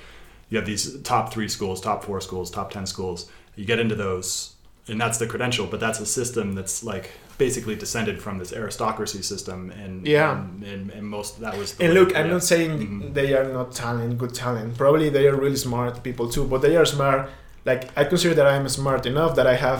you 0.50 0.58
have 0.58 0.65
these 0.65 1.00
top 1.02 1.34
three 1.34 1.50
schools 1.50 1.82
top 1.82 2.04
four 2.06 2.21
schools 2.21 2.50
top 2.50 2.71
10 2.71 2.86
schools 2.86 3.30
you 3.58 3.65
get 3.65 3.78
into 3.78 3.93
those 3.93 4.54
and 4.89 5.00
that's 5.02 5.17
the 5.17 5.28
credential 5.28 5.65
but 5.65 5.80
that's 5.80 6.00
a 6.00 6.06
system 6.06 6.54
that's 6.54 6.84
like 6.84 7.12
basically 7.38 7.76
descended 7.76 8.21
from 8.21 8.38
this 8.38 8.54
aristocracy 8.54 9.21
system 9.21 9.71
and 9.84 10.08
Yeah. 10.08 10.32
and, 10.39 10.63
and, 10.63 10.91
and 10.91 11.04
most 11.08 11.39
that 11.41 11.58
was 11.58 11.76
And 11.80 11.93
look, 11.93 12.15
I'm 12.17 12.30
not 12.30 12.43
saying 12.43 12.71
Mhm. 12.80 13.13
they 13.13 13.34
are 13.38 13.48
not 13.60 13.67
talent, 13.84 14.17
good 14.17 14.34
talent. 14.34 14.78
Probably 14.78 15.10
they 15.10 15.28
are 15.28 15.36
really 15.36 15.58
smart 15.69 15.93
people 16.08 16.26
too, 16.36 16.45
but 16.52 16.62
they 16.62 16.76
are 16.78 16.86
smart. 16.86 17.21
Like 17.65 17.82
I 18.00 18.04
consider 18.06 18.34
that 18.39 18.48
I'm 18.48 18.67
smart 18.69 19.06
enough 19.06 19.32
that 19.36 19.48
I 19.48 19.56
have 19.67 19.80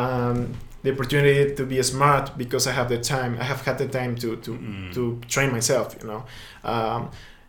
um, 0.00 0.36
the 0.82 0.90
opportunity 0.94 1.54
to 1.54 1.64
be 1.64 1.80
smart 1.82 2.24
because 2.36 2.66
I 2.66 2.72
have 2.72 2.88
the 2.88 2.98
time. 2.98 3.32
I 3.40 3.44
have 3.44 3.60
had 3.68 3.76
the 3.78 3.88
time 3.98 4.12
to 4.22 4.28
to, 4.44 4.50
Mm. 4.52 4.92
to 4.96 5.02
train 5.34 5.50
myself. 5.52 5.86
You 6.00 6.06
know, 6.10 6.22
um, 6.72 7.00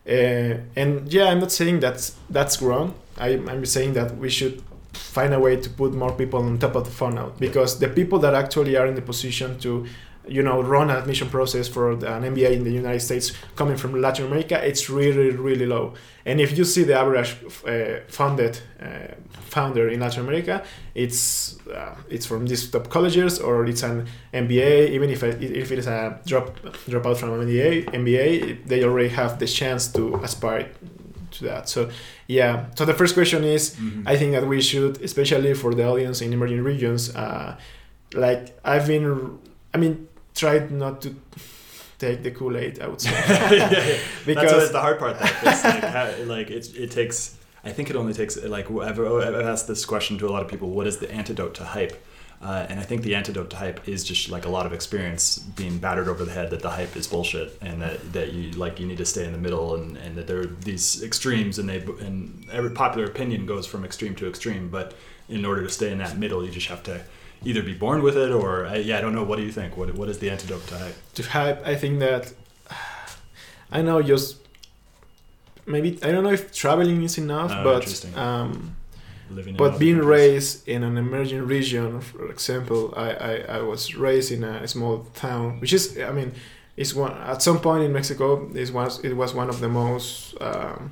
uh, 0.08 0.80
and 0.82 0.90
yeah, 1.16 1.26
I'm 1.32 1.40
not 1.40 1.52
saying 1.52 1.80
that's 1.86 2.06
that's 2.30 2.62
wrong. 2.62 2.94
I, 3.18 3.30
I'm 3.52 3.66
saying 3.66 3.94
that 3.94 4.10
we 4.24 4.30
should 4.30 4.62
find 4.98 5.34
a 5.34 5.40
way 5.40 5.56
to 5.56 5.70
put 5.70 5.94
more 5.94 6.12
people 6.12 6.42
on 6.42 6.58
top 6.58 6.76
of 6.76 6.86
the 6.86 6.92
funnel 6.92 7.34
because 7.40 7.80
the 7.80 7.88
people 7.88 8.20
that 8.20 8.34
actually 8.34 8.76
are 8.76 8.88
in 8.88 8.96
the 8.96 9.02
position 9.02 9.60
to 9.60 9.86
you 10.28 10.44
know 10.44 10.62
run 10.62 10.90
an 10.90 10.98
admission 10.98 11.30
process 11.30 11.68
for 11.68 11.92
an 11.92 12.00
MBA 12.02 12.52
in 12.52 12.64
the 12.64 12.72
United 12.72 13.00
States 13.00 13.32
coming 13.56 13.78
from 13.78 14.00
Latin 14.02 14.28
America 14.28 14.64
it's 14.66 14.90
really 14.90 15.32
really 15.32 15.66
low. 15.66 15.94
And 16.26 16.42
if 16.42 16.58
you 16.58 16.66
see 16.66 16.84
the 16.84 17.00
average 17.00 17.38
uh, 17.66 17.72
uh, 17.72 19.08
founder 19.30 19.90
in 19.90 20.00
Latin 20.00 20.22
America 20.22 20.64
it's 20.94 21.58
uh, 21.68 21.96
it's 22.10 22.26
from 22.26 22.46
these 22.48 22.70
top 22.70 22.90
colleges 22.90 23.40
or 23.40 23.66
it's 23.66 23.84
an 23.84 24.08
MBA 24.34 24.90
even 24.90 25.10
if 25.10 25.24
it, 25.24 25.42
if 25.42 25.72
it 25.72 25.80
is 25.80 25.88
a 25.88 26.20
drop 26.26 26.60
dropout 26.90 27.18
from 27.18 27.40
an 27.40 27.48
MBA 27.48 27.92
MBA 27.92 28.66
they 28.66 28.84
already 28.84 29.10
have 29.10 29.40
the 29.40 29.48
chance 29.48 29.88
to 29.94 30.16
aspire 30.16 30.70
to 31.38 31.44
that. 31.46 31.70
So 31.70 31.90
yeah. 32.28 32.66
So 32.76 32.86
the 32.86 32.94
first 32.94 33.14
question 33.14 33.44
is, 33.44 33.76
Mhm. 33.76 34.04
I 34.06 34.18
think 34.18 34.32
that 34.34 34.46
we 34.48 34.62
should, 34.62 35.02
especially 35.02 35.54
for 35.54 35.74
the 35.76 35.86
audience 35.88 36.22
in 36.22 36.34
emerging 36.34 36.64
regions, 36.64 37.16
uh, 37.16 37.56
like 38.14 38.58
I've 38.64 38.88
been, 38.88 39.38
I 39.74 39.78
mean, 39.78 40.08
try 40.36 40.60
not 40.70 41.02
to 41.02 41.10
take 42.00 42.24
the 42.24 42.32
Kool 42.32 42.56
Aid. 42.58 42.80
I 42.82 42.88
would 42.88 43.02
say 43.02 43.12
yeah, 43.30 43.52
yeah. 43.72 43.98
That's 44.36 44.72
the 44.72 44.80
hard 44.82 45.00
part. 45.00 45.18
It's 45.20 45.64
like, 45.64 45.84
how, 45.84 46.12
like 46.26 46.50
it, 46.52 46.76
it 46.76 46.92
takes. 46.92 47.36
I 47.64 47.72
think 47.72 47.90
it 47.90 47.96
only 47.96 48.14
takes 48.14 48.38
like 48.44 48.70
I've, 48.72 49.00
I've 49.00 49.36
asked 49.54 49.68
this 49.68 49.84
question 49.86 50.18
to 50.20 50.28
a 50.28 50.32
lot 50.32 50.42
of 50.44 50.48
people. 50.48 50.70
What 50.70 50.88
is 50.88 50.98
the 51.00 51.12
antidote 51.12 51.56
to 51.56 51.64
hype? 51.64 51.96
Uh, 52.40 52.68
and 52.70 52.80
I 52.80 52.84
think 52.84 53.02
the 53.02 53.16
antidote 53.16 53.50
to 53.50 53.56
hype 53.56 53.88
is 53.90 54.04
just 54.04 54.30
like 54.30 54.46
a 54.46 54.50
lot 54.50 54.68
of 54.68 54.74
experience 54.74 55.40
being 55.40 55.80
battered 55.80 56.08
over 56.08 56.24
the 56.24 56.32
head 56.32 56.52
that 56.52 56.62
the 56.62 56.70
hype 56.70 56.96
is 56.96 57.08
bullshit 57.08 57.58
and 57.62 57.82
that, 57.82 58.14
that 58.14 58.32
you 58.32 58.52
like 58.52 58.80
you 58.80 58.86
need 58.86 59.00
to 59.00 59.06
stay 59.06 59.26
in 59.26 59.32
the 59.32 59.40
middle 59.40 59.74
and, 59.74 59.98
and 59.98 60.16
that 60.16 60.28
there 60.28 60.42
are 60.42 60.46
these 60.46 61.02
extremes 61.02 61.58
and 61.58 61.68
they 61.68 61.78
and 62.00 62.46
every 62.52 62.70
popular 62.70 63.08
opinion 63.08 63.48
goes 63.48 63.66
from 63.66 63.84
extreme 63.84 64.14
to 64.16 64.28
extreme. 64.28 64.70
But 64.70 64.94
in 65.28 65.46
order 65.46 65.64
to 65.64 65.70
stay 65.70 65.92
in 65.92 65.98
that 65.98 66.18
middle, 66.20 66.46
you 66.46 66.52
just 66.52 66.68
have 66.68 66.84
to 66.84 67.02
either 67.44 67.64
be 67.64 67.74
born 67.74 68.04
with 68.04 68.16
it 68.16 68.32
or 68.32 68.70
yeah, 68.78 69.00
I 69.00 69.02
don't 69.02 69.16
know. 69.16 69.24
What 69.24 69.38
do 69.38 69.44
you 69.44 69.52
think? 69.52 69.76
What 69.76 69.96
what 69.96 70.08
is 70.08 70.20
the 70.20 70.30
antidote 70.30 70.68
to 70.68 70.78
hype? 70.78 70.96
to 71.16 71.24
hype, 71.24 71.66
I 71.66 71.76
think 71.76 72.00
that 72.00 72.34
I 73.72 73.82
know 73.82 74.02
just 74.04 74.38
maybe 75.66 75.98
I 76.04 76.12
don't 76.12 76.24
know 76.24 76.32
if 76.32 76.54
traveling 76.54 77.02
is 77.02 77.18
enough, 77.18 77.52
Oh, 77.52 77.64
but 77.64 78.18
um, 78.18 78.76
but 79.58 79.80
being 79.80 79.98
countries. 80.00 80.20
raised 80.20 80.68
in 80.68 80.84
an 80.84 80.98
emerging 80.98 81.48
region, 81.48 82.02
for 82.02 82.30
example, 82.32 82.94
I, 82.96 83.10
I, 83.12 83.34
I 83.58 83.62
was 83.62 83.96
raised 83.96 84.32
in 84.32 84.44
a 84.44 84.68
small 84.68 85.06
town, 85.14 85.60
which 85.60 85.74
is 85.74 85.98
I 85.98 86.12
mean, 86.12 86.32
it's 86.76 86.94
one 86.96 87.12
at 87.14 87.42
some 87.42 87.60
point 87.60 87.84
in 87.84 87.92
Mexico. 87.94 88.50
It 88.56 88.72
was 88.72 89.00
it 89.04 89.14
was 89.16 89.34
one 89.34 89.50
of 89.50 89.60
the 89.60 89.70
most 89.70 90.36
um, 90.42 90.92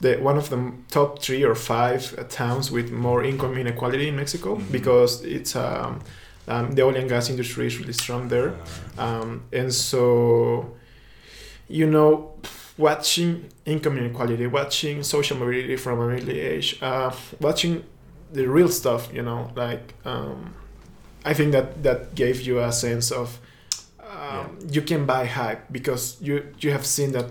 the 0.00 0.16
one 0.16 0.36
of 0.38 0.48
the 0.50 0.72
top 0.90 1.20
three 1.22 1.44
or 1.44 1.54
five 1.54 2.14
uh, 2.18 2.22
towns 2.24 2.70
with 2.70 2.90
more 2.92 3.24
income 3.24 3.56
inequality 3.58 4.08
in 4.08 4.16
Mexico 4.16 4.56
Mhm. 4.56 4.70
because 4.72 5.24
it's 5.24 5.56
um, 5.56 6.00
um, 6.46 6.74
the 6.74 6.82
oil 6.82 6.96
and 6.96 7.08
gas 7.08 7.30
industry 7.30 7.66
is 7.66 7.78
really 7.78 7.92
strong 7.92 8.28
there. 8.28 8.50
Uh, 8.98 9.02
Um, 9.02 9.42
and 9.52 9.72
so, 9.72 10.74
you 11.68 11.86
know, 11.86 12.32
watching 12.78 13.50
income 13.66 13.98
inequality, 13.98 14.46
watching 14.46 15.02
social 15.02 15.36
mobility 15.36 15.76
from 15.76 16.00
an 16.00 16.10
early 16.16 16.40
age, 16.40 16.78
uh, 16.80 17.14
watching 17.40 17.84
the 18.32 18.46
real 18.46 18.68
stuff, 18.68 19.12
you 19.12 19.22
know, 19.22 19.50
like 19.56 19.94
um, 20.04 20.54
I 21.24 21.34
think 21.34 21.52
that 21.52 21.82
that 21.82 22.14
gave 22.14 22.40
you 22.40 22.60
a 22.60 22.72
sense 22.72 23.10
of 23.10 23.38
um, 24.08 24.58
you 24.70 24.80
can 24.82 25.04
buy 25.04 25.26
hype 25.26 25.70
because 25.70 26.16
you 26.20 26.46
you 26.60 26.70
have 26.70 26.86
seen 26.86 27.12
that 27.12 27.26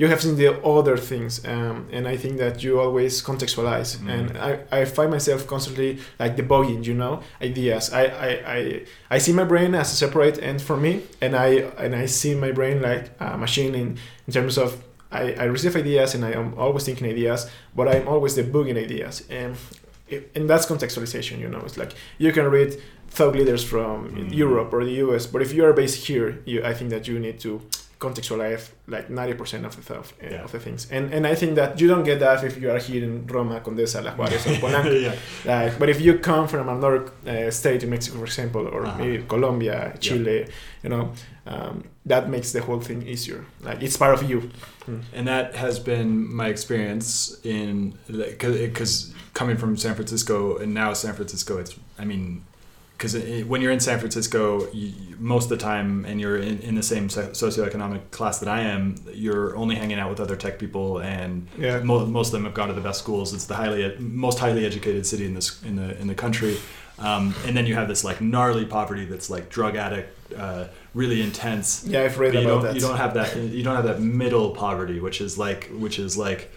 you 0.00 0.06
have 0.06 0.20
seen 0.22 0.36
the 0.36 0.48
other 0.62 0.96
things 0.96 1.44
um, 1.44 1.76
and 1.92 2.06
i 2.08 2.16
think 2.16 2.38
that 2.38 2.62
you 2.64 2.78
always 2.80 3.22
contextualize 3.22 3.90
Mm. 3.98 4.08
and 4.14 4.38
I, 4.38 4.50
I 4.80 4.84
find 4.84 5.10
myself 5.10 5.46
constantly 5.46 5.98
like 6.20 6.36
debugging 6.36 6.84
you 6.84 6.94
know 6.94 7.14
ideas 7.42 7.92
I, 7.92 8.04
I, 8.28 8.30
I, 8.56 8.82
I 9.10 9.18
see 9.18 9.32
my 9.32 9.44
brain 9.44 9.74
as 9.74 9.92
a 9.92 9.96
separate 9.96 10.36
end 10.42 10.60
for 10.62 10.76
me 10.76 10.92
and 11.20 11.32
i 11.34 11.48
and 11.84 11.94
i 12.02 12.06
see 12.06 12.34
my 12.34 12.52
brain 12.52 12.80
like 12.82 13.04
a 13.20 13.36
machine 13.36 13.74
in, 13.74 13.98
in 14.26 14.32
terms 14.32 14.56
of 14.58 14.68
I, 15.10 15.32
I 15.42 15.44
receive 15.44 15.74
ideas 15.84 16.14
and 16.14 16.22
i 16.24 16.32
am 16.32 16.48
always 16.58 16.84
thinking 16.84 17.06
ideas 17.08 17.50
but 17.76 17.88
i'm 17.88 18.06
always 18.06 18.36
debugging 18.38 18.76
ideas 18.86 19.24
and 19.30 19.56
and 20.36 20.48
that's 20.50 20.66
contextualization 20.66 21.38
you 21.38 21.48
know 21.48 21.60
it's 21.66 21.76
like 21.76 21.92
you 22.18 22.30
can 22.32 22.46
read 22.56 22.70
thought 23.16 23.34
leaders 23.34 23.64
from 23.64 23.94
Mm. 24.10 24.34
europe 24.44 24.70
or 24.72 24.84
the 24.84 24.92
us 25.14 25.26
but 25.32 25.40
if 25.42 25.50
you 25.56 25.64
are 25.64 25.72
based 25.72 26.06
here 26.06 26.28
you, 26.50 26.62
i 26.70 26.72
think 26.76 26.90
that 26.90 27.08
you 27.08 27.18
need 27.18 27.38
to 27.40 27.60
contextualize 27.98 28.70
like 28.86 29.08
90% 29.08 29.64
of 29.66 29.74
the 29.76 29.82
stuff 29.82 30.14
uh, 30.22 30.26
Yeah. 30.30 30.44
of 30.44 30.52
the 30.52 30.58
things 30.60 30.86
and 30.90 31.12
and 31.14 31.26
i 31.26 31.34
think 31.34 31.54
that 31.56 31.80
you 31.80 31.88
don't 31.88 32.04
get 32.04 32.18
that 32.20 32.44
if 32.44 32.54
you 32.62 32.70
are 32.70 32.78
here 32.78 33.02
in 33.04 33.26
roma 33.26 33.60
condesa 33.60 34.00
la 34.02 34.12
juarez 34.12 34.46
or 34.46 34.54
polanco 34.62 34.92
yeah. 35.02 35.14
like, 35.44 35.78
but 35.80 35.88
if 35.88 36.00
you 36.00 36.18
come 36.18 36.46
from 36.48 36.68
another 36.68 37.10
uh, 37.26 37.50
state 37.50 37.82
in 37.84 37.90
mexico 37.90 38.18
for 38.18 38.24
example 38.32 38.64
or 38.74 38.80
Uh-huh. 38.86 38.98
maybe 38.98 39.24
colombia 39.34 39.76
chile 40.00 40.46
you 40.84 40.90
know 40.90 41.04
um, 41.46 41.82
that 42.06 42.28
makes 42.28 42.52
the 42.52 42.60
whole 42.60 42.80
thing 42.88 43.00
easier 43.06 43.40
like 43.68 43.82
it's 43.86 43.96
part 43.96 44.14
of 44.14 44.22
you 44.30 44.38
And 45.16 45.26
that 45.28 45.54
has 45.56 45.78
been 45.78 46.10
my 46.40 46.48
experience 46.54 47.08
in 47.44 47.92
because 48.08 49.12
coming 49.34 49.56
from 49.58 49.76
San 49.76 49.94
Francisco 49.94 50.56
and 50.62 50.72
now 50.72 50.94
San 50.94 51.14
Francisco, 51.14 51.58
it's 51.58 51.74
I 51.98 52.04
mean, 52.06 52.44
because 52.98 53.14
when 53.44 53.62
you're 53.62 53.70
in 53.70 53.78
San 53.78 54.00
Francisco, 54.00 54.68
you, 54.72 54.92
most 55.18 55.44
of 55.44 55.50
the 55.50 55.56
time, 55.56 56.04
and 56.04 56.20
you're 56.20 56.36
in, 56.36 56.58
in 56.58 56.74
the 56.74 56.82
same 56.82 57.08
socioeconomic 57.08 58.10
class 58.10 58.40
that 58.40 58.48
I 58.48 58.62
am, 58.62 58.96
you're 59.14 59.56
only 59.56 59.76
hanging 59.76 60.00
out 60.00 60.10
with 60.10 60.18
other 60.18 60.34
tech 60.34 60.58
people, 60.58 60.98
and 60.98 61.46
yeah 61.56 61.78
mo- 61.78 62.06
most 62.06 62.28
of 62.28 62.32
them 62.32 62.44
have 62.44 62.54
gone 62.54 62.66
to 62.68 62.74
the 62.74 62.80
best 62.80 62.98
schools. 62.98 63.32
It's 63.32 63.46
the 63.46 63.54
highly 63.54 63.96
most 63.98 64.40
highly 64.40 64.66
educated 64.66 65.06
city 65.06 65.26
in 65.26 65.34
this 65.34 65.62
in 65.62 65.76
the 65.76 65.96
in 66.00 66.08
the 66.08 66.14
country. 66.14 66.56
Um, 66.98 67.32
and 67.46 67.56
then 67.56 67.66
you 67.66 67.76
have 67.76 67.86
this 67.86 68.02
like 68.02 68.20
gnarly 68.20 68.64
poverty 68.64 69.04
that's 69.04 69.30
like 69.30 69.48
drug 69.48 69.76
addict, 69.76 70.34
uh, 70.36 70.66
really 70.94 71.22
intense 71.22 71.84
yeah 71.86 72.02
i've 72.02 72.18
read 72.18 72.32
but 72.32 72.42
you 72.42 72.48
about 72.48 72.62
don't, 72.62 72.64
that 72.64 72.74
you 72.74 72.80
don't 72.80 72.96
have 72.96 73.14
that 73.14 73.36
you 73.36 73.62
don't 73.62 73.76
have 73.76 73.84
that 73.84 74.00
middle 74.00 74.50
poverty 74.50 74.98
which 75.00 75.20
is 75.20 75.38
like 75.38 75.70
which 75.72 75.98
is 75.98 76.16
like 76.16 76.50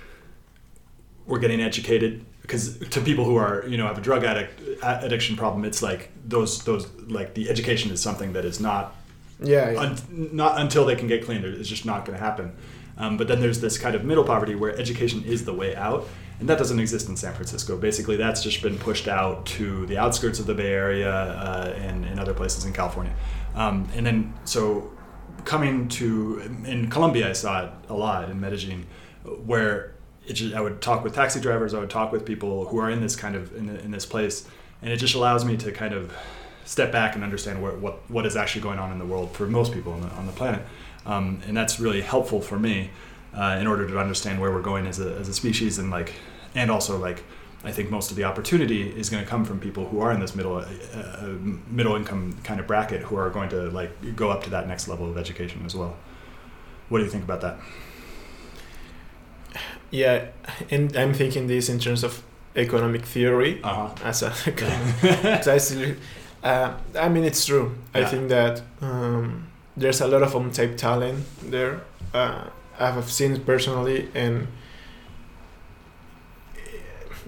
we're 1.27 1.39
getting 1.39 1.61
educated 1.61 2.25
because 2.51 2.77
to 2.89 2.99
people 2.99 3.23
who 3.23 3.37
are 3.37 3.65
you 3.65 3.77
know 3.77 3.87
have 3.87 3.97
a 3.97 4.01
drug 4.01 4.25
addict 4.25 4.59
a- 4.83 5.05
addiction 5.05 5.37
problem 5.37 5.63
it's 5.63 5.81
like 5.81 6.11
those 6.25 6.63
those 6.65 6.91
like 7.07 7.33
the 7.33 7.49
education 7.49 7.91
is 7.91 8.01
something 8.01 8.33
that 8.33 8.43
is 8.43 8.59
not 8.59 8.93
yeah, 9.39 9.71
yeah. 9.71 9.79
un, 9.79 9.97
not 10.33 10.59
until 10.59 10.85
they 10.85 10.95
can 10.95 11.07
get 11.07 11.23
clean 11.23 11.43
it's 11.45 11.69
just 11.69 11.85
not 11.85 12.05
going 12.05 12.17
to 12.17 12.23
happen 12.23 12.53
um, 12.97 13.15
but 13.15 13.27
then 13.29 13.39
there's 13.39 13.61
this 13.61 13.77
kind 13.77 13.95
of 13.95 14.03
middle 14.03 14.25
poverty 14.25 14.53
where 14.53 14.77
education 14.77 15.23
is 15.23 15.45
the 15.45 15.53
way 15.53 15.75
out 15.75 16.07
and 16.41 16.49
that 16.49 16.57
doesn't 16.57 16.79
exist 16.79 17.07
in 17.07 17.15
San 17.15 17.35
Francisco. 17.35 17.77
Basically, 17.77 18.15
that's 18.15 18.41
just 18.41 18.63
been 18.63 18.79
pushed 18.79 19.07
out 19.07 19.45
to 19.45 19.85
the 19.85 19.99
outskirts 19.99 20.39
of 20.39 20.47
the 20.47 20.55
Bay 20.55 20.73
Area 20.73 21.13
uh, 21.13 21.75
and, 21.77 22.03
and 22.03 22.19
other 22.19 22.33
places 22.33 22.65
in 22.65 22.73
California. 22.73 23.13
Um, 23.53 23.87
and 23.93 24.03
then, 24.03 24.33
so 24.43 24.91
coming 25.45 25.87
to 25.89 26.39
in 26.65 26.89
Colombia, 26.89 27.29
I 27.29 27.33
saw 27.33 27.65
it 27.65 27.71
a 27.89 27.93
lot 27.93 28.27
in 28.31 28.39
Medellin, 28.39 28.87
where 29.45 29.93
just, 30.33 30.53
I 30.53 30.61
would 30.61 30.81
talk 30.81 31.03
with 31.03 31.15
taxi 31.15 31.39
drivers, 31.39 31.73
I 31.73 31.79
would 31.79 31.89
talk 31.89 32.11
with 32.11 32.25
people 32.25 32.65
who 32.65 32.77
are 32.79 32.89
in 32.89 33.01
this 33.01 33.15
kind 33.15 33.35
of 33.35 33.55
in, 33.55 33.69
in 33.69 33.91
this 33.91 34.05
place, 34.05 34.47
and 34.81 34.91
it 34.91 34.97
just 34.97 35.15
allows 35.15 35.45
me 35.45 35.57
to 35.57 35.71
kind 35.71 35.93
of 35.93 36.13
step 36.65 36.91
back 36.91 37.15
and 37.15 37.23
understand 37.23 37.61
where, 37.61 37.73
what 37.73 38.09
what 38.09 38.25
is 38.25 38.35
actually 38.35 38.61
going 38.61 38.79
on 38.79 38.91
in 38.91 38.99
the 38.99 39.05
world 39.05 39.35
for 39.35 39.47
most 39.47 39.73
people 39.73 39.93
on 39.93 40.01
the, 40.01 40.09
on 40.09 40.25
the 40.25 40.31
planet, 40.33 40.61
um, 41.05 41.41
and 41.47 41.55
that's 41.55 41.79
really 41.79 42.01
helpful 42.01 42.41
for 42.41 42.59
me 42.59 42.89
uh, 43.33 43.57
in 43.59 43.67
order 43.67 43.87
to 43.87 43.99
understand 43.99 44.39
where 44.39 44.51
we're 44.51 44.61
going 44.61 44.87
as 44.87 44.99
a, 44.99 45.15
as 45.17 45.27
a 45.27 45.33
species 45.33 45.77
and 45.77 45.89
like 45.89 46.13
and 46.55 46.69
also 46.69 46.97
like 46.97 47.23
I 47.63 47.71
think 47.71 47.91
most 47.91 48.09
of 48.09 48.17
the 48.17 48.23
opportunity 48.23 48.89
is 48.89 49.09
going 49.09 49.23
to 49.23 49.29
come 49.29 49.45
from 49.45 49.59
people 49.59 49.87
who 49.87 49.99
are 50.01 50.11
in 50.11 50.19
this 50.19 50.35
middle 50.35 50.57
uh, 50.57 50.65
uh, 50.93 51.35
middle 51.67 51.95
income 51.95 52.37
kind 52.43 52.59
of 52.59 52.67
bracket 52.67 53.03
who 53.03 53.15
are 53.15 53.29
going 53.29 53.49
to 53.49 53.69
like 53.69 54.15
go 54.15 54.31
up 54.31 54.43
to 54.45 54.49
that 54.51 54.67
next 54.67 54.87
level 54.87 55.09
of 55.09 55.17
education 55.17 55.63
as 55.65 55.75
well. 55.75 55.95
What 56.89 56.99
do 56.99 57.05
you 57.05 57.11
think 57.11 57.23
about 57.23 57.41
that? 57.41 57.59
Yeah 59.91 60.25
and 60.71 60.95
i'm 60.97 61.13
thinking 61.13 61.47
this 61.47 61.69
in 61.69 61.79
terms 61.79 62.03
of 62.03 62.23
economic 62.55 63.05
theory 63.05 63.59
Uh 63.63 63.87
huh. 63.87 63.89
as 64.09 64.23
a 64.23 64.29
precisely 64.55 65.95
uh, 66.43 66.73
i 66.99 67.09
mean 67.09 67.23
it's 67.23 67.45
true 67.45 67.71
i 67.93 68.03
think 68.03 68.29
that 68.29 68.61
um, 68.81 69.47
there's 69.77 70.01
a 70.01 70.07
lot 70.07 70.21
of 70.23 70.33
untapped 70.35 70.77
talent 70.77 71.25
there 71.51 71.81
uh, 72.13 72.43
i've 72.79 73.09
seen 73.11 73.33
it 73.33 73.45
personally 73.45 74.07
and 74.15 74.47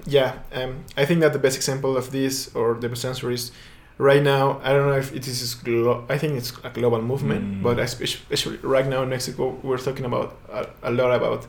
yeah 0.06 0.40
um, 0.54 0.84
i 0.98 1.06
think 1.06 1.22
that 1.22 1.34
the 1.34 1.40
best 1.40 1.56
example 1.56 1.96
of 1.98 2.12
this 2.12 2.54
or 2.56 2.74
the 2.76 2.90
best 2.90 3.06
answer 3.06 3.30
is 3.32 3.52
right 3.98 4.24
now 4.24 4.60
i 4.64 4.74
don't 4.74 4.88
know 4.88 4.98
if 4.98 5.14
it 5.16 5.28
is 5.28 5.54
glo- 5.56 6.04
i 6.10 6.18
think 6.18 6.34
it's 6.34 6.52
a 6.64 6.70
global 6.70 7.02
movement 7.02 7.44
Mm. 7.44 7.64
but 7.64 7.80
especially 7.80 8.58
right 8.64 8.88
now 8.88 9.04
in 9.04 9.10
mexico 9.10 9.58
we're 9.64 9.78
talking 9.78 10.06
about 10.06 10.36
a, 10.52 10.68
a 10.84 10.92
lot 10.92 11.12
about 11.12 11.46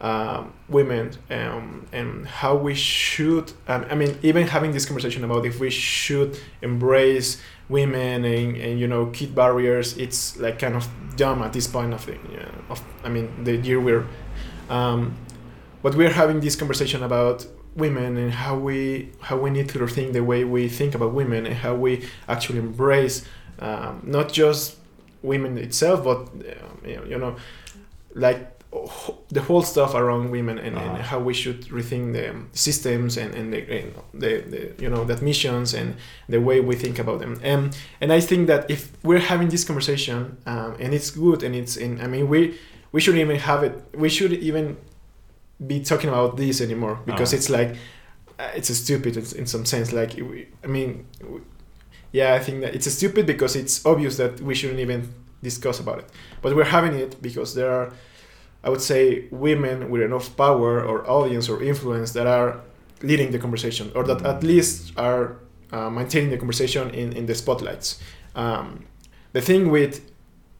um, 0.00 0.52
women 0.68 1.10
um, 1.30 1.86
and 1.92 2.26
how 2.26 2.54
we 2.54 2.74
should 2.74 3.52
um, 3.68 3.86
i 3.90 3.94
mean 3.94 4.18
even 4.22 4.46
having 4.46 4.72
this 4.72 4.84
conversation 4.84 5.24
about 5.24 5.46
if 5.46 5.58
we 5.58 5.70
should 5.70 6.38
embrace 6.60 7.40
women 7.68 8.24
and, 8.24 8.56
and 8.56 8.78
you 8.78 8.86
know 8.86 9.06
keep 9.06 9.34
barriers 9.34 9.96
it's 9.96 10.36
like 10.38 10.58
kind 10.58 10.76
of 10.76 10.88
dumb 11.16 11.42
at 11.42 11.52
this 11.52 11.66
point 11.66 11.94
of 11.94 12.04
the 12.06 12.12
yeah, 12.30 12.46
of 12.68 12.82
i 13.04 13.08
mean 13.08 13.44
the 13.44 13.56
year 13.56 13.80
we're 13.80 14.06
um, 14.68 15.16
but 15.82 15.94
we're 15.94 16.12
having 16.12 16.40
this 16.40 16.56
conversation 16.56 17.02
about 17.02 17.46
women 17.74 18.16
and 18.16 18.32
how 18.32 18.56
we 18.56 19.12
how 19.20 19.36
we 19.36 19.50
need 19.50 19.68
to 19.68 19.78
rethink 19.78 20.12
the 20.12 20.22
way 20.22 20.44
we 20.44 20.68
think 20.68 20.94
about 20.94 21.12
women 21.12 21.46
and 21.46 21.54
how 21.54 21.74
we 21.74 22.06
actually 22.28 22.58
embrace 22.58 23.24
um, 23.60 24.02
not 24.04 24.32
just 24.32 24.76
women 25.22 25.56
itself 25.58 26.04
but 26.04 26.28
uh, 26.46 26.88
you 26.88 27.18
know 27.18 27.36
like 28.14 28.55
the 29.36 29.40
whole 29.48 29.62
stuff 29.72 29.92
around 29.94 30.24
women 30.30 30.56
and, 30.66 30.74
and 30.82 30.90
Uh-huh. 30.92 31.02
how 31.10 31.18
we 31.28 31.34
should 31.42 31.60
rethink 31.78 32.04
the 32.18 32.26
systems 32.66 33.16
and, 33.22 33.30
and 33.38 33.46
the, 33.54 33.60
and 33.78 33.86
the, 34.22 34.32
the 34.52 34.60
you 34.82 34.88
know 34.92 35.02
the 35.10 35.16
missions 35.30 35.74
and 35.80 35.88
the 36.34 36.40
way 36.48 36.56
we 36.70 36.74
think 36.84 36.96
about 37.04 37.18
them 37.22 37.32
and 37.50 37.60
and 38.00 38.08
I 38.18 38.20
think 38.28 38.42
that 38.52 38.62
if 38.76 38.80
we're 39.08 39.24
having 39.32 39.48
this 39.54 39.64
conversation 39.70 40.18
um, 40.52 40.70
and 40.82 40.90
it's 40.96 41.10
good 41.22 41.40
and 41.46 41.52
it's 41.60 41.76
in 41.84 41.92
I 42.04 42.06
mean 42.14 42.24
we 42.32 42.40
we 42.92 42.98
shouldn't 43.02 43.22
even 43.26 43.38
have 43.50 43.60
it 43.68 43.74
we 44.02 44.08
should 44.16 44.32
even 44.48 44.66
be 45.72 45.78
talking 45.90 46.10
about 46.14 46.36
this 46.36 46.60
anymore 46.60 46.96
because 47.10 47.30
Oh. 47.34 47.38
it's 47.38 47.50
like 47.58 47.70
uh, 48.38 48.58
it's 48.58 48.70
stupid 48.84 49.12
in, 49.16 49.24
in 49.40 49.46
some 49.46 49.64
sense. 49.64 49.88
Like 50.00 50.12
I 50.64 50.66
mean, 50.76 50.90
yeah, 52.12 52.34
I 52.34 52.38
think 52.44 52.60
that 52.62 52.74
it's 52.74 52.90
stupid 52.92 53.24
because 53.26 53.56
it's 53.56 53.84
obvious 53.86 54.16
that 54.16 54.40
we 54.40 54.54
shouldn't 54.54 54.80
even 54.80 55.00
discuss 55.42 55.80
about 55.80 55.98
it. 56.00 56.06
But 56.42 56.54
we're 56.56 56.64
having 56.78 56.94
it 56.94 57.20
because 57.22 57.54
there 57.54 57.70
are, 57.70 57.86
I 58.66 58.68
would 58.68 58.82
say, 58.82 59.28
women 59.30 59.90
with 59.90 60.02
enough 60.02 60.36
power 60.36 60.84
or 60.84 61.08
audience 61.08 61.48
or 61.48 61.62
influence 61.62 62.10
that 62.12 62.26
are 62.26 62.60
leading 63.00 63.30
the 63.30 63.38
conversation 63.38 63.92
or 63.94 64.02
that 64.02 64.26
at 64.26 64.42
least 64.42 64.92
are 64.96 65.36
uh, 65.70 65.88
maintaining 65.88 66.30
the 66.30 66.36
conversation 66.36 66.90
in, 66.90 67.12
in 67.12 67.26
the 67.26 67.34
spotlights. 67.34 68.00
Um, 68.34 68.84
the 69.32 69.40
thing 69.40 69.70
with 69.70 70.10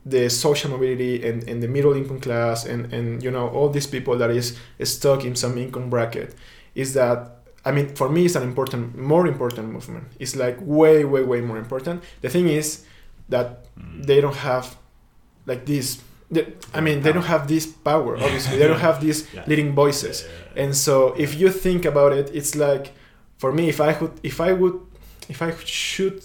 the 0.04 0.30
social 0.30 0.70
mobility 0.70 1.28
and, 1.28 1.42
and 1.48 1.60
the 1.60 1.66
middle 1.66 1.94
income 1.94 2.20
class 2.20 2.64
and, 2.64 2.92
and 2.92 3.24
you 3.24 3.30
know 3.30 3.48
all 3.48 3.68
these 3.70 3.88
people 3.88 4.16
that 4.18 4.30
is 4.30 4.56
stuck 4.84 5.24
in 5.24 5.34
some 5.34 5.58
income 5.58 5.90
bracket 5.90 6.32
is 6.76 6.94
that 6.94 7.38
I 7.64 7.72
mean 7.72 7.88
for 7.96 8.08
me 8.08 8.26
it's 8.26 8.36
an 8.36 8.44
important 8.44 8.96
more 8.96 9.26
important 9.26 9.72
movement. 9.72 10.06
It's 10.20 10.36
like 10.36 10.58
way 10.60 11.04
way 11.04 11.24
way 11.24 11.40
more 11.40 11.58
important. 11.58 12.04
The 12.20 12.28
thing 12.28 12.48
is 12.48 12.84
that 13.30 13.66
they 13.76 14.20
don't 14.20 14.36
have 14.36 14.76
like 15.44 15.66
this 15.66 16.00
I 16.74 16.80
mean 16.80 17.02
they 17.02 17.12
don't 17.12 17.26
have 17.26 17.46
this 17.46 17.66
power 17.66 18.16
obviously. 18.16 18.58
They 18.58 18.66
don't 18.66 18.80
have 18.90 19.00
these 19.00 19.26
Yeah. 19.32 19.44
leading 19.46 19.74
voices. 19.74 20.16
Yeah. 20.24 20.62
and 20.64 20.76
so 20.76 21.14
if 21.16 21.30
you 21.40 21.50
think 21.50 21.84
about 21.84 22.12
it 22.12 22.30
it's 22.34 22.54
like 22.54 22.92
for 23.38 23.52
me 23.52 23.68
if 23.68 23.78
i 23.80 23.92
could 23.92 24.12
if 24.22 24.40
i 24.40 24.52
would 24.60 24.76
if 25.28 25.38
i 25.42 25.50
should 25.64 26.18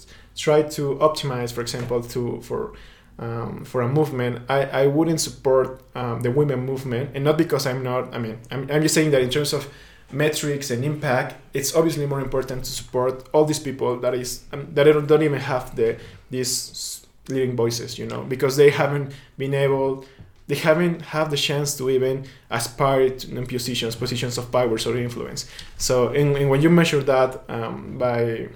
try 0.44 0.62
to 0.76 0.82
optimize 1.08 1.52
for 1.52 1.60
example 1.60 2.00
to 2.14 2.40
for 2.48 2.72
um, 3.18 3.64
for 3.64 3.82
a 3.82 3.88
movement 3.88 4.34
i 4.48 4.60
i 4.82 4.86
wouldn't 4.86 5.20
support 5.20 5.68
um, 5.94 6.22
the 6.22 6.30
women 6.30 6.60
movement. 6.70 7.10
And 7.14 7.22
not 7.24 7.36
because 7.38 7.66
i'm 7.70 7.82
not 7.82 8.02
i 8.14 8.18
mean 8.18 8.36
I'm, 8.50 8.62
I'm 8.72 8.82
just 8.82 8.94
saying 8.94 9.10
that 9.12 9.22
in 9.22 9.30
terms 9.30 9.52
of 9.52 9.68
metrics 10.10 10.70
and 10.70 10.84
impact 10.84 11.34
it's 11.54 11.74
obviously 11.76 12.06
more 12.06 12.20
important 12.20 12.64
to 12.64 12.70
support 12.70 13.28
all 13.32 13.44
these 13.44 13.60
people 13.68 14.00
that 14.00 14.14
is 14.14 14.30
um, 14.52 14.66
that 14.74 14.84
don't, 14.84 15.06
don't 15.06 15.22
even 15.22 15.40
have 15.40 15.76
the 15.76 15.96
these 16.30 17.01
leading 17.28 17.54
voices 17.56 17.98
you 17.98 18.06
know 18.06 18.22
because 18.22 18.56
they 18.56 18.70
haven't 18.70 19.12
been 19.38 19.54
able 19.54 20.04
they 20.48 20.56
haven't 20.56 21.00
had 21.02 21.30
the 21.30 21.36
chance 21.36 21.76
to 21.76 21.88
even 21.88 22.26
aspire 22.50 23.08
to 23.10 23.46
positions 23.46 23.96
positions 23.96 24.36
of 24.38 24.50
power 24.50 24.76
or 24.86 24.96
influence. 24.96 25.48
So 25.78 26.08
and 26.08 26.50
when 26.50 26.60
you 26.62 26.70
measure 26.70 27.02
that 27.02 27.44
um, 27.48 27.96
by 27.96 28.48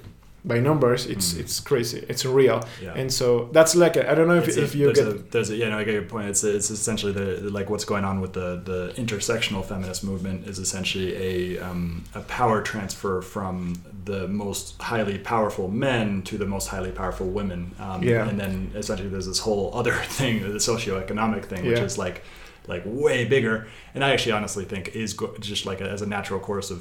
by 0.47 0.59
numbers 0.61 1.07
it's 1.07 1.35
Mm. 1.35 1.41
it's 1.41 1.59
crazy 1.61 1.99
it's 2.09 2.25
real 2.25 2.59
Yeah. 2.81 2.95
and 3.01 3.13
so 3.13 3.27
that's 3.53 3.75
like 3.75 3.97
a, 3.97 4.03
i 4.11 4.15
don't 4.15 4.29
know 4.29 4.39
if, 4.43 4.47
It's 4.49 4.57
if 4.57 4.75
you 4.77 4.87
there's 4.87 4.99
get 4.99 5.09
a, 5.09 5.15
there's 5.33 5.51
a, 5.51 5.57
yeah, 5.57 5.69
no, 5.71 5.79
I 5.81 5.85
get 5.85 5.95
your 5.95 6.03
point. 6.15 6.29
It's 6.33 6.45
it's 6.45 6.71
essentially 6.71 7.13
the 7.21 7.27
like 7.59 7.69
what's 7.73 7.85
going 7.93 8.05
on 8.11 8.21
with 8.21 8.33
the 8.41 8.49
the 8.71 8.81
intersectional 9.03 9.63
feminist 9.65 10.05
movement 10.05 10.47
is 10.51 10.59
essentially 10.67 11.11
a 11.31 11.37
um, 11.69 12.05
a 12.15 12.21
power 12.39 12.59
transfer 12.63 13.21
from 13.23 13.75
the 14.05 14.29
most 14.29 14.81
highly 14.81 15.19
powerful 15.19 15.67
men 15.69 16.23
to 16.29 16.39
the 16.39 16.47
most 16.47 16.67
highly 16.69 16.93
powerful 16.93 17.27
women. 17.41 17.61
Um, 17.85 18.03
Yeah. 18.03 18.29
And 18.29 18.39
then 18.43 18.71
essentially 18.81 19.09
there's 19.15 19.27
this 19.33 19.41
whole 19.47 19.67
other 19.81 19.95
thing, 20.19 20.35
the 20.43 20.61
socioeconomic 20.73 21.45
thing, 21.51 21.63
which 21.67 21.79
Yeah. 21.79 21.85
is 21.91 21.99
like 21.99 22.23
like 22.69 22.83
way 22.87 23.25
bigger. 23.25 23.67
And 23.95 24.05
I 24.05 24.09
actually 24.13 24.33
honestly 24.39 24.65
think 24.65 24.85
is 24.95 25.15
go- 25.15 25.35
just 25.41 25.67
like 25.67 25.81
a, 25.81 25.89
as 25.91 26.03
a 26.03 26.07
natural 26.07 26.41
course 26.41 26.71
of 26.75 26.79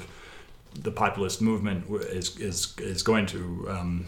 the 0.82 0.90
populist 0.90 1.40
movement 1.40 1.84
is 2.10 2.36
is 2.38 2.74
is 2.78 3.02
going 3.02 3.26
to 3.26 3.66
um, 3.68 4.06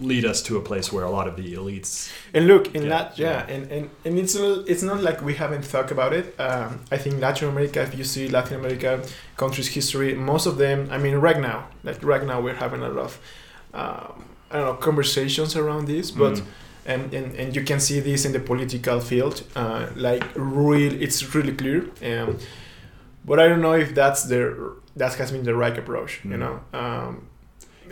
lead 0.00 0.24
us 0.24 0.42
to 0.42 0.56
a 0.56 0.60
place 0.60 0.92
where 0.92 1.04
a 1.04 1.10
lot 1.10 1.26
of 1.28 1.36
the 1.36 1.54
elites 1.54 2.10
And 2.34 2.46
look, 2.46 2.74
in 2.74 2.82
Yeah, 2.84 2.88
that, 2.88 3.18
yeah, 3.18 3.46
And, 3.48 3.70
and 3.70 3.90
and 4.04 4.18
it's 4.18 4.34
not, 4.34 4.68
it's 4.68 4.82
not 4.82 5.02
like 5.02 5.22
we 5.22 5.34
haven't 5.34 5.64
thought 5.64 5.90
about 5.90 6.12
it. 6.12 6.38
Um, 6.38 6.80
I 6.90 6.98
think 6.98 7.20
Latin 7.20 7.48
America, 7.48 7.80
if 7.82 7.96
you 7.96 8.04
see 8.04 8.28
Latin 8.28 8.56
America 8.60 9.02
countries' 9.36 9.68
history, 9.68 10.14
most 10.14 10.46
of 10.46 10.58
them, 10.58 10.88
I 10.90 10.98
mean, 10.98 11.16
right 11.16 11.40
now, 11.40 11.68
like 11.84 12.02
right 12.02 12.24
now, 12.24 12.40
we're 12.40 12.54
having 12.54 12.82
a 12.82 12.88
lot 12.88 13.04
of, 13.04 13.20
um, 13.72 14.24
I 14.50 14.56
don't 14.58 14.66
know, 14.66 14.74
conversations 14.74 15.56
around 15.56 15.86
this, 15.86 16.10
but. 16.10 16.34
Mm. 16.34 16.44
And, 16.88 17.12
and, 17.12 17.34
and 17.34 17.56
you 17.56 17.64
can 17.64 17.80
see 17.80 17.98
this 17.98 18.24
in 18.24 18.30
the 18.30 18.38
political 18.38 19.00
field, 19.00 19.42
uh, 19.56 19.88
like 19.96 20.22
real, 20.36 20.92
it's 21.02 21.34
really 21.34 21.52
clear. 21.52 21.90
Um, 22.00 22.38
but 23.24 23.40
I 23.40 23.48
don't 23.48 23.60
know 23.60 23.72
if 23.72 23.92
that's 23.92 24.22
the 24.22 24.76
that 24.96 25.14
has 25.14 25.30
been 25.32 25.44
the 25.44 25.54
right 25.54 25.76
approach. 25.78 26.20
You 26.24 26.30
Mm. 26.30 26.38
know, 26.38 26.60
um, 26.78 27.26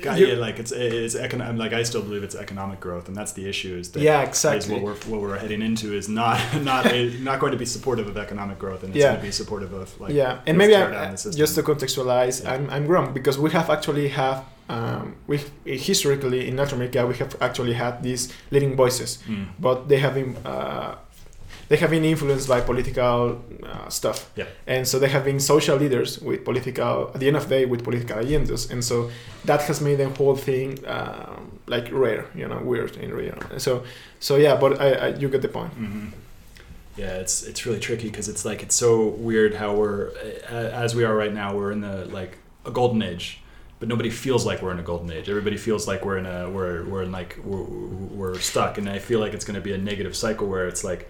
God, 0.03 0.19
yeah, 0.19 0.35
like 0.47 0.59
it's 0.59 0.73
it's 0.73 1.15
economic. 1.15 1.57
Like 1.65 1.73
I 1.81 1.85
still 1.85 2.03
believe 2.03 2.25
it's 2.25 2.35
economic 2.35 2.81
growth, 2.81 3.07
and 3.09 3.17
that's 3.17 3.33
the 3.33 3.49
issue. 3.49 3.77
Is 3.83 3.91
that 3.93 4.03
yeah, 4.03 4.23
is 4.23 4.29
exactly. 4.29 4.75
what 4.75 4.83
we're 4.83 5.01
what 5.11 5.21
we're 5.23 5.39
heading 5.39 5.63
into 5.63 5.87
is 6.01 6.09
not 6.09 6.37
not 6.73 6.87
a, 6.93 7.11
not 7.29 7.39
going 7.39 7.53
to 7.53 7.59
be 7.59 7.67
supportive 7.77 8.07
of 8.09 8.17
economic 8.17 8.59
growth, 8.59 8.83
and 8.83 8.91
it's 8.91 8.99
Yeah. 9.03 9.11
going 9.11 9.21
to 9.21 9.27
be 9.27 9.33
supportive 9.33 9.73
of 9.73 9.89
like 10.01 10.13
yeah, 10.13 10.41
and 10.49 10.59
maybe 10.59 10.75
I, 10.75 10.81
down 10.81 10.95
I- 10.95 11.11
the 11.13 11.17
system. 11.17 11.39
just 11.39 11.55
to 11.55 11.63
contextualize, 11.63 12.43
Yeah. 12.43 12.53
I'm, 12.55 12.65
I'm 12.71 12.87
wrong 12.89 13.15
because 13.15 13.39
we 13.39 13.51
have 13.53 13.71
actually 13.71 14.09
have 14.09 14.39
um, 14.69 15.15
we 15.29 15.37
historically 15.65 16.49
in 16.49 16.57
North 16.57 16.73
America 16.73 17.07
we 17.07 17.15
have 17.23 17.37
actually 17.41 17.75
had 17.75 18.03
these 18.03 18.23
leading 18.51 18.75
voices, 18.77 19.19
Mm. 19.29 19.47
but 19.61 19.89
they 19.89 19.99
have 20.05 20.15
been 20.15 20.37
uh, 20.45 20.95
they 21.75 21.81
have 21.81 21.91
been 21.91 22.05
influenced 22.05 22.49
by 22.49 22.61
political 22.61 23.43
uh, 23.65 23.89
stuff, 23.89 24.19
Yeah. 24.37 24.47
and 24.67 24.87
so 24.87 24.99
they 24.99 25.09
have 25.09 25.25
been 25.25 25.41
social 25.41 25.77
leaders 25.77 26.19
with 26.21 26.45
political 26.45 27.11
at 27.15 27.19
the 27.21 27.27
end 27.27 27.37
of 27.37 27.43
the 27.49 27.55
day 27.57 27.65
with 27.67 27.83
political 27.83 28.17
agendas, 28.25 28.71
and 28.71 28.83
so 28.85 29.11
that 29.45 29.61
has 29.63 29.81
made 29.81 29.97
the 29.99 30.09
whole 30.19 30.37
thing 30.37 30.79
um, 30.87 31.59
like 31.67 31.87
rare, 31.93 32.25
you 32.35 32.47
know, 32.49 32.61
weird 32.71 32.97
in 32.97 33.11
real. 33.13 33.37
So 33.59 33.83
so 34.21 34.37
yeah, 34.37 34.55
but 34.63 34.81
I, 34.81 34.89
I 34.93 35.09
you 35.21 35.29
get 35.29 35.43
the 35.43 35.49
point. 35.49 35.73
hmm 35.73 36.07
Yeah, 36.97 37.23
it's 37.23 37.43
it's 37.51 37.67
really 37.67 37.81
tricky 37.81 38.09
because 38.11 38.29
it's 38.33 38.45
like 38.51 38.63
it's 38.67 38.77
so 38.77 38.91
weird 39.29 39.53
how 39.55 39.71
we're 39.81 40.13
as 40.85 40.95
we 40.95 41.03
are 41.09 41.17
right 41.23 41.35
now. 41.35 41.49
We're 41.59 41.73
in 41.73 41.81
the 41.81 41.97
like 42.19 42.33
a 42.65 42.71
golden 42.71 43.03
age, 43.03 43.41
but 43.81 43.89
nobody 43.89 44.11
feels 44.11 44.43
like 44.49 44.59
we're 44.63 44.75
in 44.77 44.79
a 44.79 44.89
golden 44.93 45.11
age. 45.11 45.27
Everybody 45.29 45.57
feels 45.57 45.89
like 45.91 46.01
we're 46.07 46.19
in 46.23 46.27
a 46.27 46.39
we're 46.57 46.85
we're 46.91 47.03
in 47.07 47.11
like 47.21 47.33
we're, 47.43 47.65
we're 48.21 48.39
stuck, 48.39 48.79
and 48.79 48.87
I 48.97 49.01
feel 49.09 49.19
like 49.25 49.35
it's 49.37 49.45
going 49.49 49.61
to 49.63 49.65
be 49.71 49.75
a 49.75 49.79
negative 49.91 50.15
cycle 50.15 50.47
where 50.53 50.69
it's 50.73 50.85
like 50.85 51.03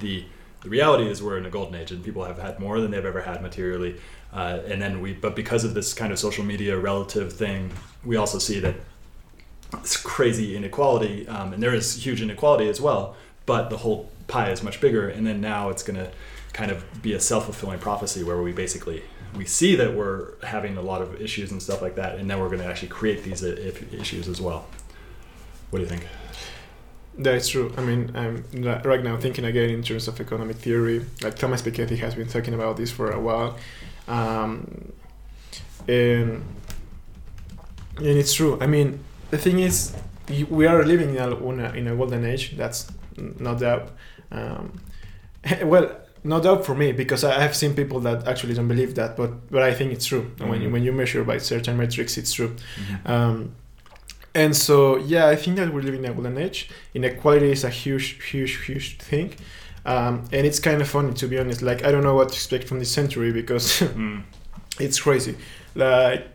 the 0.00 0.24
the 0.62 0.68
reality 0.68 1.08
is 1.08 1.20
we're 1.22 1.38
in 1.38 1.46
a 1.46 1.50
golden 1.50 1.74
age, 1.74 1.90
and 1.90 2.04
people 2.04 2.24
have 2.24 2.38
had 2.38 2.60
more 2.60 2.80
than 2.80 2.92
they've 2.92 3.04
ever 3.04 3.22
had 3.22 3.42
materially, 3.42 4.00
uh, 4.32 4.60
and 4.66 4.80
then 4.80 5.00
we 5.00 5.12
but 5.12 5.34
because 5.34 5.64
of 5.64 5.74
this 5.74 5.92
kind 5.92 6.12
of 6.12 6.18
social 6.18 6.44
media 6.44 6.78
relative 6.78 7.32
thing, 7.32 7.70
we 8.04 8.16
also 8.16 8.38
see 8.38 8.60
that 8.60 8.76
it's 9.74 9.96
crazy 9.96 10.56
inequality, 10.56 11.26
um, 11.28 11.52
and 11.52 11.62
there 11.62 11.74
is 11.74 12.04
huge 12.04 12.22
inequality 12.22 12.68
as 12.68 12.80
well. 12.80 13.16
But 13.44 13.70
the 13.70 13.78
whole 13.78 14.10
pie 14.28 14.50
is 14.50 14.62
much 14.62 14.80
bigger, 14.80 15.08
and 15.08 15.26
then 15.26 15.40
now 15.40 15.70
it's 15.70 15.82
going 15.82 15.98
to 15.98 16.10
kind 16.52 16.70
of 16.70 16.84
be 17.02 17.14
a 17.14 17.20
self 17.20 17.44
fulfilling 17.44 17.78
prophecy 17.78 18.22
where 18.22 18.40
we 18.40 18.52
basically 18.52 19.02
we 19.34 19.46
see 19.46 19.74
that 19.76 19.94
we're 19.94 20.32
having 20.44 20.76
a 20.76 20.82
lot 20.82 21.00
of 21.00 21.20
issues 21.20 21.50
and 21.50 21.62
stuff 21.62 21.82
like 21.82 21.96
that, 21.96 22.18
and 22.18 22.30
then 22.30 22.38
we're 22.38 22.48
going 22.48 22.60
to 22.60 22.66
actually 22.66 22.88
create 22.88 23.24
these 23.24 23.42
uh, 23.42 23.72
issues 23.92 24.28
as 24.28 24.40
well. 24.40 24.66
What 25.70 25.78
do 25.78 25.84
you 25.84 25.88
think? 25.88 26.06
That's 27.18 27.48
true. 27.48 27.72
I 27.76 27.82
mean, 27.82 28.10
I'm 28.14 28.44
right 28.84 29.02
now 29.04 29.16
thinking 29.18 29.44
again 29.44 29.68
in 29.70 29.82
terms 29.82 30.08
of 30.08 30.18
economic 30.20 30.56
theory. 30.56 31.04
Like 31.22 31.36
Thomas 31.36 31.60
Piketty 31.62 31.98
has 31.98 32.14
been 32.14 32.26
talking 32.28 32.54
about 32.54 32.76
this 32.78 32.90
for 32.90 33.10
a 33.10 33.20
while, 33.20 33.58
um, 34.08 34.92
and 35.88 36.42
and 37.98 38.06
it's 38.18 38.32
true. 38.32 38.58
I 38.60 38.66
mean, 38.66 39.00
the 39.30 39.38
thing 39.38 39.58
is, 39.58 39.94
we 40.48 40.66
are 40.66 40.82
living 40.84 41.10
in 41.10 41.18
a 41.18 41.48
in 41.48 41.60
a, 41.60 41.72
in 41.74 41.88
a 41.88 41.94
golden 41.96 42.24
age. 42.24 42.56
That's 42.56 42.88
no 43.18 43.54
doubt. 43.58 43.90
Um, 44.30 44.80
well, 45.64 45.90
no 46.24 46.40
doubt 46.40 46.64
for 46.64 46.74
me 46.74 46.92
because 46.92 47.24
I 47.24 47.38
have 47.40 47.54
seen 47.54 47.74
people 47.74 48.00
that 48.00 48.26
actually 48.26 48.54
don't 48.54 48.68
believe 48.68 48.94
that, 48.94 49.16
but 49.18 49.50
but 49.50 49.62
I 49.62 49.74
think 49.74 49.92
it's 49.92 50.06
true. 50.06 50.30
And 50.40 50.48
When 50.48 50.62
you 50.62 50.68
Mhm. 50.68 50.72
when 50.72 50.82
you 50.82 50.92
measure 50.92 51.24
by 51.24 51.38
certain 51.38 51.76
metrics, 51.76 52.16
it's 52.16 52.32
true. 52.32 52.56
Um, 53.04 53.54
and 54.34 54.56
so, 54.56 54.96
yeah, 54.96 55.26
I 55.28 55.36
think 55.36 55.56
that 55.56 55.72
we're 55.72 55.82
living 55.82 56.04
in 56.04 56.10
a 56.10 56.14
golden 56.14 56.38
age. 56.38 56.70
Inequality 56.94 57.50
is 57.52 57.64
a 57.64 57.70
huge, 57.70 58.22
huge, 58.30 58.64
huge 58.64 58.98
thing. 58.98 59.34
Um, 59.84 60.24
and 60.32 60.46
it's 60.46 60.60
kind 60.60 60.80
of 60.80 60.88
funny, 60.88 61.12
to 61.14 61.26
be 61.26 61.38
honest. 61.38 61.60
Like, 61.62 61.84
I 61.84 61.90
don't 61.92 62.04
know 62.04 62.14
what 62.14 62.28
to 62.30 62.34
expect 62.34 62.64
from 62.68 62.78
this 62.78 62.90
century 62.90 63.32
because 63.32 63.80
Mm. 63.80 64.22
it's 64.80 65.00
crazy. 65.00 65.34
Like, 65.74 66.26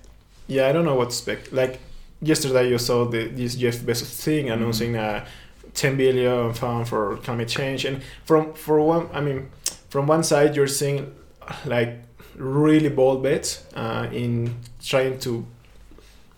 yeah, 0.47 0.67
I 0.67 0.71
don't 0.73 0.85
know 0.85 0.95
what 0.95 1.09
to 1.09 1.15
expect. 1.15 1.53
Like, 1.53 1.79
yesterday 2.21 2.69
you 2.69 2.77
saw 2.77 3.05
the, 3.05 3.27
this 3.27 3.55
Jeff 3.55 3.77
Bezos 3.77 4.21
thing 4.23 4.49
announcing 4.49 4.95
a 4.95 5.25
10 5.73 5.97
billion 5.97 6.53
fund 6.53 6.87
for 6.87 7.17
climate 7.17 7.47
change. 7.47 7.85
And 7.85 8.01
from, 8.25 8.53
for 8.53 8.79
one, 8.81 9.09
I 9.13 9.21
mean, 9.21 9.49
from 9.89 10.07
one 10.07 10.23
side, 10.23 10.55
you're 10.55 10.67
seeing 10.67 11.13
like 11.65 11.99
really 12.35 12.89
bold 12.89 13.23
bets 13.23 13.63
uh, 13.75 14.07
in 14.11 14.55
trying 14.83 15.17
to 15.19 15.45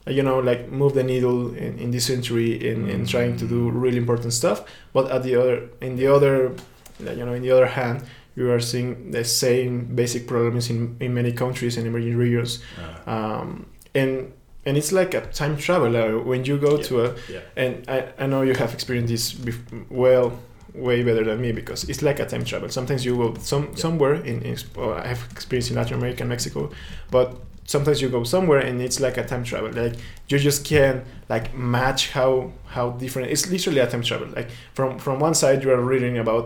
you 0.10 0.24
know 0.24 0.39
like 0.39 0.69
move 0.72 0.93
the 0.93 1.04
needle 1.04 1.54
in, 1.56 1.78
in 1.80 1.91
this 1.91 2.06
century 2.06 2.69
in, 2.69 2.89
in 2.89 3.06
trying 3.06 3.36
to 3.38 3.45
do 3.48 3.69
really 3.69 3.98
important 3.98 4.34
stuff 4.34 4.63
but 4.93 5.10
at 5.12 5.24
the 5.24 5.36
other 5.36 5.69
in 5.82 5.95
the 5.95 6.08
other 6.08 6.52
you 7.00 7.26
know 7.26 7.34
in 7.34 7.41
the 7.41 7.52
other 7.52 7.67
hand 7.67 8.04
you 8.36 8.50
are 8.52 8.60
seeing 8.60 9.12
the 9.12 9.24
same 9.24 9.86
basic 9.95 10.28
problems 10.28 10.69
in, 10.69 10.95
in 11.00 11.13
many 11.13 11.32
countries 11.32 11.78
and 11.78 11.86
emerging 11.88 12.15
regions 12.17 12.60
Uh, 13.06 13.12
um, 13.12 13.65
and 13.95 14.32
and 14.65 14.78
it's 14.78 14.91
like 14.91 15.13
a 15.13 15.22
time 15.32 15.56
travel 15.58 15.95
uh, 15.95 16.22
when 16.24 16.43
you 16.45 16.58
go 16.58 16.78
Yeah. 16.78 16.84
to 16.88 17.02
a 17.06 17.15
yeah. 17.30 17.39
and 17.56 17.74
I, 17.88 17.98
I 18.24 18.28
know 18.28 18.41
you 18.43 18.54
have 18.56 18.74
experienced 18.74 19.12
this 19.12 19.34
bef- 19.34 19.86
well 19.89 20.32
way 20.74 21.02
better 21.04 21.24
than 21.24 21.41
me 21.41 21.52
because 21.52 21.84
it's 21.89 22.02
like 22.04 22.19
a 22.19 22.26
time 22.26 22.43
travel. 22.45 22.69
Sometimes 22.69 23.04
you 23.04 23.15
go 23.17 23.34
some 23.39 23.76
somewhere 23.76 24.15
in, 24.24 24.41
in 24.43 24.56
I 24.78 25.08
have 25.08 25.22
experience 25.32 25.69
in 25.72 25.76
Latin 25.78 25.98
America 25.98 26.22
and 26.24 26.30
Mexico, 26.30 26.69
but 27.10 27.28
sometimes 27.73 27.97
you 28.01 28.10
go 28.17 28.23
somewhere 28.36 28.62
and 28.67 28.75
it's 28.88 28.99
like 29.05 29.17
a 29.23 29.25
time 29.32 29.43
travel. 29.43 29.71
Like 29.84 29.95
you 30.29 30.38
just 30.49 30.62
can't 30.71 31.01
like 31.34 31.45
match 31.53 32.01
how 32.17 32.32
how 32.75 32.86
different. 33.03 33.32
It's 33.34 33.45
literally 33.53 33.79
a 33.79 33.88
time 33.93 34.03
travel. 34.10 34.27
Like 34.39 34.49
from 34.77 34.89
from 34.99 35.15
one 35.27 35.36
side 35.41 35.58
you 35.63 35.69
are 35.75 35.82
reading 35.93 36.17
about 36.17 36.45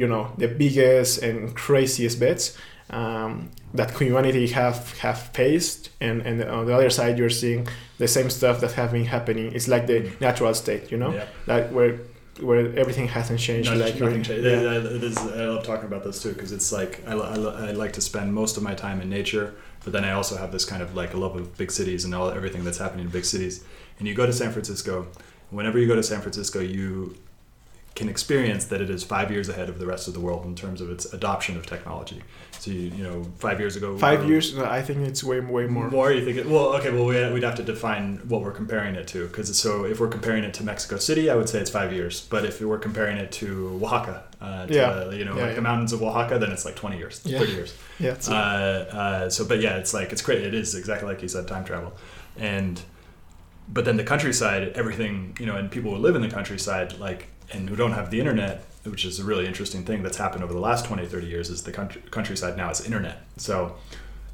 you 0.00 0.06
know 0.12 0.24
the 0.38 0.48
biggest 0.48 1.22
and 1.26 1.36
craziest 1.54 2.18
bets. 2.20 2.56
Um, 2.90 3.50
that 3.78 3.90
humanity 3.98 4.46
have 4.60 4.78
have 5.04 5.18
faced, 5.40 5.90
and 6.06 6.16
and 6.28 6.34
on 6.58 6.66
the 6.66 6.74
other 6.78 6.90
side 6.90 7.18
you're 7.18 7.36
seeing 7.42 7.66
the 7.98 8.06
same 8.16 8.28
stuff 8.30 8.56
that 8.60 8.72
have 8.72 8.90
been 8.92 9.06
happening. 9.16 9.46
It's 9.56 9.68
like 9.74 9.86
the 9.86 9.98
natural 10.20 10.54
state, 10.54 10.84
you 10.92 10.98
know, 11.02 11.12
Yeah. 11.14 11.26
like 11.46 11.66
where 11.76 11.92
where 12.40 12.60
everything 12.82 13.08
hasn't 13.08 13.40
changed. 13.40 13.70
No, 13.70 13.76
like 13.86 13.98
nothing 14.00 14.22
changed. 14.22 14.44
yeah. 14.44 14.78
It 14.98 15.02
is, 15.10 15.16
I 15.18 15.46
love 15.52 15.64
talking 15.64 15.86
about 15.92 16.02
this 16.04 16.22
too 16.22 16.32
because 16.34 16.52
it's 16.52 16.70
like 16.78 16.92
I, 17.06 17.12
I, 17.14 17.34
I 17.68 17.72
like 17.72 17.92
to 17.98 18.00
spend 18.10 18.26
most 18.34 18.56
of 18.58 18.62
my 18.62 18.74
time 18.74 19.00
in 19.00 19.08
nature, 19.08 19.46
but 19.84 19.92
then 19.92 20.04
I 20.04 20.12
also 20.12 20.36
have 20.36 20.50
this 20.50 20.64
kind 20.64 20.82
of 20.82 20.94
like 20.96 21.14
a 21.14 21.16
love 21.16 21.36
of 21.36 21.56
big 21.56 21.70
cities 21.70 22.04
and 22.04 22.14
all 22.14 22.30
everything 22.30 22.64
that's 22.64 22.78
happening 22.78 23.04
in 23.04 23.10
big 23.10 23.24
cities. 23.24 23.62
And 23.98 24.08
you 24.08 24.14
go 24.14 24.26
to 24.26 24.32
San 24.32 24.50
Francisco. 24.50 25.06
Whenever 25.50 25.78
you 25.78 25.86
go 25.86 25.94
to 25.94 26.02
San 26.02 26.20
Francisco, 26.20 26.60
you 26.60 27.16
can 27.94 28.08
experience 28.08 28.64
that 28.64 28.80
it 28.80 28.90
is 28.90 29.04
five 29.04 29.30
years 29.30 29.48
ahead 29.48 29.68
of 29.68 29.78
the 29.78 29.86
rest 29.86 30.08
of 30.08 30.14
the 30.14 30.20
world 30.20 30.44
in 30.44 30.56
terms 30.56 30.80
of 30.80 30.90
its 30.90 31.12
adoption 31.12 31.56
of 31.56 31.64
technology. 31.64 32.20
So 32.58 32.72
you, 32.72 32.90
you 32.90 33.04
know, 33.04 33.22
five 33.38 33.60
years 33.60 33.76
ago, 33.76 33.96
Five 33.96 34.28
years, 34.28 34.56
no, 34.56 34.64
I 34.64 34.82
think 34.82 35.06
it's 35.06 35.22
way 35.22 35.38
way 35.38 35.66
more. 35.66 35.88
more. 35.90 36.10
You 36.10 36.24
think? 36.24 36.38
It, 36.38 36.46
well, 36.48 36.74
okay. 36.76 36.90
Well, 36.90 37.04
we, 37.04 37.32
we'd 37.32 37.44
have 37.44 37.54
to 37.56 37.62
define 37.62 38.16
what 38.26 38.42
we're 38.42 38.50
comparing 38.50 38.96
it 38.96 39.06
to, 39.08 39.28
because 39.28 39.56
so 39.56 39.84
if 39.84 40.00
we're 40.00 40.08
comparing 40.08 40.42
it 40.42 40.54
to 40.54 40.64
Mexico 40.64 40.96
City, 40.96 41.30
I 41.30 41.36
would 41.36 41.48
say 41.48 41.60
it's 41.60 41.70
five 41.70 41.92
years. 41.92 42.26
But 42.28 42.44
if 42.44 42.60
we're 42.60 42.78
comparing 42.78 43.16
it 43.16 43.30
to 43.32 43.78
Oaxaca, 43.80 44.24
uh, 44.44 44.66
to, 44.66 44.74
Yeah. 44.74 45.10
you 45.10 45.24
know, 45.24 45.34
Yeah, 45.36 45.42
like 45.42 45.50
yeah. 45.50 45.54
the 45.56 45.62
mountains 45.70 45.92
of 45.92 46.02
Oaxaca, 46.02 46.38
then 46.38 46.50
it's 46.52 46.64
like 46.64 46.76
twenty 46.76 46.98
years, 46.98 47.20
Yeah. 47.24 47.38
thirty 47.38 47.52
years. 47.52 47.74
Yeah, 47.98 48.16
Uh, 48.28 48.32
uh, 48.32 49.30
so, 49.30 49.44
but 49.44 49.60
yeah, 49.60 49.76
it's 49.80 49.92
like 49.94 50.12
it's 50.12 50.22
great. 50.22 50.42
It 50.42 50.54
is 50.54 50.74
exactly 50.74 51.08
like 51.08 51.22
you 51.22 51.28
said, 51.28 51.46
time 51.48 51.64
travel, 51.64 51.92
and 52.36 52.80
but 53.68 53.84
then 53.86 53.96
the 53.96 54.04
countryside, 54.04 54.72
everything 54.74 55.36
you 55.40 55.46
know, 55.46 55.56
and 55.56 55.70
people 55.70 55.90
who 55.94 55.98
live 55.98 56.16
in 56.16 56.22
the 56.22 56.28
countryside, 56.28 56.98
like 56.98 57.28
and 57.52 57.68
who 57.70 57.76
don't 57.76 57.92
have 57.92 58.10
the 58.10 58.18
internet, 58.20 58.64
which 58.84 59.04
is 59.04 59.18
a 59.20 59.24
really 59.24 59.46
interesting 59.46 59.84
thing 59.84 60.02
that's 60.02 60.16
happened 60.18 60.42
over 60.44 60.52
the 60.52 60.58
last 60.70 60.84
20, 60.86 61.06
30 61.06 61.26
years, 61.26 61.50
is 61.50 61.62
the 61.62 61.72
country, 61.72 62.02
countryside 62.10 62.56
now 62.56 62.70
is 62.70 62.80
internet. 62.84 63.18
So, 63.36 63.76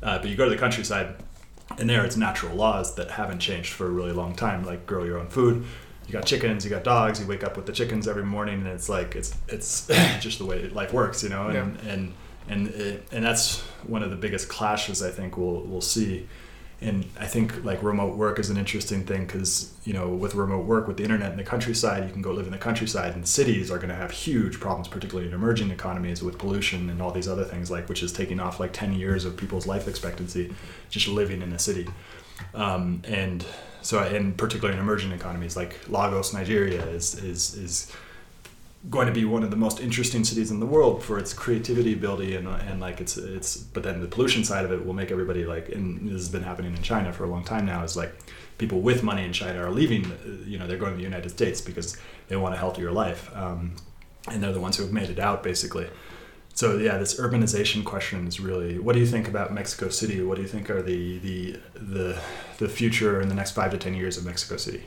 uh, 0.03 0.18
but 0.18 0.29
you 0.29 0.37
go 0.37 0.44
to 0.44 0.51
the 0.51 0.57
countryside, 0.57 1.09
and 1.79 1.88
there 1.90 2.05
it's 2.05 2.16
natural 2.16 2.57
laws 2.57 2.94
that 2.96 3.11
haven't 3.12 3.40
changed 3.40 3.73
for 3.73 3.87
a 3.87 3.90
really 3.90 4.12
long 4.12 4.35
time, 4.35 4.64
like 4.64 4.87
grow 4.87 5.05
your 5.05 5.18
own 5.18 5.29
food. 5.29 5.64
You 6.11 6.14
got 6.18 6.27
chickens, 6.27 6.64
you 6.64 6.70
got 6.70 6.83
dogs. 6.83 7.20
You 7.20 7.27
wake 7.29 7.44
up 7.44 7.57
with 7.57 7.66
the 7.66 7.73
chickens 7.73 8.09
every 8.09 8.25
morning, 8.25 8.55
and 8.55 8.66
it's 8.66 8.88
like 8.88 9.14
it's 9.14 9.33
it's 9.46 9.87
just 10.20 10.40
the 10.40 10.44
way 10.44 10.68
life 10.70 10.92
works, 10.92 11.23
you 11.23 11.29
know. 11.29 11.46
And 11.46 11.79
and 11.87 12.14
and 12.49 12.66
it, 12.66 13.07
and 13.12 13.25
that's 13.25 13.61
one 13.87 14.03
of 14.03 14.11
the 14.11 14.16
biggest 14.16 14.49
clashes 14.49 15.05
I 15.05 15.12
think 15.12 15.37
we'll 15.37 15.61
we'll 15.61 15.81
see. 15.81 16.27
And 16.81 17.05
I 17.16 17.27
think 17.27 17.64
like 17.64 17.81
remote 17.85 18.16
work 18.16 18.40
is 18.40 18.51
an 18.51 18.57
interesting 18.57 19.05
thing 19.05 19.25
because 19.25 19.73
you 19.85 19.92
know 19.92 20.09
with 20.09 20.35
remote 20.35 20.64
work 20.64 20.88
with 20.88 20.96
the 20.96 21.05
internet 21.05 21.31
in 21.31 21.37
the 21.37 21.44
countryside, 21.44 22.05
you 22.05 22.12
can 22.12 22.23
go 22.23 22.33
live 22.33 22.46
in 22.46 22.53
the 22.53 22.59
countryside, 22.59 23.14
and 23.14 23.29
cities 23.29 23.70
are 23.70 23.77
going 23.77 23.90
to 23.90 23.94
have 23.94 24.11
huge 24.11 24.59
problems, 24.59 24.88
particularly 24.88 25.29
in 25.29 25.35
emerging 25.35 25.70
economies 25.70 26.25
with 26.25 26.38
pollution 26.38 26.90
and 26.90 27.01
all 27.01 27.12
these 27.12 27.29
other 27.29 27.44
things, 27.44 27.70
like 27.70 27.88
which 27.88 28.03
is 28.03 28.12
taking 28.12 28.40
off 28.40 28.59
like 28.59 28.73
ten 28.73 28.94
years 28.94 29.25
of 29.25 29.37
people's 29.37 29.68
life 29.68 29.87
expectancy 29.87 30.53
just 30.88 31.07
living 31.07 31.40
in 31.40 31.53
a 31.53 31.59
city. 31.61 31.87
Um, 32.53 33.03
and 33.05 33.46
so, 33.83 34.05
in 34.05 34.33
particular, 34.35 34.73
in 34.73 34.79
emerging 34.79 35.12
economies 35.12 35.57
like 35.57 35.88
Lagos, 35.88 36.33
Nigeria, 36.33 36.85
is 36.87 37.14
is 37.14 37.55
is 37.55 37.93
going 38.88 39.07
to 39.07 39.12
be 39.12 39.27
one 39.27 39.43
of 39.43 39.51
the 39.51 39.57
most 39.57 39.79
interesting 39.79 40.25
cities 40.25 40.51
in 40.51 40.59
the 40.59 40.66
world 40.66 41.03
for 41.03 41.19
its 41.19 41.35
creativity 41.35 41.93
ability 41.93 42.35
and, 42.35 42.49
and 42.49 42.81
like 42.81 42.99
it's 42.99 43.19
it's 43.19 43.59
but 43.59 43.83
then 43.83 44.01
the 44.01 44.07
pollution 44.07 44.43
side 44.43 44.64
of 44.64 44.73
it 44.73 44.87
will 44.87 44.95
make 44.95 45.11
everybody 45.11 45.45
like 45.45 45.69
and 45.69 46.09
this 46.09 46.14
has 46.14 46.31
been 46.31 46.43
happening 46.43 46.75
in 46.75 46.83
China 46.83 47.12
for 47.12 47.25
a 47.25 47.27
long 47.27 47.45
time 47.45 47.66
now 47.66 47.85
is 47.85 47.95
like 47.95 48.11
people 48.57 48.81
with 48.81 49.03
money 49.03 49.23
in 49.23 49.35
China 49.35 49.62
are 49.62 49.71
leaving 49.71 50.07
uh, 50.07 50.16
you 50.47 50.59
know 50.59 50.66
they're 50.66 50.79
going 50.79 50.93
to 50.93 50.97
the 50.97 51.03
United 51.03 51.29
States 51.29 51.61
because 51.61 51.99
they 52.29 52.37
want 52.37 52.55
a 52.55 52.59
healthier 52.59 52.90
life. 52.90 53.31
Um, 53.37 53.77
and 54.29 54.43
they're 54.43 54.53
the 54.53 54.61
ones 54.61 54.77
who 54.77 54.83
have 54.83 54.93
made 54.93 55.11
it 55.11 55.19
out 55.19 55.43
basically 55.43 55.88
so 56.55 56.77
yeah 56.79 56.99
this 56.99 57.19
urbanization 57.21 57.85
question 57.85 58.27
is 58.27 58.41
really 58.41 58.79
what 58.79 58.93
do 58.95 59.01
you 59.01 59.07
think 59.07 59.29
about 59.29 59.53
Mexico 59.53 59.89
City 59.89 60.23
what 60.23 60.37
do 60.37 60.43
you 60.43 60.49
think 60.49 60.69
are 60.71 60.83
the 60.83 61.19
the 61.19 61.59
the 61.75 62.19
the 62.59 62.69
future 62.69 63.21
in 63.21 63.29
the 63.29 63.35
next 63.35 63.53
five 63.53 63.71
to 63.71 63.79
ten 63.79 63.95
years 63.95 64.17
of 64.19 64.25
Mexico 64.25 64.57
City 64.57 64.83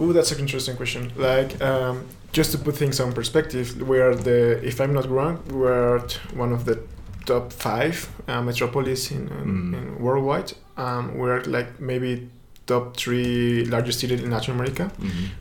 Oh, 0.00 0.12
that's 0.12 0.30
an 0.30 0.38
interesting 0.38 0.76
question. 0.76 1.10
Like, 1.16 1.60
um, 1.60 2.06
just 2.30 2.52
to 2.52 2.58
put 2.58 2.76
things 2.76 3.00
on 3.00 3.12
perspective, 3.12 3.82
we 3.82 3.98
are 3.98 4.14
the, 4.14 4.64
if 4.64 4.80
I'm 4.80 4.92
not 4.94 5.10
wrong, 5.10 5.42
we're 5.50 5.98
one 6.34 6.52
of 6.52 6.64
the 6.66 6.78
top 7.26 7.52
five 7.52 8.08
uh, 8.28 8.40
metropolis 8.40 9.10
in, 9.10 9.22
in, 9.26 9.46
Mm. 9.48 9.74
in 9.74 9.98
worldwide. 9.98 10.52
Um, 10.76 11.18
we're 11.18 11.42
like 11.56 11.80
maybe 11.80 12.30
top 12.68 12.96
three 12.96 13.64
largest 13.64 13.98
city 14.00 14.14
in 14.14 14.30
Latin 14.30 14.54
America, 14.54 14.90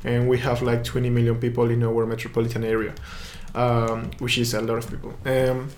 and 0.03 0.27
we 0.27 0.37
have 0.39 0.61
like 0.63 0.83
20 0.83 1.09
million 1.11 1.37
people 1.39 1.69
in 1.69 1.83
our 1.83 2.05
metropolitan 2.05 2.63
area, 2.63 2.93
um, 3.53 4.09
which 4.19 4.37
is 4.37 4.53
a 4.53 4.61
lot 4.61 4.77
of 4.79 4.89
people. 4.89 5.13
Um, 5.25 5.69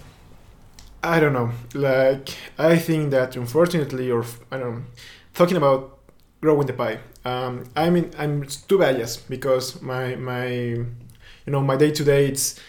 I 1.03 1.19
don't 1.19 1.33
know. 1.33 1.51
Like, 1.73 2.29
I 2.57 2.77
think 2.77 3.12
that 3.12 3.35
unfortunately, 3.35 4.12
or 4.12 4.23
I 4.51 4.57
don't 4.57 4.75
know, 4.75 4.81
talking 5.33 5.57
about 5.57 5.97
growing 6.41 6.67
the 6.67 6.73
pie. 6.73 6.99
Um, 7.25 7.65
I 7.75 7.89
mean, 7.89 8.12
I'm 8.17 8.45
too 8.45 8.77
biased 8.79 9.29
because 9.29 9.81
my 9.81 10.15
my, 10.15 10.47
you 10.47 10.88
know, 11.47 11.62
my 11.62 11.75
day 11.77 11.91
to 11.91 12.03
day 12.03 12.27
it's 12.27 12.59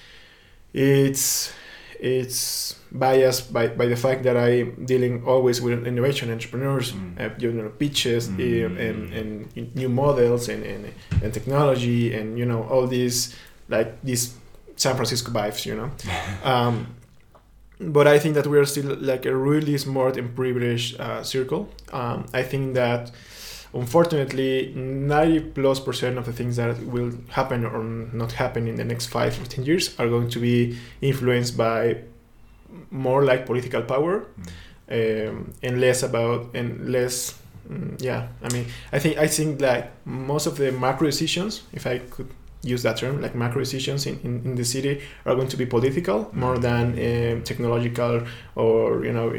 it's 0.72 1.52
it's 2.00 2.79
biased 2.92 3.52
by, 3.52 3.68
by 3.68 3.86
the 3.86 3.96
fact 3.96 4.22
that 4.24 4.36
I'm 4.36 4.84
dealing 4.84 5.24
always 5.24 5.60
with 5.60 5.86
innovation 5.86 6.30
entrepreneurs, 6.30 6.92
Mm. 6.92 7.20
uh, 7.20 7.30
you 7.38 7.52
know, 7.52 7.68
pitches 7.68 8.28
Mm. 8.28 8.66
um, 8.66 8.76
and, 8.78 9.12
and 9.56 9.74
new 9.76 9.88
models 9.88 10.48
and, 10.48 10.64
and, 10.64 10.86
and 11.22 11.32
technology 11.32 12.12
and 12.14 12.38
you 12.38 12.44
know 12.44 12.62
all 12.64 12.86
these 12.86 13.34
like 13.68 14.00
these 14.02 14.34
San 14.76 14.94
Francisco 14.96 15.30
vibes, 15.30 15.64
you 15.66 15.74
know. 15.76 15.90
um, 16.52 16.86
but 17.78 18.06
I 18.06 18.18
think 18.18 18.34
that 18.34 18.46
we 18.46 18.58
are 18.58 18.66
still 18.66 18.96
like 19.00 19.24
a 19.24 19.34
really 19.34 19.78
smart 19.78 20.16
and 20.16 20.34
privileged 20.34 21.00
uh, 21.00 21.22
circle. 21.22 21.68
Um, 21.92 22.26
I 22.34 22.42
think 22.42 22.74
that 22.74 23.10
unfortunately 23.72 24.72
90 24.74 25.40
plus 25.54 25.78
percent 25.80 26.18
of 26.18 26.26
the 26.26 26.32
things 26.32 26.56
that 26.56 26.76
will 26.86 27.12
happen 27.28 27.64
or 27.64 27.82
not 28.12 28.32
happen 28.32 28.66
in 28.66 28.74
the 28.76 28.84
next 28.84 29.06
five 29.06 29.40
or 29.40 29.44
ten 29.46 29.64
years 29.64 29.94
are 29.98 30.08
going 30.08 30.28
to 30.30 30.40
be 30.40 30.76
influenced 31.00 31.56
by 31.56 31.98
more 32.90 33.24
like 33.24 33.46
political 33.46 33.82
power 33.82 34.26
um, 34.90 35.52
and 35.62 35.80
less 35.80 36.02
about 36.02 36.50
and 36.54 36.90
less 36.90 37.38
mm, 37.70 38.00
yeah 38.02 38.28
i 38.42 38.52
mean 38.52 38.66
i 38.92 38.98
think 38.98 39.16
i 39.18 39.26
think 39.26 39.60
like 39.60 39.90
most 40.04 40.46
of 40.46 40.56
the 40.56 40.72
macro 40.72 41.06
decisions 41.06 41.62
if 41.72 41.86
i 41.86 41.98
could 41.98 42.28
use 42.62 42.82
that 42.82 42.96
term 42.98 43.22
like 43.22 43.34
macro 43.34 43.60
decisions 43.60 44.06
in, 44.06 44.18
in, 44.22 44.42
in 44.44 44.54
the 44.54 44.64
city 44.64 45.00
are 45.24 45.34
going 45.34 45.48
to 45.48 45.56
be 45.56 45.64
political 45.64 46.28
more 46.34 46.58
than 46.58 46.86
um, 46.92 47.42
technological 47.42 48.22
or 48.54 49.04
you 49.04 49.12
know 49.12 49.32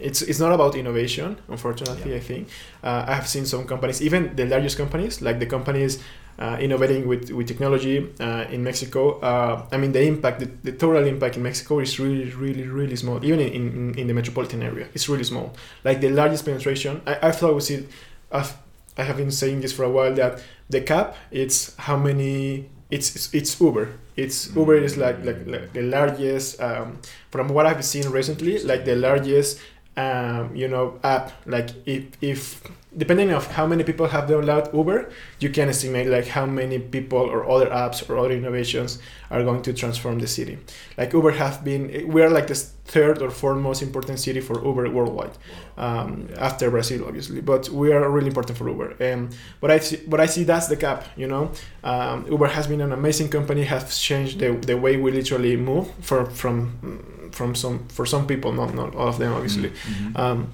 it's 0.00 0.22
it's 0.22 0.38
not 0.38 0.52
about 0.52 0.74
innovation 0.76 1.36
unfortunately 1.48 2.10
Yeah. 2.12 2.16
i 2.18 2.20
think. 2.20 2.48
Uh, 2.84 3.04
i 3.08 3.14
have 3.14 3.26
seen 3.26 3.46
some 3.46 3.64
companies 3.66 4.02
even 4.02 4.36
the 4.36 4.44
largest 4.46 4.76
companies 4.76 5.20
like 5.22 5.38
the 5.38 5.46
companies 5.46 5.98
uh, 5.98 6.29
innovating 6.60 7.06
with, 7.06 7.30
with 7.30 7.46
technology 7.46 8.08
uh, 8.18 8.44
in 8.50 8.64
Mexico. 8.64 9.20
Uh, 9.20 9.66
I 9.70 9.76
mean, 9.76 9.92
the 9.92 10.02
impact, 10.02 10.40
the, 10.40 10.46
the 10.62 10.72
total 10.72 11.06
impact 11.06 11.36
in 11.36 11.42
Mexico 11.42 11.80
is 11.80 11.98
really, 12.00 12.30
really, 12.32 12.66
really 12.66 12.96
small. 12.96 13.22
Even 13.24 13.40
in, 13.40 13.52
in, 13.52 13.98
in 13.98 14.06
the 14.06 14.14
metropolitan 14.14 14.62
area, 14.62 14.88
it's 14.94 15.08
really 15.08 15.24
small. 15.24 15.52
Like 15.84 16.00
the 16.00 16.08
largest 16.08 16.44
penetration, 16.44 17.02
I, 17.06 17.28
I 17.28 17.32
thought 17.32 17.54
we 17.54 17.60
see, 17.60 17.86
I've, 18.32 18.56
I 18.96 19.02
have 19.02 19.16
been 19.16 19.30
saying 19.30 19.60
this 19.60 19.72
for 19.72 19.84
a 19.84 19.90
while 19.90 20.14
that 20.14 20.42
the 20.68 20.80
cap, 20.80 21.16
it's 21.30 21.76
how 21.76 21.96
many, 21.96 22.70
it's 22.90 23.14
it's, 23.14 23.34
it's 23.34 23.60
Uber. 23.60 23.88
It's 24.16 24.54
Uber 24.54 24.76
is 24.76 24.96
like 24.96 25.24
like, 25.24 25.46
like 25.46 25.72
the 25.72 25.82
largest, 25.82 26.60
um, 26.60 26.98
from 27.30 27.48
what 27.48 27.66
I've 27.66 27.84
seen 27.84 28.08
recently, 28.10 28.58
like 28.64 28.84
the 28.84 28.96
largest, 28.96 29.60
um, 29.96 30.54
you 30.54 30.68
know, 30.68 30.98
app. 31.02 31.32
Like 31.46 31.70
if 31.86 32.08
if 32.20 32.62
depending 32.96 33.30
of 33.30 33.46
how 33.52 33.66
many 33.66 33.84
people 33.84 34.06
have 34.08 34.28
downloaded 34.28 34.74
Uber, 34.74 35.08
you 35.38 35.48
can 35.50 35.68
estimate 35.68 36.08
like 36.08 36.26
how 36.26 36.44
many 36.46 36.78
people 36.78 37.18
or 37.18 37.48
other 37.48 37.66
apps 37.70 38.08
or 38.08 38.18
other 38.18 38.32
innovations 38.32 38.98
are 39.30 39.42
going 39.44 39.62
to 39.62 39.72
transform 39.72 40.18
the 40.18 40.26
city. 40.26 40.58
Like 40.98 41.12
Uber 41.12 41.30
have 41.32 41.62
been, 41.64 42.08
we 42.12 42.20
are 42.22 42.28
like 42.30 42.48
the 42.48 42.56
third 42.56 43.22
or 43.22 43.30
fourth 43.30 43.58
most 43.58 43.82
important 43.82 44.18
city 44.18 44.40
for 44.40 44.56
Uber 44.64 44.90
worldwide, 44.90 45.30
um, 45.78 46.28
Yeah. 46.30 46.44
after 46.46 46.68
Brazil, 46.70 47.04
obviously. 47.06 47.40
But 47.40 47.68
we 47.68 47.92
are 47.92 48.10
really 48.10 48.26
important 48.26 48.58
for 48.58 48.68
Uber. 48.68 48.96
And 48.98 49.34
but 49.60 49.70
I 49.70 49.78
see, 49.78 49.98
but 50.08 50.18
I 50.18 50.26
see 50.26 50.42
that's 50.44 50.66
the 50.66 50.76
cap. 50.76 51.04
You 51.16 51.28
know, 51.28 51.52
um, 51.84 52.26
Uber 52.28 52.48
has 52.48 52.66
been 52.66 52.80
an 52.80 52.92
amazing 52.92 53.28
company, 53.28 53.62
has 53.64 53.98
changed 53.98 54.40
the, 54.40 54.52
the 54.52 54.76
way 54.76 54.96
we 54.96 55.12
literally 55.12 55.56
move 55.56 55.86
for 56.00 56.26
from 56.26 57.30
from 57.30 57.54
some 57.54 57.86
for 57.88 58.04
some 58.04 58.26
people, 58.26 58.50
not 58.52 58.74
not 58.74 58.96
all 58.96 59.06
of 59.08 59.18
them, 59.18 59.32
obviously. 59.32 59.70
Mhm. 59.70 60.18
Um, 60.18 60.52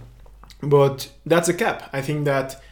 but 0.61 1.11
that's 1.25 1.49
a 1.49 1.55
cap. 1.55 1.89
I 1.93 2.01
think 2.01 2.25
that 2.25 2.63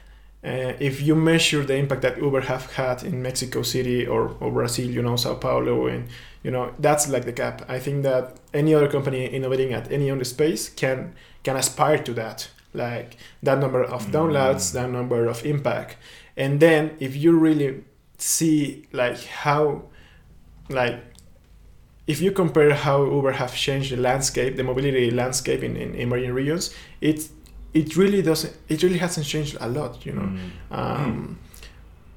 uh, 0.44 0.74
if 0.78 1.00
you 1.00 1.14
measure 1.14 1.64
the 1.64 1.74
impact 1.74 2.02
that 2.02 2.18
Uber 2.18 2.42
have 2.42 2.72
had 2.74 3.02
in 3.02 3.22
Mexico 3.22 3.62
City 3.62 4.06
or, 4.06 4.36
or 4.40 4.52
Brazil, 4.52 4.90
you 4.90 5.02
know, 5.02 5.16
Sao 5.16 5.34
Paulo, 5.34 5.86
and 5.86 6.08
you 6.42 6.50
know, 6.50 6.74
that's 6.78 7.08
like 7.08 7.24
the 7.24 7.32
cap. 7.32 7.64
I 7.68 7.78
think 7.78 8.02
that 8.02 8.36
any 8.52 8.74
other 8.74 8.88
company 8.88 9.26
innovating 9.26 9.72
at 9.72 9.90
any 9.90 10.10
other 10.10 10.24
space 10.24 10.68
can 10.68 11.14
can 11.42 11.56
aspire 11.56 11.98
to 11.98 12.12
that, 12.14 12.50
like 12.74 13.16
that 13.42 13.58
number 13.58 13.82
of 13.82 14.06
downloads, 14.08 14.72
that 14.72 14.90
number 14.90 15.26
of 15.26 15.46
impact, 15.46 15.96
and 16.36 16.60
then 16.60 16.96
if 17.00 17.16
you 17.16 17.38
really 17.38 17.84
see 18.18 18.86
like 18.92 19.24
how, 19.24 19.84
like 20.68 21.02
if 22.06 22.20
you 22.20 22.32
compare 22.32 22.74
how 22.74 23.02
Uber 23.02 23.32
have 23.32 23.54
changed 23.54 23.92
the 23.92 23.96
landscape, 23.96 24.56
the 24.56 24.62
mobility 24.62 25.10
landscape 25.10 25.62
in, 25.62 25.76
in 25.76 25.94
emerging 25.94 26.32
regions, 26.34 26.74
it 27.00 27.28
it 27.74 27.96
really 27.96 28.22
doesn't. 28.22 28.52
It 28.68 28.82
really 28.82 28.98
hasn't 28.98 29.26
changed 29.26 29.56
a 29.60 29.68
lot, 29.68 30.06
you 30.06 30.12
know. 30.12 30.28
Mm. 30.32 30.78
Um, 30.78 31.38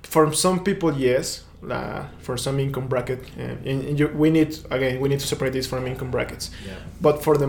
For 0.04 0.34
some 0.34 0.60
people, 0.64 0.94
yes. 0.98 1.44
Uh, 1.70 2.04
for 2.20 2.38
some 2.38 2.60
income 2.62 2.88
bracket, 2.88 3.20
uh, 3.38 3.42
and, 3.42 3.84
and 3.90 4.00
you, 4.00 4.08
we 4.10 4.30
need 4.30 4.56
again 4.70 5.00
we 5.02 5.10
need 5.10 5.20
to 5.20 5.28
separate 5.28 5.54
this 5.54 5.66
from 5.68 5.88
income 5.88 6.12
brackets. 6.12 6.52
Yeah. 6.66 6.74
But 7.02 7.24
for 7.24 7.36
the 7.36 7.48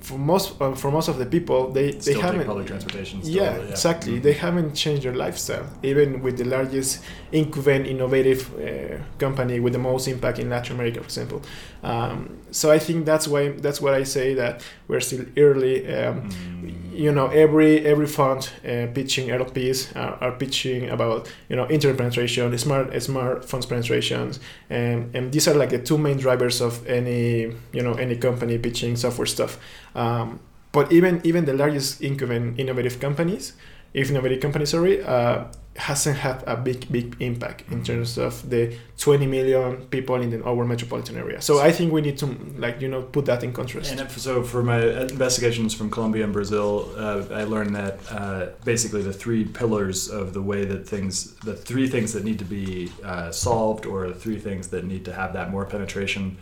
for 0.00 0.18
most 0.18 0.46
uh, 0.62 0.74
for 0.74 0.90
most 0.90 1.08
of 1.08 1.18
the 1.18 1.26
people, 1.26 1.70
they 1.72 1.92
they 1.92 2.00
Still 2.00 2.20
haven't. 2.22 2.46
public 2.46 2.66
transportation. 2.66 3.22
Still, 3.22 3.34
yeah, 3.36 3.70
exactly. 3.70 4.14
Mhm. 4.14 4.22
They 4.22 4.32
haven't 4.32 4.74
changed 4.74 5.02
their 5.02 5.14
lifestyle, 5.14 5.66
even 5.82 6.22
with 6.22 6.36
the 6.38 6.44
largest 6.44 7.02
incumbent 7.30 7.86
innovative 7.86 8.40
uh, 8.56 8.96
company 9.18 9.60
with 9.60 9.72
the 9.74 9.78
most 9.90 10.08
impact 10.08 10.38
in 10.38 10.48
Latin 10.48 10.76
America, 10.76 11.00
for 11.00 11.04
example. 11.06 11.40
Um, 11.82 12.38
so 12.50 12.70
I 12.76 12.78
think 12.78 13.04
that's 13.04 13.28
why 13.28 13.50
that's 13.62 13.80
what 13.80 13.92
I 14.00 14.04
say 14.04 14.34
that 14.34 14.62
we're 14.88 15.00
still 15.02 15.24
early. 15.36 15.86
Um, 15.86 16.30
Mm. 16.30 16.87
You 16.98 17.12
know 17.12 17.28
every 17.28 17.86
every 17.86 18.08
fund 18.08 18.50
uh, 18.64 18.88
pitching 18.92 19.28
LPs 19.28 19.94
are, 19.94 20.18
are 20.20 20.32
pitching 20.32 20.90
about 20.90 21.30
you 21.48 21.54
know 21.54 21.64
internet 21.70 21.96
penetration, 21.96 22.58
smart 22.58 22.90
smartphones 22.90 23.68
penetrations, 23.68 24.40
and 24.68 25.14
and 25.14 25.30
these 25.30 25.46
are 25.46 25.54
like 25.54 25.70
the 25.70 25.78
two 25.78 25.96
main 25.96 26.16
drivers 26.16 26.60
of 26.60 26.84
any 26.88 27.54
you 27.72 27.82
know 27.82 27.92
any 27.94 28.16
company 28.16 28.58
pitching 28.58 28.96
software 28.96 29.26
stuff. 29.26 29.60
Um, 29.94 30.40
but 30.72 30.90
even 30.90 31.20
even 31.22 31.44
the 31.44 31.54
largest 31.54 32.02
incumbent 32.02 32.58
innovative 32.58 32.98
companies, 32.98 33.52
if 33.94 34.10
innovative 34.10 34.40
companies, 34.40 34.70
sorry, 34.70 35.02
uh, 35.02 35.44
hasn't 35.78 36.18
had 36.18 36.42
a 36.46 36.56
big 36.56 36.90
big 36.90 37.16
impact 37.20 37.62
in 37.70 37.84
terms 37.84 38.18
of 38.18 38.50
the 38.50 38.76
20 38.98 39.26
million 39.26 39.76
people 39.86 40.16
in 40.16 40.30
the 40.30 40.44
our 40.44 40.64
metropolitan 40.64 41.16
area. 41.16 41.40
So 41.40 41.60
I 41.60 41.70
think 41.70 41.92
we 41.92 42.00
need 42.00 42.18
to 42.18 42.26
like 42.58 42.80
you 42.80 42.88
know 42.88 43.02
put 43.02 43.26
that 43.26 43.44
in 43.44 43.52
contrast. 43.52 43.92
And 43.92 44.00
if, 44.00 44.18
so, 44.18 44.42
for 44.42 44.62
my 44.62 44.80
investigations 45.02 45.74
from 45.74 45.88
Colombia 45.90 46.24
and 46.24 46.32
Brazil, 46.32 46.90
uh, 46.96 47.24
I 47.32 47.44
learned 47.44 47.76
that 47.76 47.98
uh, 48.10 48.46
basically 48.64 49.02
the 49.02 49.12
three 49.12 49.44
pillars 49.44 50.08
of 50.08 50.34
the 50.34 50.42
way 50.42 50.64
that 50.64 50.86
things, 50.86 51.34
the 51.36 51.54
three 51.54 51.88
things 51.88 52.12
that 52.12 52.24
need 52.24 52.40
to 52.40 52.44
be 52.44 52.90
uh, 53.04 53.30
solved, 53.30 53.86
or 53.86 54.08
the 54.08 54.14
three 54.14 54.38
things 54.38 54.68
that 54.68 54.84
need 54.84 55.04
to 55.04 55.12
have 55.12 55.32
that 55.34 55.50
more 55.50 55.64
penetration, 55.64 56.38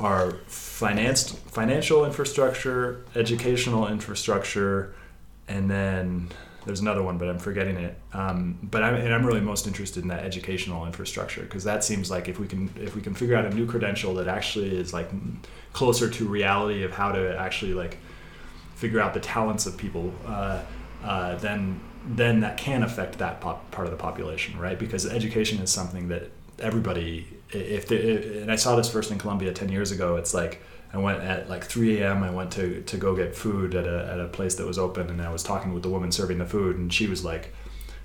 are 0.00 0.32
financed, 0.46 1.38
financial 1.38 2.04
infrastructure, 2.04 3.04
educational 3.14 3.86
infrastructure, 3.86 4.94
and 5.48 5.70
then 5.70 6.28
there's 6.66 6.80
another 6.80 7.02
one, 7.02 7.16
but 7.16 7.28
I'm 7.28 7.38
forgetting 7.38 7.76
it. 7.76 7.96
Um, 8.12 8.58
but 8.60 8.82
I'm, 8.82 8.96
and 8.96 9.14
I'm 9.14 9.24
really 9.24 9.40
most 9.40 9.68
interested 9.68 10.02
in 10.02 10.08
that 10.08 10.24
educational 10.24 10.84
infrastructure 10.84 11.42
because 11.42 11.62
that 11.64 11.84
seems 11.84 12.10
like 12.10 12.28
if 12.28 12.40
we 12.40 12.48
can 12.48 12.70
if 12.76 12.96
we 12.96 13.00
can 13.00 13.14
figure 13.14 13.36
out 13.36 13.46
a 13.46 13.50
new 13.50 13.66
credential 13.66 14.14
that 14.14 14.26
actually 14.26 14.76
is 14.76 14.92
like 14.92 15.08
closer 15.72 16.10
to 16.10 16.28
reality 16.28 16.82
of 16.82 16.90
how 16.90 17.12
to 17.12 17.38
actually 17.38 17.72
like 17.72 17.98
figure 18.74 19.00
out 19.00 19.14
the 19.14 19.20
talents 19.20 19.64
of 19.66 19.76
people, 19.76 20.12
uh, 20.26 20.60
uh, 21.04 21.36
then 21.36 21.80
then 22.08 22.40
that 22.40 22.56
can 22.56 22.82
affect 22.82 23.18
that 23.18 23.40
pop, 23.40 23.70
part 23.70 23.86
of 23.86 23.92
the 23.92 23.96
population, 23.96 24.58
right? 24.58 24.78
Because 24.78 25.06
education 25.06 25.58
is 25.58 25.70
something 25.70 26.08
that 26.08 26.30
everybody, 26.58 27.26
if 27.50 27.86
they, 27.88 28.40
and 28.40 28.50
I 28.50 28.56
saw 28.56 28.76
this 28.76 28.90
first 28.90 29.12
in 29.12 29.18
Colombia 29.18 29.52
ten 29.52 29.68
years 29.68 29.92
ago. 29.92 30.16
It's 30.16 30.34
like 30.34 30.60
I 30.96 30.98
went 30.98 31.22
at 31.22 31.48
like 31.50 31.64
3 31.64 32.00
a.m. 32.00 32.22
I 32.22 32.30
went 32.30 32.50
to, 32.52 32.80
to 32.82 32.96
go 32.96 33.14
get 33.14 33.36
food 33.36 33.74
at 33.74 33.86
a, 33.86 34.08
at 34.12 34.18
a 34.20 34.28
place 34.28 34.54
that 34.56 34.66
was 34.66 34.78
open, 34.78 35.10
and 35.10 35.20
I 35.20 35.30
was 35.30 35.42
talking 35.42 35.74
with 35.74 35.82
the 35.82 35.90
woman 35.90 36.10
serving 36.10 36.38
the 36.38 36.46
food, 36.46 36.76
and 36.78 36.92
she 36.92 37.06
was 37.06 37.22
like, 37.24 37.54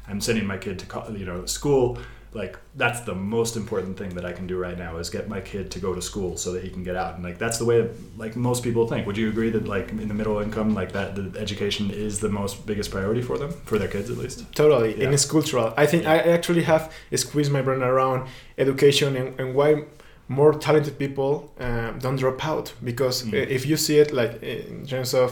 "I'm 0.07 0.19
sending 0.21 0.45
my 0.45 0.57
kid 0.57 0.79
to 0.79 1.13
you 1.17 1.25
know 1.25 1.45
school. 1.45 1.97
Like 2.33 2.57
that's 2.75 3.01
the 3.01 3.13
most 3.13 3.57
important 3.57 3.97
thing 3.97 4.15
that 4.15 4.25
I 4.25 4.31
can 4.31 4.47
do 4.47 4.57
right 4.57 4.77
now 4.77 4.95
is 4.97 5.09
get 5.09 5.27
my 5.27 5.41
kid 5.41 5.69
to 5.71 5.79
go 5.79 5.93
to 5.93 6.01
school 6.01 6.37
so 6.37 6.53
that 6.53 6.63
he 6.63 6.69
can 6.69 6.81
get 6.81 6.95
out. 6.95 7.15
And 7.15 7.23
like 7.25 7.37
that's 7.37 7.57
the 7.57 7.65
way 7.65 7.89
like 8.17 8.37
most 8.37 8.63
people 8.63 8.87
think. 8.87 9.05
Would 9.05 9.17
you 9.17 9.27
agree 9.27 9.49
that 9.49 9.67
like 9.67 9.89
in 9.89 10.07
the 10.07 10.13
middle 10.13 10.39
income, 10.39 10.73
like 10.73 10.93
that 10.93 11.15
the 11.15 11.37
education 11.37 11.91
is 11.91 12.21
the 12.21 12.29
most 12.29 12.65
biggest 12.65 12.89
priority 12.89 13.21
for 13.21 13.37
them 13.37 13.51
for 13.65 13.77
their 13.77 13.89
kids 13.89 14.09
at 14.09 14.17
least? 14.17 14.45
Totally, 14.55 14.97
Yeah. 14.97 15.05
and 15.05 15.13
it's 15.13 15.25
cultural. 15.25 15.73
I 15.75 15.85
think 15.85 16.05
I 16.05 16.19
actually 16.19 16.63
have 16.63 16.83
squeezed 17.15 17.51
my 17.51 17.61
brain 17.61 17.81
around 17.83 18.29
education 18.57 19.17
and, 19.17 19.37
and 19.39 19.53
why 19.53 19.83
more 20.39 20.53
talented 20.67 20.95
people 21.03 21.31
um, 21.65 21.99
don't 22.03 22.19
drop 22.23 22.39
out. 22.51 22.67
Because 22.89 23.15
Mm. 23.23 23.33
uh, 23.33 23.55
if 23.57 23.61
you 23.69 23.77
see 23.85 23.97
it 24.03 24.09
like 24.21 24.33
in 24.43 24.85
terms 24.93 25.13
of 25.23 25.29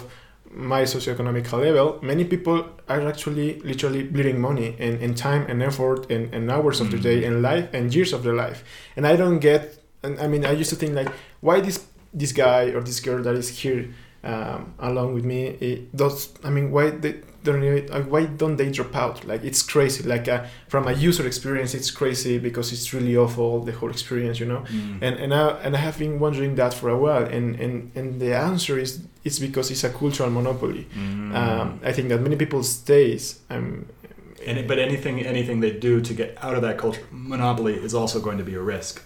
my 0.71 0.81
socioeconomic 0.93 1.45
level, 1.67 1.87
many 2.11 2.23
people 2.33 2.57
are 2.93 3.01
actually 3.11 3.49
literally 3.71 4.03
bleeding 4.13 4.39
money 4.49 4.69
and, 4.85 4.95
and 5.03 5.11
time 5.27 5.43
and 5.51 5.57
effort 5.69 6.01
and, 6.13 6.23
and 6.35 6.43
hours 6.55 6.77
of 6.81 6.87
their 6.91 6.99
Mm. 6.99 7.09
day 7.09 7.19
and 7.27 7.35
life 7.49 7.65
and 7.77 7.83
years 7.97 8.11
of 8.13 8.21
their 8.25 8.37
life. 8.45 8.59
And 8.95 9.03
I 9.11 9.15
don't 9.21 9.39
get. 9.49 9.61
And 10.03 10.13
I 10.23 10.27
mean, 10.31 10.43
I 10.51 10.53
used 10.61 10.71
to 10.73 10.79
think 10.81 10.93
like, 11.01 11.11
why 11.47 11.55
this 11.61 11.77
this 12.21 12.31
guy 12.45 12.63
or 12.75 12.81
this 12.89 12.99
girl 13.07 13.21
that 13.27 13.35
is 13.35 13.49
here 13.61 13.81
um, 14.24 14.74
along 14.80 15.13
with 15.13 15.26
me 15.26 15.45
it 15.61 15.95
does 15.95 16.34
i 16.43 16.49
mean 16.49 16.72
why 16.72 16.89
they 16.89 17.15
don't 17.41 18.09
why 18.09 18.26
don't 18.26 18.57
they 18.57 18.70
drop 18.70 18.93
out? 18.95 19.24
Like 19.26 19.45
it's 19.45 19.61
crazy. 19.61 20.03
Like 20.03 20.28
uh, 20.28 20.43
from 20.67 20.88
a 20.89 20.91
user 20.91 21.26
experience 21.26 21.74
it's 21.74 21.89
crazy 21.89 22.38
because 22.38 22.74
it's 22.74 22.93
really 22.93 23.15
awful 23.15 23.61
the 23.63 23.72
whole 23.72 23.89
experience 23.89 24.41
you 24.41 24.45
know? 24.45 24.65
And 25.01 25.15
and 25.15 25.34
I, 25.34 25.51
and 25.63 25.74
I 25.74 25.80
have 25.80 25.97
been 25.97 26.20
wondering 26.20 26.55
that 26.55 26.74
for 26.74 26.89
a 26.89 26.97
while 26.97 27.24
and 27.24 27.55
and 27.55 27.91
and 27.95 28.20
the 28.20 28.36
answer 28.36 28.78
is 28.78 29.03
it's 29.24 29.39
because 29.39 29.72
it's 29.72 29.86
a 29.86 29.89
cultural 29.89 30.30
monopoly. 30.30 30.86
Mm. 30.93 31.34
um, 31.36 31.80
i 31.84 31.91
think 31.93 32.09
that 32.09 32.20
many 32.22 32.36
people 32.36 32.61
stays 32.63 33.39
um, 33.49 33.86
And, 34.47 34.67
but 34.67 34.78
anything 34.80 35.15
anything 35.26 35.61
they 35.61 35.72
do 35.72 36.01
to 36.01 36.13
get 36.13 36.30
out 36.45 36.55
of 36.57 36.61
that 36.67 36.78
culture 36.78 37.05
monopoly 37.11 37.76
is 37.88 37.93
also 37.93 38.20
going 38.20 38.38
to 38.38 38.43
be 38.51 38.55
a 38.55 38.61
risk. 38.76 39.01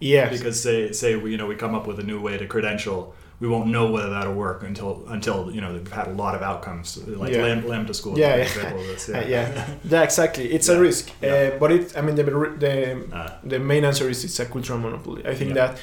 yes. 0.00 0.30
Because 0.34 0.56
say 0.62 0.92
say 0.92 1.16
we 1.22 1.30
you 1.32 1.38
know 1.40 1.46
we 1.52 1.56
come 1.64 1.74
up 1.78 1.86
with 1.86 1.98
a 2.04 2.06
new 2.12 2.20
way 2.26 2.34
to 2.38 2.46
credential, 2.54 3.14
we 3.40 3.46
won't 3.48 3.68
know 3.68 3.90
whether 3.92 4.10
that'll 4.10 4.34
work 4.34 4.62
until 4.62 5.04
until 5.08 5.50
you 5.54 5.60
know 5.60 5.70
they've 5.74 5.92
had 5.92 6.08
a 6.08 6.16
lot 6.24 6.34
of 6.34 6.42
outcomes 6.42 6.96
like 7.22 7.32
Yeah. 7.32 7.42
Lam- 7.46 7.66
Lambda 7.68 7.92
School. 7.94 8.18
Yeah, 8.24 8.36
yeah. 8.36 8.72
this, 8.90 9.08
Uh, 9.08 9.24
yeah. 9.28 9.46
yeah 9.92 10.02
exactly 10.02 10.44
it's 10.56 10.68
a 10.68 10.78
risk 10.80 11.04
Yeah. 11.22 11.30
uh, 11.54 11.58
but 11.60 11.70
it 11.76 11.84
i 11.98 12.00
mean 12.06 12.14
the 12.16 12.24
the 12.64 12.74
Uh, 13.12 13.30
the 13.52 13.58
main 13.58 13.84
answer 13.84 14.08
is 14.10 14.24
it's 14.24 14.40
a 14.40 14.46
cultural 14.46 14.78
monopoly. 14.78 15.22
I 15.32 15.34
think 15.34 15.50
Yeah. 15.54 15.66
that 15.66 15.78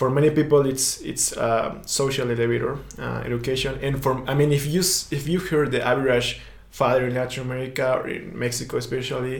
for 0.00 0.10
many 0.10 0.30
people 0.30 0.60
it's 0.72 0.86
it's 1.12 1.26
um, 1.46 1.70
social 1.86 2.26
elevator 2.30 2.72
uh, 3.04 3.22
education, 3.28 3.72
and 3.86 3.94
for 4.02 4.12
I 4.32 4.34
mean 4.40 4.50
if 4.52 4.64
you 4.74 4.80
if 5.18 5.22
you 5.32 5.38
hear 5.48 5.64
the 5.74 5.80
average 5.92 6.28
father 6.70 7.06
in 7.08 7.14
Latin 7.14 7.42
America 7.48 7.86
or 7.98 8.08
in 8.16 8.24
Mexico 8.44 8.76
especially, 8.76 9.36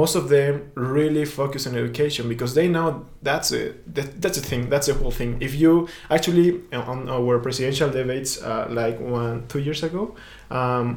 most 0.00 0.14
of 0.20 0.24
them 0.34 0.52
really 0.74 1.24
focus 1.40 1.66
on 1.68 1.72
education 1.82 2.24
because 2.34 2.52
they 2.58 2.66
know 2.74 2.86
that's 3.28 3.52
a 3.52 3.62
that, 3.94 4.08
that's 4.22 4.38
a 4.42 4.44
thing 4.50 4.62
that's 4.72 4.86
the 4.90 4.94
whole 5.00 5.10
thing. 5.20 5.30
If 5.48 5.52
you 5.62 5.72
actually 6.16 6.48
on 6.72 7.08
our 7.16 7.38
presidential 7.46 7.90
debates 7.98 8.32
uh, 8.42 8.66
like 8.80 8.96
one 9.20 9.36
two 9.52 9.60
years 9.66 9.82
ago. 9.88 10.02
Um, 10.50 10.88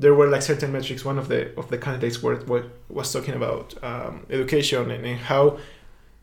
there 0.00 0.14
were 0.14 0.28
like 0.34 0.42
certain 0.42 0.70
metrics. 0.76 1.04
One 1.04 1.18
of 1.22 1.26
the 1.32 1.40
of 1.60 1.66
the 1.72 1.78
candidates 1.86 2.22
were, 2.22 2.36
were 2.50 2.64
was 2.88 3.12
talking 3.12 3.34
about 3.34 3.66
um, 3.82 4.12
education 4.30 4.82
and, 4.94 5.04
and 5.10 5.18
how 5.30 5.44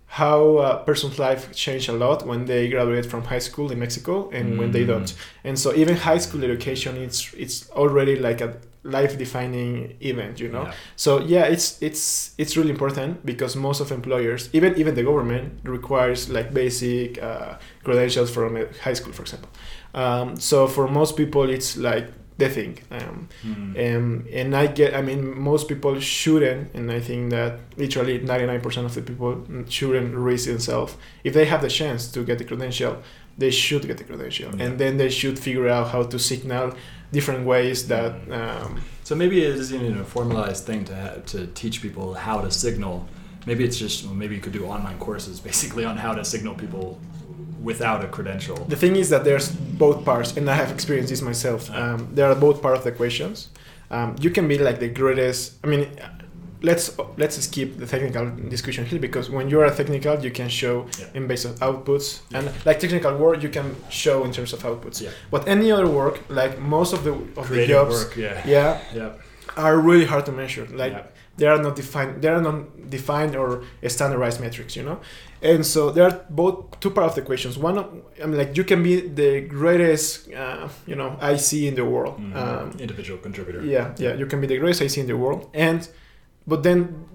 how 0.08 0.40
a 0.60 0.84
person's 0.90 1.18
life 1.20 1.44
changed 1.54 1.90
a 1.90 1.94
lot 2.06 2.26
when 2.26 2.46
they 2.46 2.70
graduate 2.70 3.06
from 3.06 3.22
high 3.34 3.40
school 3.50 3.72
in 3.74 3.80
Mexico 3.86 4.30
and 4.38 4.58
when 4.60 4.72
they 4.72 4.84
Mm. 4.84 4.88
don't. 4.94 5.14
And 5.44 5.56
so 5.64 5.68
even 5.82 5.96
high 6.10 6.20
school 6.26 6.42
education, 6.50 6.92
it's 7.06 7.20
it's 7.44 7.58
already 7.72 8.16
like 8.28 8.40
a 8.48 8.50
life 8.86 9.18
defining 9.18 9.96
event, 10.00 10.40
you 10.40 10.50
know. 10.50 10.64
yeah. 10.64 10.74
So 10.96 11.20
yeah, 11.20 11.46
it's 11.54 11.82
it's 11.82 12.34
it's 12.38 12.56
really 12.58 12.70
important 12.70 13.26
because 13.26 13.56
most 13.56 13.82
of 13.82 13.92
employers, 13.92 14.50
even 14.54 14.76
even 14.78 14.94
the 14.96 15.04
government, 15.04 15.60
requires 15.64 16.30
like 16.30 16.54
basic 16.54 17.22
uh, 17.22 17.58
credentials 17.84 18.30
from 18.32 18.56
a 18.58 18.66
high 18.84 18.94
school, 18.94 19.14
for 19.14 19.24
example. 19.24 19.50
Um, 19.94 20.38
so 20.38 20.68
for 20.68 20.88
most 20.88 21.18
people, 21.18 21.50
it's 21.50 21.78
like 21.78 22.08
the 22.38 22.50
thing. 22.50 22.78
Um, 22.92 23.28
Mm. 23.46 23.96
um, 23.96 24.26
and 24.34 24.56
I 24.56 24.68
get, 24.68 24.94
I 24.94 25.02
mean, 25.02 25.22
most 25.40 25.68
people 25.70 26.00
shouldn't, 26.02 26.74
and 26.76 26.92
I 26.92 27.00
think 27.00 27.32
that 27.32 27.60
literally 27.78 28.20
99% 28.20 28.86
of 28.86 28.94
the 28.94 29.02
people 29.02 29.42
shouldn't 29.70 30.14
risk 30.14 30.46
themselves. 30.48 30.98
If 31.24 31.34
they 31.34 31.46
have 31.46 31.62
the 31.62 31.70
chance 31.70 32.12
to 32.12 32.24
get 32.26 32.38
the 32.38 32.44
credential, 32.44 32.98
they 33.38 33.52
should 33.52 33.88
get 33.88 33.98
the 33.98 34.04
credential. 34.04 34.50
Yeah. 34.56 34.66
And 34.66 34.78
then 34.80 34.98
they 34.98 35.10
should 35.10 35.40
figure 35.40 35.70
out 35.70 35.88
how 35.94 36.04
to 36.04 36.18
signal 36.20 36.74
different 37.12 37.46
ways 37.46 37.88
that. 37.88 38.12
Um, 38.32 38.82
So 39.04 39.16
maybe 39.16 39.36
it 39.44 39.56
isn't 39.60 39.82
even 39.82 40.00
a 40.00 40.04
formalized 40.04 40.66
thing 40.66 40.84
to 40.86 40.96
ha- 40.96 41.20
to 41.34 41.46
teach 41.62 41.82
people 41.82 42.16
how 42.16 42.42
to 42.42 42.50
signal. 42.52 42.96
Maybe 43.46 43.64
it's 43.64 43.78
just 43.78 44.04
well, 44.06 44.16
maybe 44.16 44.34
you 44.36 44.42
could 44.42 44.54
do 44.60 44.66
online 44.66 44.98
courses 44.98 45.40
basically 45.50 45.86
on 45.86 45.98
how 45.98 46.14
to 46.16 46.24
signal 46.24 46.56
people 46.56 46.98
without 47.64 48.04
a 48.04 48.08
credential. 48.08 48.58
the 48.70 48.76
thing 48.76 48.96
is 48.96 49.10
that 49.10 49.24
there's 49.24 49.48
both 49.80 50.04
parts, 50.06 50.38
and 50.38 50.50
I 50.50 50.56
have 50.56 50.72
experienced 50.72 51.10
this 51.10 51.22
myself. 51.22 51.70
Um, 51.72 52.08
there 52.16 52.28
are 52.32 52.36
both 52.36 52.62
part 52.62 52.78
of 52.78 52.84
the 52.84 52.92
questions. 52.92 53.50
um, 53.92 54.16
you 54.24 54.32
can 54.32 54.48
be 54.48 54.58
like 54.58 54.80
the 54.80 54.90
greatest. 55.02 55.54
I 55.64 55.68
mean, 55.68 55.86
let's 56.70 56.86
let's 57.22 57.36
skip 57.48 57.70
the 57.82 57.88
technical 57.94 58.26
discussion 58.56 58.84
here 58.92 59.00
because 59.08 59.26
when 59.36 59.46
you 59.52 59.58
are 59.62 59.66
a 59.74 59.76
technical, 59.82 60.16
you 60.26 60.32
can 60.40 60.50
show 60.62 60.76
Yeah. 61.00 61.18
in 61.18 61.28
base 61.32 61.46
of 61.50 61.54
outputs 61.68 62.08
Yeah. 62.32 62.38
and 62.40 62.46
like 62.68 62.78
technical 62.86 63.14
work, 63.24 63.38
you 63.46 63.50
can 63.58 63.68
show 64.04 64.16
in 64.26 64.32
terms 64.32 64.52
of 64.54 64.60
outputs. 64.70 64.98
Yeah. 65.02 65.12
But 65.34 65.42
any 65.56 65.68
other 65.76 65.88
work, 66.02 66.16
like 66.30 66.54
most 66.60 66.92
of 66.94 67.00
the 67.08 67.14
of 67.42 67.46
the 67.50 67.66
jobs, 67.74 67.96
work, 67.96 68.12
yeah. 68.26 68.48
yeah, 68.56 68.72
Yeah. 69.00 69.12
are 69.66 69.78
really 69.90 70.06
hard 70.14 70.26
to 70.26 70.32
measure. 70.32 70.66
Like 70.84 70.96
they 71.38 71.48
are 71.54 71.62
not 71.68 71.76
defined 71.76 72.12
they 72.22 72.30
are 72.36 72.42
not 72.50 72.58
defined 72.98 73.34
or 73.42 73.50
standardized 73.96 74.40
metrics 74.46 74.74
you 74.78 74.84
know 74.88 74.98
and 75.52 75.62
so 75.74 75.80
there 75.96 76.06
are 76.10 76.16
both 76.30 76.56
two 76.80 76.90
parts 76.96 77.10
of 77.12 77.16
the 77.16 77.26
questions 77.32 77.54
one 77.70 77.78
of, 77.82 77.86
i 78.24 78.26
mean 78.26 78.38
like 78.42 78.52
you 78.60 78.64
can 78.72 78.82
be 78.90 78.96
the 79.22 79.32
greatest 79.42 80.08
uh, 80.44 80.66
you 80.90 80.96
know 81.00 81.10
ic 81.32 81.50
in 81.70 81.76
the 81.76 81.84
world 81.94 82.16
Mhm. 82.18 82.36
um, 82.42 82.66
Individual 82.86 83.20
contributor. 83.28 83.62
yeah 83.76 83.86
yeah 84.06 84.14
you 84.22 84.26
can 84.32 84.40
be 84.44 84.48
the 84.48 84.58
greatest 84.62 84.82
ic 84.88 84.98
in 85.04 85.08
the 85.08 85.18
world 85.24 85.42
and 85.68 85.80
but 86.48 86.64
then 86.64 87.06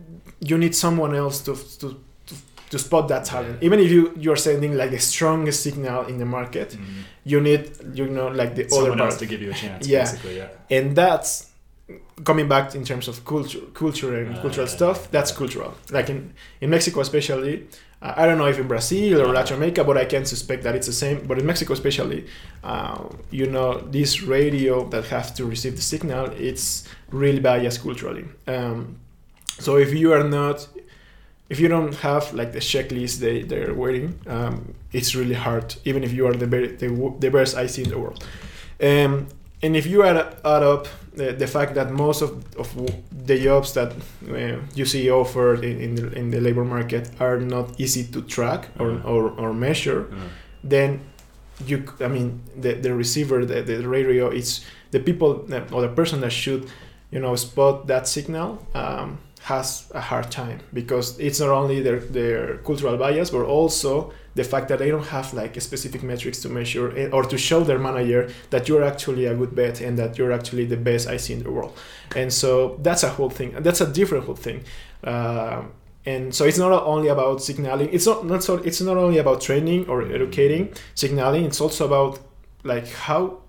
you 0.41 0.57
need 0.59 0.75
someone 0.75 1.15
else 1.15 1.41
to 1.47 1.55
to 1.81 1.89
to, 2.27 2.35
to 2.71 2.79
spot 2.79 3.09
that 3.09 3.25
talent 3.25 3.57
Yeah. 3.61 3.67
even 3.67 3.81
if 3.81 3.91
you 3.91 4.13
you're 4.17 4.37
sending 4.37 4.77
like 4.77 4.91
the 4.91 4.99
strongest 4.99 5.63
signal 5.63 6.07
in 6.07 6.19
the 6.19 6.25
market 6.27 6.71
Mhm. 6.71 7.03
you 7.25 7.41
need 7.41 7.71
you 7.95 8.07
know 8.09 8.29
like 8.29 8.55
the 8.55 8.65
other 8.65 8.71
Someone 8.71 8.99
part 8.99 9.11
else 9.11 9.19
to 9.19 9.27
give 9.27 9.41
you 9.43 9.51
a 9.51 9.55
chance, 9.55 9.87
Yeah. 9.87 10.05
basically, 10.05 10.37
yeah. 10.37 10.79
and 10.79 10.95
that's 10.97 11.47
coming 12.25 12.47
back 12.49 12.75
in 12.75 12.85
terms 12.85 13.09
of 13.09 13.25
culture 13.25 13.61
culture 13.75 14.13
and 14.21 14.37
Uh, 14.37 14.43
cultural 14.43 14.67
yeah, 14.69 14.77
stuff 14.77 15.11
that's 15.11 15.33
cultural 15.33 15.73
like 15.91 16.09
in 16.13 16.33
in 16.61 16.71
mexico 16.71 17.01
especially 17.01 17.55
uh, 18.03 18.13
i 18.21 18.23
don't 18.27 18.39
know 18.39 18.47
if 18.47 18.59
in 18.61 18.69
brazil 18.69 19.21
or 19.23 19.33
latin 19.33 19.57
america 19.57 19.83
but 19.83 19.97
i 19.97 20.05
can 20.05 20.25
suspect 20.25 20.63
that 20.63 20.75
it's 20.77 20.87
the 20.87 20.93
same 21.05 21.17
but 21.27 21.37
in 21.41 21.45
mexico 21.47 21.73
especially 21.73 22.21
uh, 22.63 22.99
you 23.33 23.47
know 23.47 23.71
this 23.91 24.23
radio 24.23 24.89
that 24.89 25.05
has 25.07 25.33
to 25.33 25.45
receive 25.45 25.75
the 25.75 25.83
signal 25.83 26.27
it's 26.39 26.85
really 27.11 27.41
biased 27.41 27.83
culturally 27.83 28.25
um, 28.47 28.97
so 29.65 29.77
if 29.77 29.91
you 30.01 30.09
are 30.17 30.25
not 30.39 30.57
if 31.53 31.59
you 31.61 31.69
don't 31.69 31.95
have 31.97 32.25
like 32.41 32.53
the 32.53 32.61
checklist 32.73 33.15
they, 33.25 33.37
they're 33.51 33.75
waiting 33.85 34.09
um, 34.35 34.55
it's 34.93 35.15
really 35.21 35.35
hard 35.47 35.67
even 35.85 36.03
if 36.05 36.13
you 36.13 36.27
are 36.29 36.35
the, 36.43 36.47
very, 36.47 36.69
the, 36.83 36.89
the 37.25 37.31
best 37.31 37.57
ic 37.57 37.79
in 37.79 37.89
the 37.91 37.99
world 37.99 38.19
um, 38.91 39.27
and 39.63 39.77
if 39.77 39.87
you 39.87 40.03
add, 40.03 40.17
add 40.45 40.63
up 40.63 40.87
the, 41.15 41.33
the 41.33 41.47
fact 41.47 41.75
that 41.75 41.91
most 41.91 42.23
of, 42.23 42.31
of 42.57 42.69
the 43.27 43.37
jobs 43.39 43.75
that 43.75 43.93
uh, 43.93 44.57
you 44.75 44.85
see 44.87 45.11
offered 45.11 45.63
in, 45.65 45.79
in, 45.87 45.95
the, 45.97 46.13
in 46.21 46.31
the 46.31 46.41
labor 46.41 46.65
market 46.65 47.11
are 47.21 47.39
not 47.39 47.79
easy 47.79 48.05
to 48.05 48.23
track 48.23 48.69
or, 48.79 48.87
Mhm. 48.91 49.05
or, 49.05 49.23
or 49.43 49.53
measure, 49.53 50.07
Uh, 50.13 50.17
then 50.65 51.01
you, 51.67 51.85
I 52.01 52.09
mean, 52.09 52.41
the, 52.57 52.73
the 52.75 52.95
receiver, 52.95 53.45
the, 53.45 53.61
the 53.63 53.87
radio, 53.87 54.29
it's 54.31 54.65
the 54.93 55.01
people 55.01 55.31
or 55.73 55.81
the 55.83 55.89
person 55.95 56.21
that 56.23 56.33
should, 56.33 56.63
you 57.11 57.21
know, 57.21 57.37
spot 57.37 57.87
that 57.89 58.09
signal 58.09 58.65
um, 58.75 59.19
has 59.51 59.91
a 59.95 60.03
hard 60.11 60.31
time 60.31 60.59
because 60.73 61.19
it's 61.19 61.41
not 61.41 61.51
only 61.61 61.79
their, 61.87 62.01
their 62.19 62.59
cultural 62.69 62.97
bias, 62.97 63.31
but 63.31 63.45
also 63.59 64.13
the 64.35 64.45
fact 64.45 64.69
that 64.69 64.79
they 64.79 64.91
don't 64.95 65.09
have 65.17 65.35
like 65.35 65.57
a 65.57 65.61
specific 65.61 66.03
metrics 66.03 66.39
to 66.43 66.49
measure 66.49 66.87
or 67.13 67.23
to 67.25 67.37
show 67.37 67.61
their 67.65 67.79
manager 67.79 68.23
that 68.51 68.69
you're 68.69 68.85
actually 68.93 69.27
a 69.27 69.35
good 69.35 69.55
bet 69.55 69.81
and 69.81 69.99
that 69.99 70.17
you're 70.17 70.33
actually 70.33 70.67
the 70.67 70.77
best 70.77 71.09
IC 71.17 71.31
in 71.31 71.43
the 71.43 71.51
world. 71.51 71.73
And 72.15 72.33
so 72.33 72.79
that's 72.87 73.03
a 73.03 73.11
whole 73.17 73.31
thing. 73.31 73.51
That's 73.67 73.81
a 73.81 73.91
different 73.99 74.25
whole 74.27 74.41
thing. 74.49 74.59
Um 75.05 75.73
and 76.07 76.35
so 76.35 76.43
it's 76.49 76.59
not 76.59 76.73
only 76.73 77.09
about 77.09 77.43
signaling. 77.43 77.91
It's 77.93 78.07
not 78.07 78.25
not 78.25 78.43
so. 78.43 78.55
It's 78.69 78.81
not 78.81 78.97
only 78.97 79.19
about 79.19 79.43
training 79.49 79.87
or 79.91 79.97
educating 80.19 80.73
signaling. 80.95 81.45
It's 81.45 81.61
also 81.61 81.85
about 81.91 82.13
like 82.65 82.89
how 82.89 83.40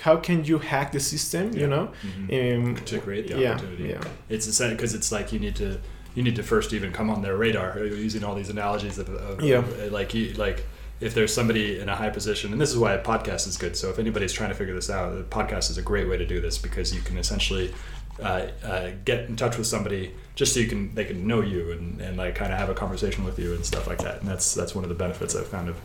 how 0.00 0.16
can 0.16 0.44
you 0.44 0.58
hack 0.58 0.92
the 0.92 1.00
system? 1.00 1.52
Yeah. 1.52 1.60
You 1.60 1.66
know. 1.68 1.90
mhm. 2.02 2.66
Um, 2.68 2.76
to 2.84 2.98
create 3.00 3.28
the 3.28 3.34
opportunity. 3.52 3.84
yeah. 3.90 4.00
It's 4.28 4.46
because 4.58 4.94
it's 4.94 5.10
like 5.12 5.32
you 5.32 5.38
need 5.38 5.56
to 5.56 5.80
you 6.14 6.22
need 6.22 6.36
to 6.36 6.42
first 6.42 6.72
even 6.72 6.92
come 6.92 7.10
on 7.10 7.22
their 7.22 7.36
radar. 7.36 7.78
uh, 7.78 7.82
Using 7.84 8.24
all 8.24 8.34
these 8.34 8.50
analogies 8.50 8.98
of, 8.98 9.08
of 9.08 9.42
Yeah. 9.42 9.62
like 9.90 10.14
you 10.14 10.32
like 10.34 10.64
if 11.00 11.14
there's 11.14 11.32
somebody 11.32 11.78
in 11.78 11.88
a 11.88 11.94
high 11.94 12.10
position, 12.10 12.50
and 12.52 12.60
this 12.60 12.70
is 12.70 12.76
why 12.76 12.92
a 12.94 13.02
podcast 13.02 13.46
is 13.46 13.56
good. 13.56 13.76
So 13.76 13.88
if 13.88 13.98
anybody's 14.00 14.32
trying 14.32 14.48
to 14.48 14.54
figure 14.56 14.74
this 14.74 14.90
out, 14.90 15.12
a 15.16 15.22
podcast 15.22 15.70
is 15.70 15.78
a 15.78 15.82
great 15.82 16.08
way 16.08 16.16
to 16.16 16.26
do 16.26 16.40
this 16.40 16.58
because 16.58 16.92
you 16.92 17.00
can 17.02 17.16
essentially 17.18 17.72
uh, 18.20 18.48
uh, 18.64 18.90
get 19.04 19.28
in 19.28 19.36
touch 19.36 19.56
with 19.56 19.66
somebody 19.68 20.12
just 20.34 20.52
so 20.54 20.58
you 20.60 20.66
can 20.66 20.92
they 20.96 21.04
can 21.04 21.24
know 21.24 21.40
you 21.40 21.70
and, 21.70 22.00
and 22.00 22.16
like 22.16 22.34
kind 22.34 22.52
of 22.52 22.58
have 22.58 22.68
a 22.68 22.74
conversation 22.74 23.22
with 23.24 23.38
you 23.38 23.54
and 23.54 23.64
stuff 23.64 23.86
like 23.86 23.98
that. 24.02 24.20
And 24.20 24.28
that's 24.28 24.54
that's 24.54 24.74
one 24.74 24.82
of 24.84 24.88
the 24.88 24.96
benefits 24.96 25.36
I've 25.36 25.46
found 25.46 25.68
of 25.68 25.76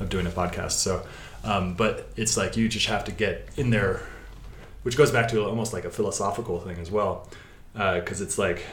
of 0.00 0.10
doing 0.10 0.26
a 0.26 0.30
podcast. 0.30 0.72
So, 0.72 1.02
um, 1.44 1.74
but 1.74 2.08
it's 2.16 2.36
like 2.36 2.56
you 2.56 2.68
just 2.68 2.86
have 2.86 3.04
to 3.04 3.12
get 3.12 3.48
in 3.56 3.70
there, 3.70 4.02
which 4.82 4.96
goes 4.96 5.10
back 5.10 5.28
to 5.28 5.44
almost 5.44 5.72
like 5.72 5.84
a 5.84 5.90
philosophical 5.90 6.60
thing 6.60 6.78
as 6.78 6.90
well, 6.90 7.28
because 7.74 8.20
it's 8.20 8.38
like, 8.38 8.64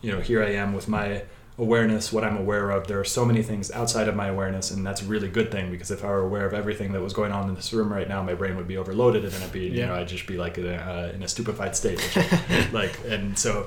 you 0.00 0.10
know, 0.12 0.20
here 0.20 0.42
I 0.42 0.50
am 0.54 0.72
with 0.74 0.88
my 0.88 1.22
awareness, 1.58 2.12
what 2.12 2.24
I'm 2.24 2.36
aware 2.38 2.70
of. 2.70 2.86
There 2.88 2.98
are 2.98 3.04
so 3.04 3.24
many 3.26 3.42
things 3.42 3.70
outside 3.70 4.08
of 4.08 4.16
my 4.16 4.28
awareness, 4.28 4.70
and 4.70 4.84
that's 4.86 5.02
a 5.02 5.04
really 5.04 5.28
good 5.28 5.52
thing 5.52 5.70
because 5.70 5.90
if 5.90 6.02
I 6.02 6.08
were 6.08 6.20
aware 6.20 6.46
of 6.46 6.54
everything 6.54 6.92
that 6.92 7.00
was 7.02 7.12
going 7.12 7.30
on 7.30 7.48
in 7.48 7.54
this 7.54 7.72
room 7.72 7.92
right 7.92 8.08
now, 8.08 8.22
my 8.22 8.34
brain 8.34 8.56
would 8.56 8.66
be 8.66 8.78
overloaded, 8.78 9.22
and 9.24 9.32
then 9.32 9.42
I'd 9.42 9.52
be, 9.52 9.60
you 9.66 9.72
Yeah. 9.72 9.86
know, 9.88 9.94
I'd 9.96 10.08
just 10.08 10.26
be 10.26 10.38
like 10.38 10.56
in 10.58 10.66
a, 10.66 10.74
uh, 10.76 11.12
in 11.14 11.22
a 11.22 11.28
stupefied 11.28 11.76
state, 11.76 12.00
which, 12.00 12.72
like, 12.72 12.98
and 13.06 13.38
so 13.38 13.66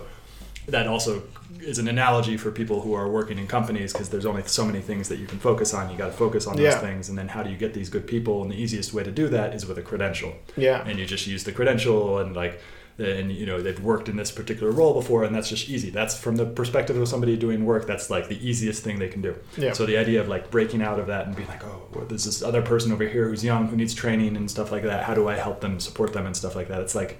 that 0.68 0.88
also 0.88 1.24
is 1.62 1.78
an 1.80 1.88
analogy 1.88 2.38
for 2.38 2.52
people 2.52 2.82
who 2.82 2.94
are 2.94 3.10
working 3.10 3.38
in 3.38 3.48
companies 3.48 3.94
because 3.94 4.10
there's 4.10 4.26
only 4.26 4.44
so 4.46 4.66
many 4.66 4.82
things 4.82 5.10
that 5.10 5.20
you 5.20 5.26
can 5.28 5.40
focus 5.40 5.74
on. 5.74 5.90
You 5.92 5.98
got 5.98 6.08
to 6.08 6.12
focus 6.12 6.48
on 6.48 6.56
those 6.56 6.64
Yeah. 6.66 6.80
things, 6.80 7.10
and 7.10 7.18
then 7.18 7.28
how 7.28 7.44
do 7.44 7.50
you 7.50 7.58
get 7.58 7.74
these 7.74 7.90
good 7.90 8.08
people? 8.08 8.42
And 8.42 8.52
the 8.52 8.56
easiest 8.62 8.94
way 8.94 9.04
to 9.04 9.12
do 9.12 9.28
that 9.30 9.54
is 9.56 9.66
with 9.66 9.78
a 9.78 9.82
credential 9.82 10.34
Yeah. 10.58 10.84
and 10.88 11.00
you 11.00 11.06
just 11.06 11.28
use 11.28 11.44
the 11.44 11.52
credential 11.52 12.20
and 12.20 12.36
like 12.36 12.60
and 12.98 13.30
you 13.30 13.46
know 13.46 13.62
they've 13.62 13.82
worked 13.84 14.08
in 14.08 14.16
this 14.16 14.32
particular 14.32 14.72
role 14.72 14.94
before 14.94 15.26
and 15.26 15.36
that's 15.36 15.50
just 15.50 15.68
easy 15.70 15.90
that's 15.90 16.18
from 16.18 16.38
the 16.38 16.46
perspective 16.46 16.96
of 16.96 17.06
somebody 17.10 17.36
doing 17.36 17.66
work 17.66 17.86
that's 17.86 18.10
like 18.10 18.30
the 18.30 18.38
easiest 18.50 18.84
thing 18.86 19.00
they 19.00 19.10
can 19.10 19.22
do 19.22 19.36
Yeah. 19.58 19.74
so 19.74 19.86
the 19.86 19.98
idea 19.98 20.22
of 20.22 20.30
like 20.30 20.50
breaking 20.50 20.82
out 20.82 20.98
of 20.98 21.08
that 21.08 21.28
and 21.28 21.36
being 21.36 21.50
like 21.50 21.62
oh 21.66 21.82
well, 21.94 22.06
there's 22.06 22.24
this 22.24 22.42
other 22.42 22.62
person 22.62 22.94
over 22.94 23.06
here 23.06 23.28
who's 23.28 23.44
young 23.44 23.68
who 23.68 23.76
needs 23.76 23.94
training 23.94 24.38
and 24.38 24.50
stuff 24.50 24.72
like 24.72 24.84
that 24.84 25.04
how 25.04 25.14
do 25.14 25.28
i 25.28 25.36
help 25.36 25.60
them 25.60 25.78
support 25.82 26.14
them 26.14 26.26
and 26.26 26.38
stuff 26.38 26.56
like 26.56 26.70
that 26.70 26.80
it's 26.80 26.96
like 26.96 27.20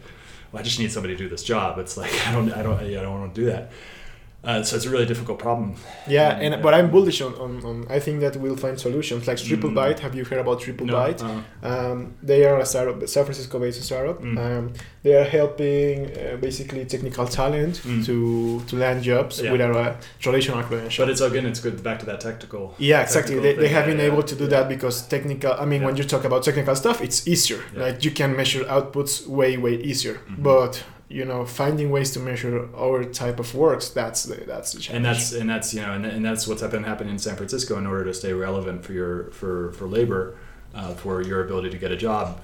well, 0.56 0.62
i 0.62 0.64
just 0.64 0.80
need 0.80 0.90
somebody 0.90 1.14
to 1.16 1.24
do 1.24 1.28
this 1.28 1.44
job. 1.44 1.78
It's 1.80 1.98
like 1.98 2.14
i 2.28 2.32
don't 2.32 2.52
i 2.54 2.64
don't 2.64 2.80
i 2.80 2.90
don't 2.90 3.20
want 3.20 3.36
to 3.36 3.42
do 3.42 3.48
that 3.48 3.72
uh, 4.46 4.64
so 4.64 4.76
it's 4.76 4.86
a 4.86 4.90
really 4.90 5.06
difficult 5.06 5.38
problem 5.40 5.74
Yeah, 6.08 6.38
And, 6.44 6.54
uh, 6.54 6.58
but 6.66 6.74
I'm 6.74 6.90
bullish 6.92 7.20
on, 7.22 7.34
on, 7.46 7.52
on 7.70 7.86
I 7.90 8.00
think 8.00 8.20
that 8.22 8.36
we'll 8.36 8.58
find 8.66 8.80
solutions 8.80 9.28
like 9.28 9.38
Triple 9.38 9.70
Mm. 9.72 9.76
Byte. 9.80 10.00
Have 10.06 10.14
you 10.16 10.24
heard 10.30 10.40
about 10.46 10.58
Triple 10.62 10.86
no, 10.88 10.94
Byte? 10.96 11.22
uh, 11.24 11.68
Um, 11.72 12.14
they 12.24 12.46
are 12.46 12.60
a 12.60 12.66
startup, 12.66 13.02
a 13.02 13.08
San 13.08 13.24
Francisco-based 13.26 13.82
startup. 13.84 14.22
Mm. 14.22 14.38
Um, 14.46 14.74
they 15.04 15.14
are 15.22 15.24
helping 15.40 15.96
uh, 16.06 16.38
basically 16.48 16.86
technical 16.86 17.26
talent 17.40 17.76
Mm. 17.86 18.06
to 18.08 18.16
to 18.70 18.74
land 18.84 19.00
jobs 19.04 19.34
Yeah. 19.42 19.52
without 19.54 19.76
a 19.86 19.88
traditional 20.24 20.62
credential. 20.68 21.06
but 21.06 21.12
it's 21.12 21.22
again 21.30 21.46
it's 21.52 21.62
good 21.66 21.78
back 21.88 21.98
to 22.02 22.06
that 22.12 22.20
technical 22.28 22.64
yeah, 22.78 23.02
exactly. 23.02 23.36
technical 23.36 23.44
They, 23.44 23.54
they 23.68 23.74
have 23.78 23.86
been 23.92 24.00
yeah, 24.00 24.12
able 24.12 24.24
to 24.32 24.36
do 24.42 24.46
that 24.56 24.66
because 24.76 24.96
technical. 25.16 25.52
I 25.64 25.66
mean, 25.72 25.82
when 25.88 25.96
you 26.00 26.04
talk 26.14 26.24
about 26.30 26.40
technical 26.50 26.76
stuff, 26.84 26.98
it's 27.08 27.20
easier. 27.34 27.60
Like 27.84 27.98
you 28.06 28.12
can 28.20 28.30
measure 28.42 28.64
outputs 28.76 29.14
way 29.40 29.52
way 29.66 29.76
easier. 29.92 30.16
Mhm. 30.16 30.44
But 30.50 30.74
you 31.08 31.24
know, 31.24 31.46
finding 31.46 31.92
ways 31.92 32.12
to 32.12 32.20
measure 32.20 32.68
our 32.76 33.04
type 33.04 33.40
of 33.40 33.54
works 33.54 33.90
that's 33.90 34.24
the 34.24 34.36
that's 34.46 34.74
the 34.74 34.80
challenge. 34.80 34.96
and 34.98 35.06
that's 35.06 35.32
and 35.34 35.50
that's 35.50 35.74
you 35.74 35.82
know 35.82 35.94
and, 35.94 36.06
and 36.06 36.26
that's 36.26 36.48
what's 36.48 36.64
been 36.64 36.84
happening 36.84 37.14
in 37.14 37.20
San 37.20 37.36
Francisco 37.36 37.78
in 37.78 37.86
order 37.86 38.04
to 38.06 38.14
stay 38.14 38.34
relevant 38.34 38.84
for 38.84 38.94
your 38.94 39.26
for 39.32 39.72
for 39.74 39.86
labor 39.86 40.36
uh, 40.74 40.94
for 40.96 41.22
your 41.22 41.44
ability 41.46 41.70
to 41.70 41.78
get 41.78 41.92
a 41.92 41.98
job 41.98 42.42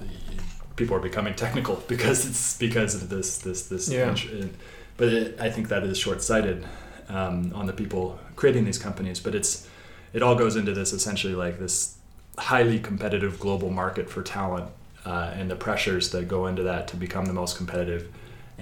people 0.76 0.96
are 0.96 1.00
becoming 1.00 1.34
technical 1.46 1.76
because 1.88 2.24
it's 2.24 2.56
because 2.58 2.94
of 2.94 3.08
this 3.08 3.38
this 3.38 3.68
this 3.68 3.90
Yeah. 3.90 4.14
but 4.96 5.08
it, 5.08 5.40
I 5.40 5.50
think 5.50 5.68
that 5.68 5.82
is 5.82 5.98
short-sighted 5.98 6.64
um, 7.08 7.52
on 7.54 7.66
the 7.66 7.72
people 7.72 8.18
creating 8.36 8.64
these 8.64 8.78
companies 8.78 9.18
but 9.20 9.34
it's 9.34 9.68
it 10.12 10.22
all 10.22 10.34
goes 10.36 10.54
into 10.56 10.72
this 10.72 10.92
essentially 10.92 11.34
like 11.34 11.58
this 11.58 11.96
highly 12.38 12.78
competitive 12.78 13.38
global 13.40 13.70
market 13.70 14.08
for 14.08 14.22
talent 14.22 14.70
uh, 15.04 15.32
and 15.34 15.50
the 15.50 15.56
pressures 15.56 16.10
that 16.12 16.28
go 16.28 16.46
into 16.46 16.62
that 16.62 16.86
to 16.88 16.96
become 16.96 17.24
the 17.26 17.32
most 17.32 17.56
competitive 17.56 18.08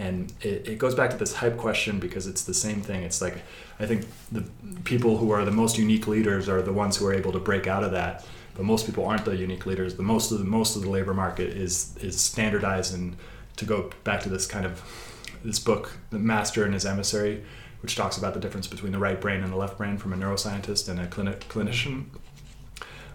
and 0.01 0.32
it, 0.40 0.66
it 0.66 0.78
goes 0.78 0.94
back 0.94 1.11
to 1.11 1.16
this 1.16 1.34
hype 1.34 1.59
question 1.59 2.01
because 2.01 2.26
it's 2.26 2.44
the 2.44 2.55
same 2.55 2.80
thing. 2.80 3.03
It's 3.03 3.20
like 3.20 3.42
i 3.78 3.86
think 3.86 4.07
the 4.32 4.44
people 4.84 5.18
who 5.18 5.30
are 5.30 5.44
the 5.44 5.51
most 5.62 5.78
unique 5.78 6.07
leaders 6.07 6.48
are 6.48 6.62
the 6.62 6.72
ones 6.72 6.96
who 6.96 7.07
are 7.07 7.14
able 7.14 7.32
to 7.32 7.38
break 7.38 7.66
out 7.66 7.84
of 7.84 7.92
that. 7.92 8.24
But 8.55 8.64
most 8.64 8.86
people 8.86 9.05
aren't 9.07 9.24
the 9.24 9.36
unique 9.36 9.66
leaders. 9.66 9.94
The 9.94 10.03
most 10.03 10.32
of 10.32 10.38
the 10.38 10.44
most 10.44 10.74
of 10.76 10.82
the 10.82 10.90
labor 10.90 11.14
market 11.14 11.51
is 11.51 11.94
is 11.98 12.18
standardized 12.18 12.94
and 12.94 13.16
to 13.57 13.64
go 13.66 13.90
back 14.05 14.22
to 14.22 14.30
this 14.30 14.46
kind 14.46 14.64
of 14.64 14.82
this 15.44 15.59
book 15.59 15.98
the 16.11 16.18
master 16.18 16.64
and 16.64 16.74
his 16.74 16.86
emissary 16.86 17.44
which 17.82 17.96
talks 17.96 18.18
about 18.18 18.34
the 18.34 18.40
difference 18.40 18.66
between 18.66 18.92
the 18.92 18.98
right 18.98 19.20
brain 19.20 19.42
and 19.42 19.53
the 19.53 19.57
left 19.57 19.78
brain 19.78 19.96
from 19.96 20.12
a 20.12 20.16
neuroscientist 20.16 20.86
and 20.88 21.01
a 21.01 21.07
clinic, 21.07 21.40
clinician. 21.48 22.05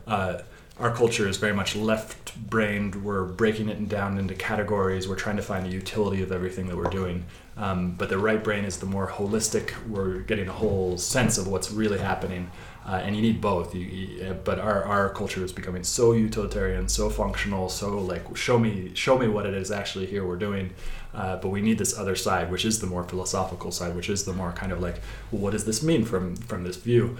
Uh, 0.07 0.39
our 0.79 0.93
culture 0.93 1.27
is 1.27 1.37
very 1.37 1.53
much 1.53 1.75
left 1.75 2.35
brained. 2.49 3.03
We're 3.03 3.23
breaking 3.23 3.69
it 3.69 3.87
down 3.87 4.17
into 4.17 4.35
categories. 4.35 5.07
We're 5.07 5.15
trying 5.15 5.37
to 5.37 5.41
find 5.41 5.65
the 5.65 5.69
utility 5.69 6.21
of 6.21 6.31
everything 6.31 6.67
that 6.67 6.75
we're 6.75 6.89
doing. 6.89 7.25
Um, 7.57 7.91
but 7.91 8.09
the 8.09 8.17
right 8.17 8.43
brain 8.43 8.65
is 8.65 8.77
the 8.77 8.85
more 8.85 9.07
holistic. 9.07 9.73
We're 9.87 10.19
getting 10.19 10.49
a 10.49 10.51
whole 10.51 10.97
sense 10.97 11.37
of 11.37 11.47
what's 11.47 11.71
really 11.71 11.99
happening. 11.99 12.51
Uh, 12.85 13.01
and 13.03 13.15
you 13.15 13.21
need 13.21 13.39
both. 13.39 13.73
You, 13.73 13.81
you, 13.81 14.33
but 14.43 14.59
our, 14.59 14.83
our 14.83 15.09
culture 15.09 15.43
is 15.43 15.53
becoming 15.53 15.83
so 15.83 16.11
utilitarian, 16.11 16.89
so 16.89 17.09
functional, 17.09 17.69
so 17.69 17.97
like 17.97 18.35
show 18.37 18.59
me 18.59 18.91
show 18.93 19.17
me 19.17 19.27
what 19.27 19.47
it 19.47 19.55
is 19.55 19.71
actually 19.71 20.05
here 20.05 20.27
we're 20.27 20.35
doing. 20.35 20.71
Uh, 21.13 21.37
but 21.37 21.47
we 21.47 21.61
need 21.61 21.77
this 21.77 21.97
other 21.97 22.15
side, 22.15 22.51
which 22.51 22.65
is 22.65 22.79
the 22.81 22.85
more 22.85 23.03
philosophical 23.03 23.71
side, 23.71 23.95
which 23.95 24.09
is 24.09 24.25
the 24.25 24.33
more 24.33 24.51
kind 24.51 24.71
of 24.71 24.81
like, 24.81 24.99
well, 25.31 25.41
what 25.41 25.51
does 25.51 25.65
this 25.65 25.81
mean 25.81 26.05
from 26.05 26.35
from 26.35 26.63
this 26.63 26.75
view? 26.75 27.17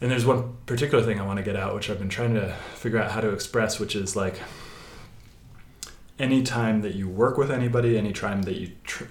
And 0.00 0.10
there's 0.10 0.26
one 0.26 0.56
particular 0.66 1.02
thing 1.02 1.18
I 1.20 1.26
want 1.26 1.38
to 1.38 1.42
get 1.42 1.56
out, 1.56 1.74
which 1.74 1.88
I've 1.88 1.98
been 1.98 2.10
trying 2.10 2.34
to 2.34 2.54
figure 2.74 2.98
out 2.98 3.12
how 3.12 3.20
to 3.20 3.30
express, 3.30 3.80
which 3.80 3.96
is 3.96 4.14
like 4.14 4.38
anytime 6.18 6.82
that 6.82 6.94
you 6.94 7.08
work 7.08 7.38
with 7.38 7.50
anybody, 7.50 7.96
anytime 7.96 8.42
that 8.42 8.56
you 8.56 8.72
tr- 8.84 9.04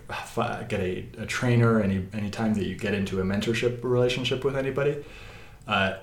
get 0.68 0.80
a, 0.80 1.08
a 1.18 1.26
trainer, 1.26 1.82
any 1.82 2.06
anytime 2.14 2.54
that 2.56 2.66
you 2.66 2.76
get 2.76 2.94
into 2.94 3.20
a 3.20 3.24
mentorship 3.24 3.84
relationship 3.84 4.44
with 4.44 4.56
anybody, 4.56 5.04
uh, 5.68 5.96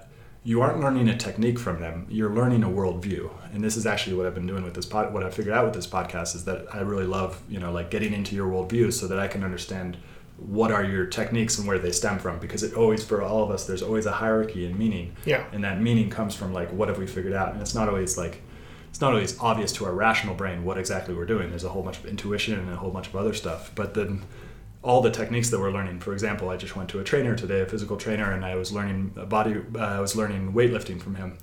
you 0.44 0.60
aren't 0.60 0.80
learning 0.80 1.08
a 1.08 1.16
technique 1.16 1.58
from 1.58 1.80
them. 1.80 2.06
You're 2.10 2.34
learning 2.34 2.64
a 2.64 2.68
worldview, 2.68 3.30
and 3.52 3.62
this 3.62 3.76
is 3.76 3.86
actually 3.86 4.16
what 4.16 4.26
I've 4.26 4.34
been 4.34 4.46
doing 4.46 4.64
with 4.64 4.74
this 4.74 4.86
pod. 4.86 5.12
What 5.14 5.22
I 5.22 5.30
figured 5.30 5.54
out 5.54 5.64
with 5.64 5.74
this 5.74 5.86
podcast 5.86 6.34
is 6.34 6.44
that 6.46 6.66
I 6.74 6.80
really 6.80 7.06
love, 7.06 7.40
you 7.48 7.60
know, 7.60 7.70
like 7.70 7.90
getting 7.90 8.12
into 8.12 8.34
your 8.34 8.50
worldview 8.50 8.92
so 8.92 9.06
that 9.06 9.18
I 9.18 9.28
can 9.28 9.44
understand 9.44 9.96
what 10.46 10.72
are 10.72 10.84
your 10.84 11.06
techniques 11.06 11.58
and 11.58 11.66
where 11.66 11.78
they 11.78 11.92
stem 11.92 12.18
from? 12.18 12.38
Because 12.38 12.62
it 12.62 12.74
always 12.74 13.04
for 13.04 13.22
all 13.22 13.42
of 13.42 13.50
us 13.50 13.66
there's 13.66 13.82
always 13.82 14.06
a 14.06 14.12
hierarchy 14.12 14.64
in 14.66 14.76
meaning. 14.78 15.16
Yeah. 15.24 15.44
And 15.52 15.64
that 15.64 15.80
meaning 15.80 16.10
comes 16.10 16.34
from 16.34 16.52
like 16.52 16.70
what 16.72 16.88
have 16.88 16.98
we 16.98 17.06
figured 17.06 17.32
out? 17.32 17.52
And 17.52 17.60
it's 17.60 17.74
not 17.74 17.88
always 17.88 18.18
like 18.18 18.42
it's 18.90 19.00
not 19.00 19.12
always 19.12 19.38
obvious 19.40 19.72
to 19.74 19.86
our 19.86 19.92
rational 19.92 20.34
brain 20.34 20.64
what 20.64 20.78
exactly 20.78 21.14
we're 21.14 21.26
doing. 21.26 21.50
There's 21.50 21.64
a 21.64 21.70
whole 21.70 21.82
bunch 21.82 21.98
of 21.98 22.06
intuition 22.06 22.58
and 22.58 22.70
a 22.70 22.76
whole 22.76 22.90
bunch 22.90 23.08
of 23.08 23.16
other 23.16 23.34
stuff. 23.34 23.72
But 23.74 23.94
then 23.94 24.22
all 24.82 25.00
the 25.00 25.10
techniques 25.10 25.50
that 25.50 25.60
we're 25.60 25.70
learning 25.70 26.00
for 26.00 26.12
example 26.12 26.50
i 26.50 26.56
just 26.56 26.74
went 26.74 26.88
to 26.88 26.98
a 26.98 27.04
trainer 27.04 27.36
today 27.36 27.60
a 27.60 27.66
physical 27.66 27.96
trainer 27.96 28.32
and 28.32 28.44
i 28.44 28.56
was 28.56 28.72
learning 28.72 29.10
body 29.28 29.54
uh, 29.76 29.78
i 29.78 30.00
was 30.00 30.16
learning 30.16 30.52
weightlifting 30.52 31.00
from 31.00 31.14
him. 31.14 31.38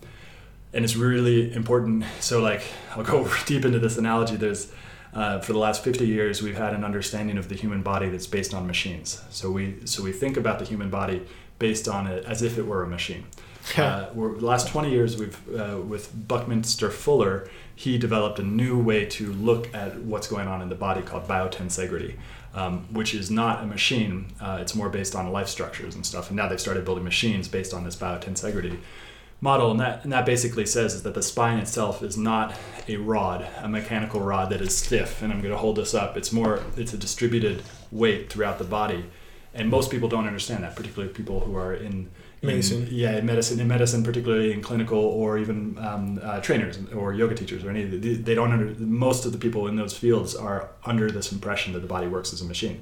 And 0.72 0.86
it's 0.86 0.96
really 0.96 1.52
important. 1.54 2.04
So 2.20 2.42
like 2.42 2.62
i'll 2.96 3.04
go 3.04 3.28
deep 3.46 3.66
into 3.66 3.80
this 3.80 3.98
analogy. 3.98 4.36
There's 4.36 4.72
uh, 5.14 5.40
for 5.40 5.54
the 5.54 5.60
last 5.60 5.84
50 5.84 6.06
years, 6.06 6.42
we've 6.42 6.58
had 6.58 6.74
an 6.74 6.84
understanding 6.84 7.38
of 7.38 7.50
the 7.50 7.56
human 7.56 7.82
body 7.82 8.10
that's 8.10 8.28
based 8.28 8.54
on 8.54 8.68
machines. 8.68 9.22
So 9.30 9.50
we 9.50 9.78
so 9.86 10.04
we 10.04 10.12
think 10.12 10.38
about 10.38 10.60
the 10.60 10.66
human 10.66 10.90
body 10.90 11.26
based 11.58 11.88
on 11.88 12.08
it 12.08 12.26
as 12.26 12.42
if 12.42 12.58
it 12.58 12.66
were 12.66 12.84
a 12.84 12.88
machine. 12.88 13.26
uh, 13.78 14.10
the 14.14 14.46
last 14.46 14.68
20 14.70 14.92
years, 14.92 15.18
we've 15.18 15.60
uh, 15.60 15.78
with 15.82 16.12
Buckminster 16.28 16.92
Fuller, 16.92 17.50
he 17.76 17.98
developed 17.98 18.40
a 18.40 18.44
new 18.44 18.82
way 18.82 19.06
to 19.06 19.34
look 19.34 19.74
at 19.74 19.98
what's 20.00 20.28
going 20.28 20.48
on 20.48 20.62
in 20.62 20.70
the 20.70 20.76
body 20.76 21.02
called 21.02 21.28
biotensegrity. 21.28 22.16
Um, 22.52 22.88
which 22.92 23.14
is 23.14 23.30
not 23.30 23.62
a 23.62 23.68
machine. 23.68 24.34
Uh, 24.42 24.58
it's 24.60 24.74
more 24.74 24.90
based 24.90 25.16
on 25.16 25.32
life 25.32 25.48
structures 25.48 25.94
and 25.94 26.04
stuff. 26.04 26.30
And 26.30 26.36
now 26.36 26.48
they've 26.48 26.60
started 26.60 26.84
building 26.84 27.04
machines 27.04 27.48
based 27.48 27.76
on 27.76 27.84
this 27.84 27.96
biotensegrity 27.96 28.80
model, 29.42 29.72
and 29.72 29.80
that 29.80 30.04
and 30.04 30.12
that 30.12 30.26
basically 30.26 30.66
says 30.66 30.94
is 30.94 31.04
that 31.04 31.14
the 31.14 31.24
spine 31.24 31.60
itself 31.60 32.04
is 32.04 32.18
not 32.18 32.56
a 32.88 32.98
rod, 32.98 33.48
a 33.62 33.68
mechanical 33.68 34.20
rod 34.20 34.50
that 34.50 34.62
is 34.62 34.78
stiff, 34.78 35.22
and 35.22 35.32
I'm 35.32 35.42
going 35.42 35.54
to 35.54 35.58
hold 35.58 35.78
this 35.78 35.94
up. 35.94 36.18
It's 36.18 36.32
more 36.32 36.62
it's 36.76 36.94
a 36.94 36.98
distributed 36.98 37.64
weight 37.92 38.30
throughout 38.30 38.58
the 38.58 38.66
body, 38.66 39.06
and 39.54 39.70
most 39.70 39.92
people 39.92 40.10
don't 40.10 40.28
understand 40.28 40.64
that, 40.64 40.76
particularly 40.76 41.14
people 41.14 41.40
who 41.40 41.56
are 41.56 41.74
in. 41.74 42.10
in 42.42 42.48
medicine, 42.48 42.88
yeah, 42.92 43.18
in 43.18 43.26
medicine, 43.26 43.60
in 43.60 43.68
medicine, 43.68 44.04
particularly 44.04 44.52
in 44.52 44.62
clinical 44.62 45.00
or 45.00 45.38
even 45.38 45.78
um, 45.80 46.20
uh, 46.22 46.40
trainers 46.42 46.78
or 46.94 47.14
yoga 47.14 47.36
teachers 47.36 47.64
or 47.64 47.70
any. 47.70 47.86
They 47.86 48.36
don't 48.36 48.52
under. 48.52 48.74
Most 48.80 49.26
of 49.26 49.32
the 49.32 49.38
people 49.38 49.68
in 49.68 49.76
those 49.76 49.98
fields 49.98 50.36
are 50.36 50.70
under 50.86 51.10
this 51.12 51.32
impression 51.32 51.74
that 51.74 51.80
the 51.80 51.88
body 51.88 52.08
works 52.08 52.34
as 52.34 52.42
a 52.42 52.46
machine, 52.46 52.82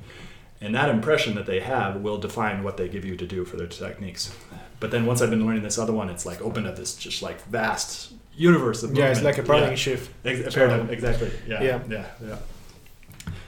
and 0.60 0.74
that 0.74 0.90
impression 0.90 1.36
that 1.36 1.46
they 1.46 1.60
have 1.60 2.02
will 2.02 2.18
define 2.18 2.64
what 2.64 2.78
they 2.78 2.88
give 2.88 3.06
you 3.06 3.16
to 3.16 3.28
do 3.28 3.46
for 3.46 3.58
their 3.58 3.68
techniques. 3.68 4.36
But 4.80 4.92
then 4.92 5.06
once 5.06 5.22
I've 5.22 5.30
been 5.30 5.46
learning 5.46 5.64
this 5.64 5.78
other 5.78 5.94
one, 5.94 6.10
it's 6.10 6.26
like 6.26 6.42
opened 6.42 6.68
up 6.68 6.76
this 6.76 6.96
just 6.96 7.22
like 7.22 7.42
vast 7.46 8.14
universe 8.36 8.84
of 8.84 8.96
yeah, 8.96 9.08
it's 9.10 9.24
like 9.24 9.38
a 9.38 9.44
paradigm 9.44 9.72
yeah. 9.72 9.76
shift. 9.76 10.12
Ex- 10.24 10.54
paradigm, 10.54 10.90
exactly. 10.90 11.32
Yeah, 11.48 11.64
yeah, 11.64 11.80
yeah, 11.90 12.06
yeah. 12.24 12.38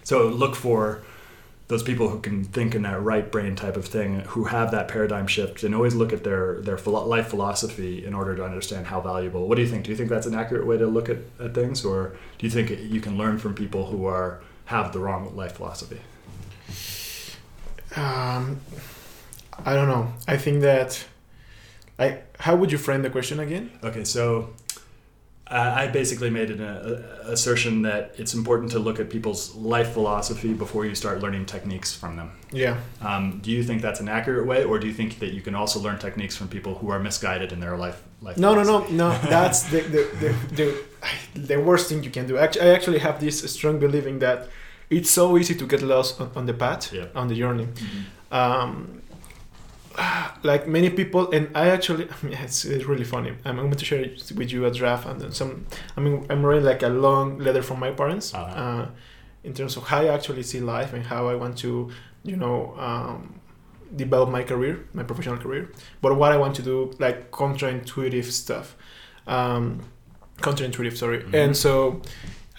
So 0.03 0.27
look 0.27 0.55
for 0.55 1.03
those 1.67 1.83
people 1.83 2.09
who 2.09 2.19
can 2.19 2.43
think 2.43 2.73
in 2.73 2.81
that 2.81 2.99
right 2.99 3.31
brain 3.31 3.55
type 3.55 3.77
of 3.77 3.85
thing, 3.85 4.21
who 4.21 4.45
have 4.45 4.71
that 4.71 4.87
paradigm 4.87 5.27
shift, 5.27 5.63
and 5.63 5.75
always 5.75 5.93
look 5.93 6.11
at 6.11 6.23
their 6.23 6.59
their 6.61 6.77
life 6.77 7.27
philosophy 7.27 8.03
in 8.03 8.15
order 8.15 8.35
to 8.35 8.43
understand 8.43 8.87
how 8.87 8.99
valuable. 8.99 9.47
What 9.47 9.55
do 9.55 9.61
you 9.61 9.67
think? 9.67 9.85
Do 9.85 9.91
you 9.91 9.95
think 9.95 10.09
that's 10.09 10.25
an 10.25 10.33
accurate 10.33 10.65
way 10.65 10.77
to 10.77 10.87
look 10.87 11.09
at, 11.09 11.17
at 11.39 11.53
things, 11.53 11.85
or 11.85 12.15
do 12.39 12.47
you 12.47 12.49
think 12.49 12.71
you 12.91 12.99
can 12.99 13.17
learn 13.17 13.37
from 13.37 13.53
people 13.53 13.85
who 13.85 14.05
are 14.05 14.41
have 14.65 14.91
the 14.93 14.99
wrong 14.99 15.35
life 15.35 15.53
philosophy? 15.57 16.01
Um, 17.95 18.61
I 19.65 19.75
don't 19.75 19.87
know. 19.87 20.11
I 20.27 20.37
think 20.37 20.61
that 20.61 21.05
I 21.99 22.19
how 22.39 22.55
would 22.55 22.71
you 22.71 22.77
frame 22.77 23.01
the 23.01 23.09
question 23.09 23.39
again? 23.39 23.71
Okay, 23.83 24.03
so 24.05 24.53
uh, 25.51 25.73
I 25.81 25.87
basically 25.87 26.29
made 26.29 26.51
an 26.51 26.61
uh, 26.61 27.23
assertion 27.25 27.81
that 27.81 28.13
it's 28.17 28.33
important 28.33 28.71
to 28.71 28.79
look 28.79 28.99
at 28.99 29.09
people's 29.09 29.55
life 29.55 29.93
philosophy 29.93 30.53
before 30.53 30.85
you 30.85 30.95
start 30.95 31.21
learning 31.21 31.45
techniques 31.47 31.93
from 31.93 32.15
them. 32.15 32.31
Yeah. 32.51 32.77
Um, 33.01 33.39
do 33.43 33.49
you 33.51 33.63
think 33.63 33.81
that's 33.81 33.99
an 33.99 34.07
accurate 34.09 34.45
way, 34.47 34.63
or 34.63 34.79
do 34.79 34.85
you 34.87 34.93
think 34.93 35.19
that 35.19 35.33
you 35.33 35.41
can 35.41 35.55
also 35.55 35.79
learn 35.79 35.97
techniques 35.97 36.35
from 36.37 36.47
people 36.47 36.75
who 36.75 36.89
are 36.91 36.99
misguided 36.99 37.51
in 37.51 37.59
their 37.59 37.75
life? 37.77 38.01
life 38.21 38.37
no, 38.37 38.53
no, 38.53 38.63
philosophy? 38.63 38.93
no, 38.95 39.11
no. 39.11 39.29
That's 39.29 39.63
the 39.63 39.81
the, 39.95 40.01
the 40.21 40.35
the 40.55 40.67
the 41.47 41.57
worst 41.57 41.89
thing 41.89 42.03
you 42.03 42.11
can 42.11 42.27
do. 42.27 42.37
Actually, 42.37 42.65
I 42.69 42.73
actually 42.75 42.99
have 42.99 43.19
this 43.19 43.39
strong 43.51 43.79
believing 43.79 44.19
that 44.19 44.47
it's 44.89 45.09
so 45.09 45.37
easy 45.37 45.55
to 45.55 45.65
get 45.65 45.81
lost 45.81 46.21
on, 46.21 46.29
on 46.35 46.45
the 46.45 46.53
path, 46.53 46.93
Yeah. 46.93 47.05
on 47.15 47.27
the 47.27 47.35
journey. 47.35 47.67
Mhm. 47.67 48.03
Um, 48.31 49.01
like 50.43 50.67
many 50.67 50.89
people, 50.89 51.31
and 51.31 51.49
I 51.55 51.69
actually, 51.69 52.07
it's, 52.23 52.65
it's 52.65 52.85
really 52.85 53.03
funny. 53.03 53.33
I'm 53.45 53.55
going 53.57 53.71
to 53.71 53.85
share 53.85 54.01
with 54.35 54.51
you 54.51 54.65
a 54.65 54.71
draft 54.71 55.07
and 55.07 55.19
then 55.19 55.31
some. 55.31 55.65
I 55.97 56.01
mean, 56.01 56.25
I'm 56.29 56.45
writing 56.45 56.65
like 56.65 56.83
a 56.83 56.89
long 56.89 57.37
letter 57.39 57.61
from 57.63 57.79
my 57.79 57.91
parents 57.91 58.33
Uh-huh. 58.33 58.61
uh, 58.61 58.87
in 59.43 59.53
terms 59.53 59.77
of 59.77 59.83
how 59.87 60.01
I 60.01 60.07
actually 60.07 60.43
see 60.43 60.59
life 60.59 60.93
and 60.93 61.03
how 61.03 61.27
I 61.29 61.35
want 61.35 61.57
to, 61.59 61.89
you 62.23 62.35
know, 62.35 62.75
um, 62.77 63.39
develop 63.95 64.29
my 64.29 64.43
career, 64.43 64.85
my 64.93 65.03
professional 65.03 65.37
career. 65.37 65.71
But 66.01 66.15
what 66.17 66.31
I 66.31 66.37
want 66.37 66.55
to 66.57 66.61
do, 66.61 66.91
like 66.99 67.31
counterintuitive 67.31 68.25
stuff, 68.25 68.75
um, 69.27 69.81
counterintuitive. 70.41 70.95
Sorry, 70.97 71.19
Mhm. 71.19 71.33
and 71.33 71.57
so. 71.57 72.01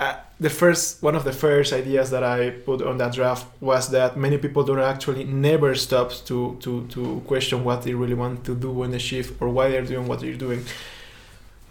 Uh, 0.01 0.15
the 0.41 0.49
first 0.49 1.03
one 1.03 1.15
of 1.15 1.25
the 1.25 1.33
first 1.33 1.73
ideas 1.75 2.09
that 2.11 2.23
I 2.25 2.51
put 2.65 2.81
on 2.81 2.97
that 2.99 3.13
draft 3.13 3.45
was 3.61 3.89
that 3.91 4.17
many 4.17 4.39
people 4.39 4.65
don't 4.65 4.79
actually 4.95 5.25
never 5.25 5.75
stop 5.75 6.11
to 6.25 6.57
to 6.61 6.87
to 6.95 7.21
question 7.27 7.65
what 7.65 7.83
they 7.83 7.93
really 7.95 8.15
want 8.15 8.43
to 8.45 8.55
do 8.55 8.83
in 8.85 8.91
the 8.93 8.99
shift 8.99 9.31
or 9.43 9.49
why 9.51 9.69
they're 9.71 9.85
doing 9.85 10.07
what 10.09 10.21
they're 10.21 10.39
doing. 10.47 10.65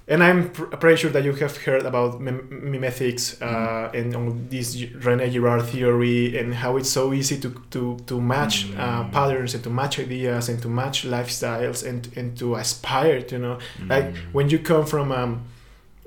And 0.08 0.24
I'm 0.24 0.50
pr- 0.50 0.76
pretty 0.82 0.98
sure 0.98 1.12
that 1.12 1.24
you 1.24 1.34
have 1.34 1.56
heard 1.58 1.86
about 1.86 2.20
mem- 2.20 2.48
mimetics 2.72 3.40
uh, 3.42 3.92
and 3.94 4.16
on 4.16 4.48
this 4.50 4.76
Rene 5.06 5.30
Girard 5.30 5.66
theory 5.66 6.36
and 6.40 6.54
how 6.54 6.78
it's 6.78 6.90
so 6.90 7.14
easy 7.14 7.38
to 7.40 7.50
to 7.72 7.98
to 8.08 8.20
match 8.22 8.56
uh, 8.78 9.04
Mm. 9.04 9.12
patterns 9.12 9.54
and 9.56 9.64
to 9.64 9.70
match 9.70 10.00
ideas 10.00 10.50
and 10.50 10.60
to 10.62 10.68
match 10.70 11.06
lifestyles 11.06 11.84
and 11.90 12.08
and 12.16 12.38
to 12.40 12.56
aspire 12.56 13.22
to 13.22 13.36
you 13.36 13.42
know 13.42 13.58
like 13.88 14.06
Mm. 14.14 14.34
when 14.34 14.50
you 14.52 14.60
come 14.60 14.86
from 14.86 15.12
um, 15.12 15.42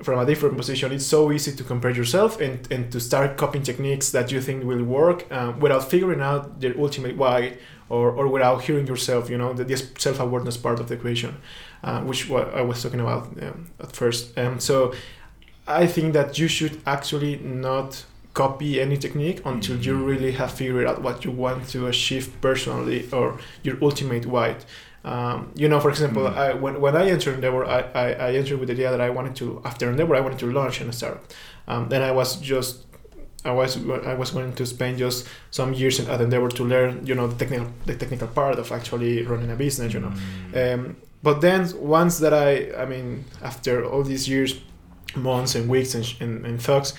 from 0.01 0.19
a 0.19 0.25
different 0.25 0.57
position, 0.57 0.91
it's 0.91 1.05
so 1.05 1.31
easy 1.31 1.51
to 1.55 1.63
compare 1.63 1.91
yourself 1.91 2.41
and, 2.41 2.67
and 2.71 2.91
to 2.91 2.99
start 2.99 3.37
copying 3.37 3.63
techniques 3.63 4.09
that 4.11 4.31
you 4.31 4.41
think 4.41 4.63
will 4.65 4.83
work 4.83 5.25
uh, 5.31 5.53
without 5.59 5.89
figuring 5.89 6.19
out 6.21 6.59
the 6.59 6.77
ultimate 6.79 7.15
why 7.15 7.57
or, 7.89 8.11
or 8.11 8.27
without 8.27 8.63
hearing 8.63 8.87
yourself, 8.87 9.29
you 9.29 9.37
know, 9.37 9.53
the, 9.53 9.63
this 9.63 9.91
self 9.97 10.19
awareness 10.19 10.57
part 10.57 10.79
of 10.79 10.87
the 10.87 10.95
equation, 10.95 11.37
uh, 11.83 12.01
which 12.01 12.27
what 12.27 12.53
I 12.53 12.61
was 12.61 12.81
talking 12.83 12.99
about 12.99 13.23
um, 13.41 13.69
at 13.79 13.95
first. 13.95 14.35
And 14.37 14.61
so 14.61 14.93
I 15.67 15.87
think 15.87 16.13
that 16.13 16.37
you 16.39 16.47
should 16.47 16.81
actually 16.85 17.37
not 17.37 18.03
copy 18.33 18.81
any 18.81 18.97
technique 18.97 19.41
until 19.45 19.77
you 19.77 19.93
Mhm. 19.93 20.05
really 20.07 20.31
have 20.31 20.51
figured 20.51 20.87
out 20.87 21.01
what 21.03 21.23
you 21.23 21.29
want 21.31 21.69
to 21.69 21.85
achieve 21.87 22.31
personally 22.41 23.07
or 23.13 23.37
your 23.61 23.77
ultimate 23.81 24.25
why. 24.25 24.55
Um, 25.03 25.51
you 25.55 25.67
know, 25.67 25.79
for 25.79 25.89
example, 25.89 26.23
Mm. 26.23 26.37
I, 26.37 26.53
when, 26.53 26.79
when 26.79 26.95
I 26.95 27.09
entered 27.09 27.35
Endeavor, 27.35 27.65
I, 27.65 27.79
I, 27.93 28.07
I 28.27 28.33
entered 28.35 28.59
with 28.59 28.67
the 28.67 28.73
idea 28.73 28.89
that 28.91 29.01
I 29.01 29.09
wanted 29.09 29.35
to, 29.37 29.61
after 29.65 29.89
Endeavor, 29.89 30.15
I 30.15 30.21
wanted 30.21 30.39
to 30.39 30.51
launch 30.51 30.79
and 30.81 30.93
start. 30.95 31.19
Um, 31.67 31.89
then 31.89 32.01
I 32.01 32.11
was 32.11 32.37
just, 32.37 32.85
I 33.45 33.51
was 33.51 33.75
I 34.05 34.13
was 34.13 34.31
going 34.31 34.53
to 34.53 34.65
spend 34.65 34.97
just 34.99 35.27
some 35.51 35.73
years 35.73 35.99
at 35.99 36.21
Endeavor 36.21 36.47
to 36.49 36.63
learn, 36.63 37.05
you 37.05 37.15
know, 37.15 37.27
the 37.27 37.35
technical 37.35 37.67
the 37.85 37.95
technical 37.95 38.27
part 38.27 38.57
of 38.57 38.71
actually 38.71 39.23
running 39.23 39.51
a 39.51 39.55
business, 39.55 39.93
you 39.93 39.99
know. 39.99 40.13
Mm. 40.53 40.73
Um, 40.73 40.95
but 41.21 41.41
then 41.41 41.67
once 41.77 42.19
that 42.19 42.33
I, 42.33 42.71
I 42.81 42.85
mean, 42.85 43.25
after 43.41 43.83
all 43.85 44.03
these 44.03 44.29
years, 44.29 44.61
months 45.15 45.55
and 45.55 45.69
weeks 45.69 45.95
and, 45.95 46.05
and, 46.21 46.45
and 46.45 46.61
thoughts, 46.61 46.93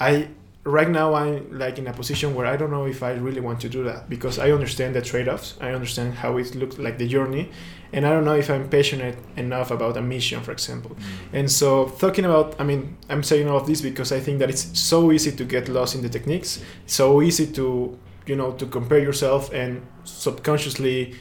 I 0.00 0.28
right 0.64 0.88
now 0.88 1.14
I'm 1.14 1.58
like 1.58 1.78
in 1.78 1.86
a 1.86 1.92
position 1.92 2.34
where 2.34 2.46
I 2.46 2.56
don't 2.56 2.70
know 2.70 2.86
if 2.86 3.02
I 3.02 3.12
really 3.12 3.40
want 3.40 3.60
to 3.60 3.68
do 3.68 3.84
that 3.84 4.08
because 4.08 4.38
I 4.38 4.50
understand 4.50 4.94
the 4.94 5.02
trade-offs. 5.02 5.56
I 5.60 5.72
understand 5.72 6.14
how 6.14 6.38
it 6.38 6.54
looks 6.54 6.78
like 6.78 6.98
the 6.98 7.06
journey, 7.06 7.50
and 7.92 8.06
I 8.06 8.10
don't 8.10 8.24
know 8.24 8.34
if 8.34 8.48
I'm 8.50 8.68
passionate 8.68 9.18
enough 9.36 9.70
about 9.70 9.96
a 9.96 10.02
mission, 10.02 10.42
for 10.42 10.52
example. 10.52 10.96
Mm. 10.96 11.38
And 11.38 11.52
so 11.52 11.88
talking 11.98 12.24
about, 12.24 12.58
I 12.58 12.64
mean, 12.64 12.96
I'm 13.10 13.22
saying 13.22 13.48
all 13.48 13.58
of 13.58 13.66
this 13.66 13.82
because 13.82 14.10
I 14.10 14.20
think 14.20 14.38
that 14.38 14.48
it's 14.48 14.78
so 14.78 15.12
easy 15.12 15.32
to 15.32 15.44
get 15.44 15.68
lost 15.68 15.94
in 15.94 16.02
the 16.02 16.08
techniques, 16.08 16.62
so 16.86 17.20
easy 17.20 17.46
to 17.52 17.98
you 18.26 18.36
know 18.36 18.52
to 18.52 18.66
compare 18.66 19.00
yourself 19.00 19.52
and 19.52 19.86
subconsciously 20.04 21.14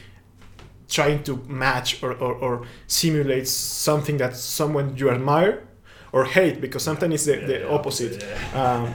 trying 0.89 1.23
to 1.23 1.37
match 1.47 2.03
or, 2.03 2.13
or, 2.13 2.33
or 2.35 2.67
simulate 2.87 3.47
something 3.47 4.17
that 4.17 4.35
someone 4.35 4.95
you 4.95 5.09
admire 5.09 5.63
or 6.11 6.23
hate 6.25 6.61
because 6.61 6.83
sometimes 6.83 7.13
it's 7.13 7.25
the, 7.25 7.47
the 7.47 7.69
opposite 7.69 8.23
um, 8.53 8.93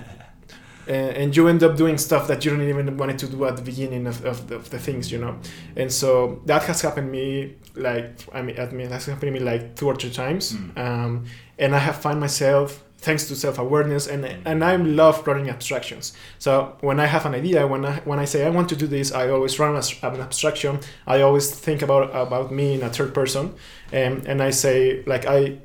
and, 0.88 1.16
and 1.16 1.36
you 1.36 1.46
end 1.48 1.62
up 1.62 1.76
doing 1.76 1.98
stuff 1.98 2.26
that 2.28 2.44
you 2.44 2.50
don't 2.50 2.62
even 2.62 2.96
wanted 2.96 3.18
to 3.18 3.28
do 3.28 3.44
at 3.44 3.56
the 3.56 3.62
beginning 3.62 4.06
of, 4.06 4.24
of, 4.24 4.48
the, 4.48 4.56
of 4.56 4.70
the 4.70 4.78
things 4.78 5.12
you 5.12 5.18
know? 5.18 5.38
And 5.76 5.92
so 5.92 6.40
that 6.46 6.64
has 6.64 6.80
happened 6.80 7.10
me 7.12 7.54
like 7.74 8.18
i 8.32 8.42
mean 8.42 8.58
i 8.58 8.66
mean 8.70 8.88
that's 8.88 9.06
happened 9.06 9.32
to 9.32 9.38
me 9.38 9.40
like 9.40 9.76
two 9.76 9.86
or 9.86 9.94
three 9.94 10.10
times. 10.10 10.54
Mm. 10.54 10.78
um, 10.78 11.24
and 11.58 11.74
i 11.74 11.78
have 11.78 11.96
found 11.96 12.18
myself 12.20 12.82
thanks 12.98 13.28
to 13.28 13.36
self-awareness 13.36 14.08
and 14.08 14.24
and 14.24 14.64
i 14.64 14.74
love 14.74 15.24
running 15.26 15.48
abstractions. 15.48 16.12
So 16.38 16.76
when 16.80 16.98
i 16.98 17.06
have 17.06 17.24
an 17.26 17.34
idea 17.34 17.66
when 17.66 17.84
i 17.84 18.00
when 18.00 18.18
i 18.18 18.24
say 18.24 18.44
i 18.44 18.50
want 18.50 18.68
to 18.70 18.76
do 18.76 18.86
this 18.86 19.12
i 19.12 19.28
always 19.28 19.58
run 19.58 19.76
an 19.76 20.20
abstraction. 20.20 20.80
I 21.06 21.20
always 21.20 21.50
think 21.50 21.82
about 21.82 22.10
about 22.14 22.50
me 22.50 22.74
in 22.74 22.82
a 22.82 22.90
third 22.90 23.14
person. 23.14 23.54
And 23.92 24.26
and 24.26 24.42
i 24.42 24.50
say 24.50 25.04
like 25.06 25.26
i 25.26 25.58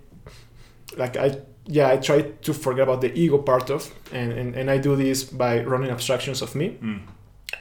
like 0.95 1.17
i 1.17 1.41
yeah 1.66 1.89
i 1.89 1.97
try 1.97 2.22
to 2.22 2.53
forget 2.53 2.84
about 2.84 3.01
the 3.01 3.11
ego 3.18 3.38
part 3.38 3.70
of 3.70 3.89
and 4.11 4.32
and, 4.34 4.55
and 4.55 4.70
i 4.70 4.78
do 4.78 4.95
this 4.95 5.24
by 5.24 5.64
running 5.64 5.89
abstractions 5.91 6.41
of 6.41 6.55
me 6.55 6.78
Mm. 6.82 6.99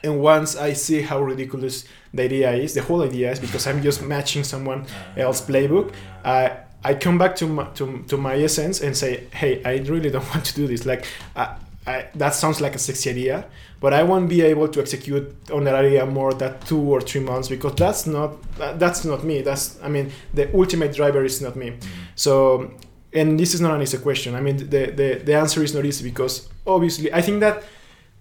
and 0.03 0.19
once 0.21 0.55
i 0.57 0.73
see 0.73 1.01
how 1.01 1.21
ridiculous 1.21 1.85
the 2.13 2.23
idea 2.23 2.51
is 2.51 2.73
the 2.73 2.81
whole 2.81 3.01
idea 3.03 3.31
is 3.31 3.39
because 3.39 3.65
i'm 3.67 3.81
just 3.81 4.01
matching 4.01 4.43
someone 4.43 4.85
else 5.17 5.41
playbook 5.41 5.91
I 6.25 6.57
I 6.85 6.95
come 6.95 7.17
back 7.17 7.33
to 7.37 7.47
my, 7.47 7.63
to, 7.75 8.03
to 8.09 8.17
my 8.17 8.35
essence 8.35 8.81
and 8.81 8.93
say, 8.97 9.27
hey, 9.31 9.61
I 9.63 9.77
really 9.89 10.09
don't 10.09 10.27
want 10.33 10.43
to 10.47 10.53
do 10.53 10.67
this. 10.67 10.85
Like, 10.85 11.05
I, 11.33 11.55
I, 11.87 12.07
that 12.15 12.33
sounds 12.35 12.59
like 12.59 12.75
a 12.75 12.77
sexy 12.77 13.09
idea, 13.11 13.45
but 13.79 13.93
I 13.93 14.03
won't 14.03 14.27
be 14.27 14.41
able 14.41 14.67
to 14.67 14.81
execute 14.81 15.33
on 15.49 15.63
that 15.63 15.75
idea 15.75 16.05
more 16.05 16.33
than 16.33 16.59
two 16.65 16.81
or 16.93 16.99
three 16.99 17.21
months 17.21 17.47
because 17.47 17.75
that's 17.75 18.05
not 18.05 18.31
that's 18.79 19.05
not 19.05 19.23
me. 19.23 19.41
That's 19.43 19.79
I 19.81 19.87
mean, 19.87 20.11
the 20.33 20.53
ultimate 20.53 20.93
driver 20.93 21.23
is 21.23 21.41
not 21.41 21.55
me. 21.55 21.69
Mm. 21.71 21.79
So, 22.15 22.71
and 23.15 23.39
this 23.39 23.53
is 23.53 23.61
not 23.61 23.75
an 23.75 23.81
easy 23.81 23.97
question. 23.97 24.35
I 24.35 24.41
mean, 24.41 24.57
the, 24.57 24.91
the, 24.91 25.21
the 25.23 25.33
answer 25.35 25.63
is 25.63 25.73
not 25.73 25.85
easy 25.85 26.03
because 26.03 26.47
obviously, 26.65 27.13
I 27.13 27.21
think 27.21 27.39
that 27.41 27.63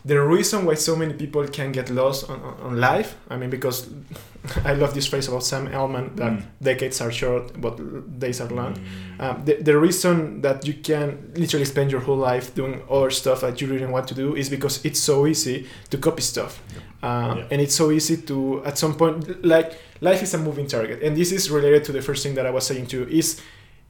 the 0.05 0.20
reason 0.20 0.64
why 0.66 0.74
so 0.74 0.97
many 0.97 1.12
people 1.14 1.47
can 1.47 1.70
get 1.72 1.88
lost 1.88 2.28
on, 2.28 2.40
on, 2.40 2.55
on 2.61 2.80
life, 2.80 3.14
I 3.30 3.36
mean, 3.36 3.51
because 3.51 3.88
I 4.64 4.74
love 4.74 4.95
this 4.95 5.07
phrase 5.07 5.28
about 5.28 5.45
Sam 5.45 5.72
Altman 5.72 6.16
that 6.16 6.32
Mm. 6.32 6.43
decades 6.61 7.01
are 7.01 7.12
short, 7.12 7.61
but 7.61 7.78
days 8.18 8.40
are 8.40 8.49
long. 8.49 8.74
Mm. 8.74 9.20
Um, 9.22 9.45
the, 9.45 9.55
the 9.62 9.78
reason 9.78 10.40
that 10.43 10.66
you 10.66 10.74
can 10.74 11.32
literally 11.36 11.64
spend 11.66 11.93
your 11.93 12.01
whole 12.01 12.16
life 12.16 12.53
doing 12.55 12.82
other 12.90 13.11
stuff 13.11 13.43
that 13.43 13.61
you 13.61 13.68
really 13.68 13.86
want 13.86 14.09
to 14.09 14.14
do 14.14 14.34
is 14.34 14.49
because 14.51 14.84
it's 14.84 14.99
so 14.99 15.26
easy 15.28 15.66
to 15.90 15.99
copy 15.99 16.22
stuff. 16.22 16.61
Um, 17.05 17.38
Yeah. 17.38 17.45
And 17.53 17.61
it's 17.61 17.74
so 17.76 17.93
easy 17.93 18.16
to, 18.16 18.62
at 18.64 18.78
some 18.78 18.95
point, 18.97 19.45
like 19.45 19.78
life 20.01 20.20
is 20.24 20.34
a 20.34 20.38
moving 20.38 20.66
target. 20.66 21.01
And 21.05 21.16
this 21.16 21.30
is 21.30 21.49
related 21.49 21.84
to 21.84 21.93
the 21.93 22.03
first 22.03 22.24
thing 22.24 22.34
that 22.34 22.45
I 22.47 22.51
was 22.51 22.66
saying 22.66 22.86
too, 22.88 23.07
is 23.09 23.40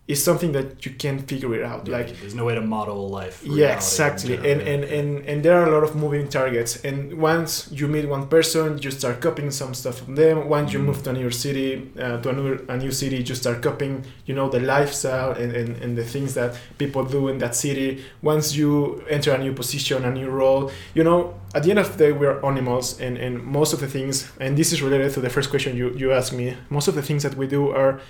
is 0.08 0.22
something 0.22 0.50
that 0.52 0.84
you 0.84 0.90
can 0.92 1.16
figure 1.20 1.54
it 1.54 1.62
out. 1.64 1.86
Yeah, 1.86 1.96
Like 1.98 2.08
there's 2.20 2.34
no 2.34 2.44
way 2.44 2.54
to 2.56 2.60
model 2.60 3.08
life. 3.08 3.36
yeah 3.44 3.72
exactly 3.76 4.34
and, 4.50 4.60
and 4.72 4.82
and 4.98 5.08
and 5.30 5.36
there 5.44 5.56
are 5.60 5.66
a 5.68 5.70
lot 5.76 5.84
of 5.88 5.94
moving 5.94 6.26
targets 6.28 6.72
and 6.88 6.98
once 7.32 7.68
you 7.78 7.86
meet 7.86 8.06
one 8.16 8.26
person 8.26 8.78
you 8.84 8.90
start 8.90 9.20
copying 9.20 9.50
some 9.52 9.72
stuff 9.74 9.96
from 10.00 10.12
them 10.22 10.36
once 10.58 10.68
you 10.72 10.80
Mhm. 10.80 10.86
move 10.88 10.98
to 11.04 11.10
a 11.10 11.12
new 11.22 11.30
city 11.30 11.68
uh, 12.04 12.16
to 12.22 12.26
a 12.30 12.32
new, 12.38 12.58
a 12.74 12.76
new 12.84 12.90
city 13.02 13.18
you 13.28 13.34
start 13.44 13.58
copying 13.62 13.94
you 14.28 14.34
know 14.38 14.48
the 14.56 14.60
lifestyle 14.74 15.30
and, 15.42 15.50
and, 15.60 15.68
and 15.84 15.90
the 15.96 16.04
things 16.14 16.30
that 16.34 16.50
people 16.82 17.02
do 17.16 17.20
in 17.32 17.38
that 17.38 17.54
city 17.54 17.88
once 18.22 18.44
you 18.58 18.70
enter 19.16 19.30
a 19.32 19.38
new 19.38 19.52
position 19.62 20.04
a 20.04 20.10
new 20.20 20.28
role 20.42 20.62
you 20.98 21.04
know 21.08 21.18
at 21.54 21.62
the 21.62 21.70
end 21.70 21.78
of 21.78 21.88
the 21.92 21.98
day 22.04 22.12
we're 22.20 22.38
animals 22.44 22.86
and, 23.00 23.14
and 23.24 23.32
most 23.58 23.72
of 23.72 23.78
the 23.84 23.90
things 23.96 24.14
and 24.44 24.50
this 24.58 24.72
is 24.74 24.78
related 24.82 25.10
to 25.16 25.20
the 25.20 25.30
first 25.36 25.48
question 25.48 25.76
you, 25.80 25.86
you 26.02 26.08
asked 26.18 26.32
me 26.42 26.46
most 26.76 26.88
of 26.88 26.94
the 26.98 27.02
things 27.08 27.22
that 27.22 27.34
we 27.36 27.46
do 27.46 27.62
are 27.70 28.00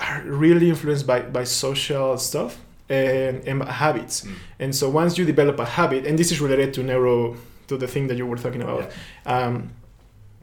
are 0.00 0.22
really 0.24 0.68
influenced 0.68 1.06
by, 1.06 1.20
by 1.22 1.44
social 1.44 2.16
stuff 2.18 2.58
and, 2.88 3.46
and 3.48 3.62
habits 3.64 4.22
Mm. 4.24 4.34
and 4.60 4.74
so 4.74 4.88
once 4.88 5.18
you 5.18 5.24
develop 5.24 5.58
a 5.58 5.64
habit, 5.64 6.06
and 6.06 6.18
this 6.18 6.30
is 6.32 6.40
related 6.40 6.72
to 6.74 6.82
neuro, 6.82 7.36
to 7.68 7.76
the 7.76 7.86
thing 7.86 8.06
that 8.08 8.16
you 8.16 8.26
were 8.26 8.36
talking 8.36 8.62
about, 8.62 8.90
um, 9.26 9.70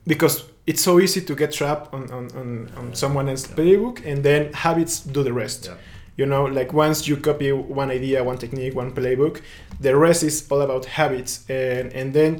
because 0.07 0.43
it's 0.67 0.81
so 0.81 0.99
easy 0.99 1.21
to 1.21 1.35
get 1.35 1.51
trapped 1.51 1.93
on, 1.93 2.03
on, 2.11 2.29
on, 2.35 2.69
on 2.77 2.95
someone 2.95 3.29
else's 3.29 3.49
Yeah. 3.49 3.55
playbook, 3.57 4.05
and 4.05 4.23
then 4.23 4.53
habits 4.53 4.99
do 4.99 5.23
the 5.23 5.33
rest. 5.33 5.65
Yeah. 5.65 5.75
You 6.17 6.25
know, 6.25 6.45
like 6.45 6.71
once 6.73 7.07
you 7.07 7.17
copy 7.17 7.51
one 7.51 7.91
idea, 7.91 8.23
one 8.23 8.37
technique, 8.37 8.73
one 8.75 8.91
playbook, 8.93 9.41
the 9.81 9.95
rest 9.95 10.23
is 10.23 10.45
all 10.49 10.61
about 10.61 10.85
habits, 10.85 11.43
and 11.49 11.91
and 11.93 12.13
then 12.13 12.39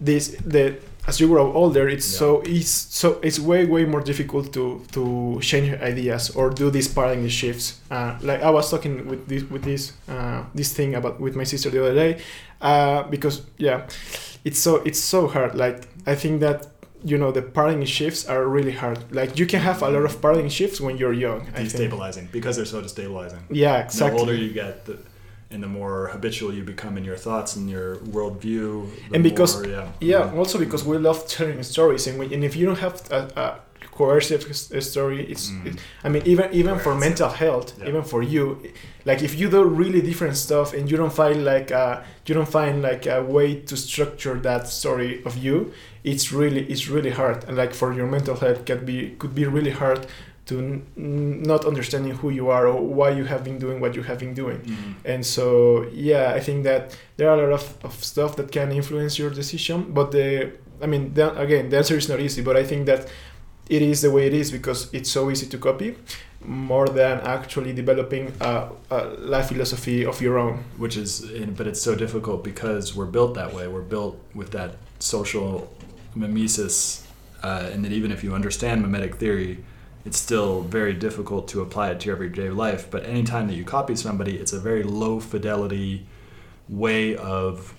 this 0.00 0.36
the 0.44 0.76
as 1.06 1.20
you 1.20 1.28
grow 1.28 1.52
older, 1.52 1.88
it's 1.88 2.10
Yeah. 2.12 2.18
so 2.18 2.42
it's 2.46 2.70
so 2.70 3.18
it's 3.22 3.38
way 3.38 3.64
way 3.66 3.84
more 3.84 4.00
difficult 4.00 4.52
to 4.54 4.80
to 4.92 5.38
change 5.40 5.68
ideas 5.82 6.30
or 6.30 6.50
do 6.50 6.70
these 6.70 6.88
paradigm 6.88 7.28
shifts. 7.28 7.80
Uh, 7.90 8.16
like 8.22 8.42
I 8.42 8.50
was 8.50 8.70
talking 8.70 9.06
with 9.08 9.28
this 9.28 9.42
with 9.50 9.62
this 9.64 9.92
uh, 10.08 10.42
this 10.54 10.72
thing 10.72 10.94
about 10.94 11.20
with 11.20 11.36
my 11.36 11.44
sister 11.44 11.70
the 11.70 11.80
other 11.82 11.94
day, 11.94 12.18
uh, 12.60 13.02
because 13.10 13.42
yeah, 13.58 13.86
it's 14.44 14.58
so 14.58 14.76
it's 14.84 14.98
so 15.00 15.28
hard. 15.28 15.54
Like 15.54 15.88
I 16.06 16.14
think 16.14 16.40
that 16.40 16.66
you 17.04 17.18
know 17.18 17.30
the 17.32 17.42
paradigm 17.42 17.84
shifts 17.84 18.26
are 18.26 18.46
really 18.46 18.72
hard. 18.72 18.98
Like 19.12 19.38
you 19.38 19.46
can 19.46 19.60
have 19.60 19.82
a 19.82 19.90
lot 19.90 20.04
of 20.04 20.20
paradigm 20.22 20.48
shifts 20.48 20.80
when 20.80 20.96
you're 20.96 21.12
young. 21.12 21.46
Destabilizing 21.52 22.32
because 22.32 22.56
they're 22.56 22.64
so 22.64 22.80
destabilizing. 22.80 23.40
Yeah, 23.50 23.84
exactly. 23.84 24.16
The 24.16 24.20
older 24.20 24.34
you 24.34 24.52
get, 24.54 24.86
the, 24.86 24.96
and 25.54 25.62
the 25.62 25.68
more 25.80 26.08
habitual 26.08 26.52
you 26.52 26.64
become 26.74 26.98
in 26.98 27.04
your 27.04 27.16
thoughts 27.26 27.50
and 27.56 27.70
your 27.70 27.96
worldview. 28.14 28.68
And 29.14 29.22
because- 29.22 29.54
more, 29.62 29.70
yeah, 29.76 29.88
Yeah, 30.00 30.38
also 30.40 30.58
because 30.58 30.82
we 30.84 30.98
love 30.98 31.18
telling 31.28 31.62
stories, 31.62 32.06
and, 32.08 32.18
we, 32.18 32.24
and 32.34 32.42
if 32.44 32.54
you 32.56 32.66
don't 32.66 32.80
have 32.86 32.96
a, 33.10 33.20
a 33.44 33.46
coercive 33.98 34.42
story, 34.92 35.20
it's. 35.32 35.50
Mm. 35.50 35.66
It, 35.66 35.74
I 36.02 36.08
mean, 36.12 36.22
even 36.32 36.46
even 36.60 36.78
for 36.84 36.94
mental 37.06 37.28
health, 37.42 37.68
Yeah. 37.78 37.88
even 37.90 38.02
for 38.02 38.22
you, 38.34 38.42
like 39.04 39.20
if 39.28 39.32
you 39.40 39.46
do 39.56 39.62
really 39.82 40.02
different 40.10 40.36
stuff 40.36 40.68
and 40.76 40.90
you 40.90 40.96
don't 41.02 41.12
find 41.22 41.44
like 41.44 41.70
a, 41.70 41.86
you 42.26 42.34
don't 42.34 42.52
find 42.60 42.82
like 42.82 43.04
a 43.06 43.22
way 43.22 43.48
to 43.68 43.74
structure 43.76 44.34
that 44.48 44.62
story 44.80 45.22
of 45.28 45.34
you, 45.44 45.56
it's 46.02 46.32
really 46.32 46.62
it's 46.72 46.84
really 46.94 47.10
hard. 47.20 47.38
And 47.46 47.56
like 47.62 47.72
for 47.80 47.92
your 47.98 48.06
mental 48.16 48.36
health, 48.44 48.60
can 48.64 48.80
be 48.84 48.98
could 49.20 49.34
be 49.34 49.44
really 49.56 49.74
hard 49.82 50.00
to 50.46 50.82
not 50.96 51.64
understanding 51.64 52.14
who 52.16 52.28
you 52.30 52.50
are 52.50 52.66
or 52.66 52.80
why 52.82 53.10
you 53.10 53.24
have 53.24 53.42
been 53.44 53.58
doing 53.58 53.80
what 53.80 53.94
you 53.96 54.02
have 54.02 54.18
been 54.18 54.34
doing. 54.34 54.58
Mhm. 54.60 54.94
And 55.12 55.24
so, 55.24 55.86
yeah, 55.92 56.32
I 56.38 56.40
think 56.40 56.64
that 56.64 56.96
there 57.16 57.28
are 57.30 57.38
a 57.38 57.50
lot 57.50 57.52
of, 57.60 57.74
of 57.84 58.04
stuff 58.04 58.36
that 58.36 58.50
can 58.52 58.70
influence 58.72 59.18
your 59.18 59.30
decision. 59.30 59.92
But 59.94 60.10
the, 60.12 60.52
I 60.82 60.86
mean, 60.86 61.14
the, 61.14 61.26
again, 61.40 61.70
the 61.70 61.78
answer 61.78 61.96
is 61.96 62.08
not 62.08 62.20
easy. 62.20 62.42
But 62.42 62.56
I 62.56 62.64
think 62.64 62.84
that 62.86 63.08
it 63.70 63.80
is 63.82 64.02
the 64.02 64.10
way 64.10 64.26
it 64.26 64.34
is 64.34 64.50
because 64.52 64.88
it's 64.92 65.10
so 65.10 65.30
easy 65.30 65.46
to 65.46 65.56
copy, 65.58 65.96
more 66.44 66.88
than 66.88 67.20
actually 67.22 67.72
developing 67.72 68.32
a, 68.40 68.68
a 68.90 68.98
life 69.34 69.48
philosophy 69.48 70.04
of 70.04 70.20
your 70.20 70.36
own. 70.38 70.62
which 70.76 70.96
is 70.98 71.20
but 71.56 71.66
it's 71.66 71.80
so 71.80 71.94
difficult 71.94 72.44
because 72.44 72.94
we're 72.94 73.06
built 73.16 73.32
that 73.34 73.50
way 73.54 73.66
we're 73.66 73.88
built 73.96 74.16
with 74.34 74.50
that 74.50 74.70
social 74.98 75.52
mimesis 76.14 77.06
uh, 77.42 77.70
and 77.72 77.84
that 77.84 77.92
even 77.92 78.10
if 78.10 78.22
you 78.24 78.34
understand 78.34 78.82
mimetic 78.82 79.16
theory 79.16 79.58
it's 80.04 80.18
still 80.18 80.62
very 80.62 80.92
difficult 80.92 81.48
to 81.48 81.60
apply 81.60 81.90
it 81.90 82.00
to 82.00 82.06
your 82.06 82.16
everyday 82.16 82.50
life 82.50 82.90
but 82.90 83.04
anytime 83.04 83.46
that 83.46 83.54
you 83.54 83.64
copy 83.64 83.94
somebody 83.96 84.36
it's 84.36 84.52
a 84.52 84.60
very 84.60 84.82
low 84.82 85.20
fidelity 85.20 86.06
way 86.68 87.16
of 87.16 87.74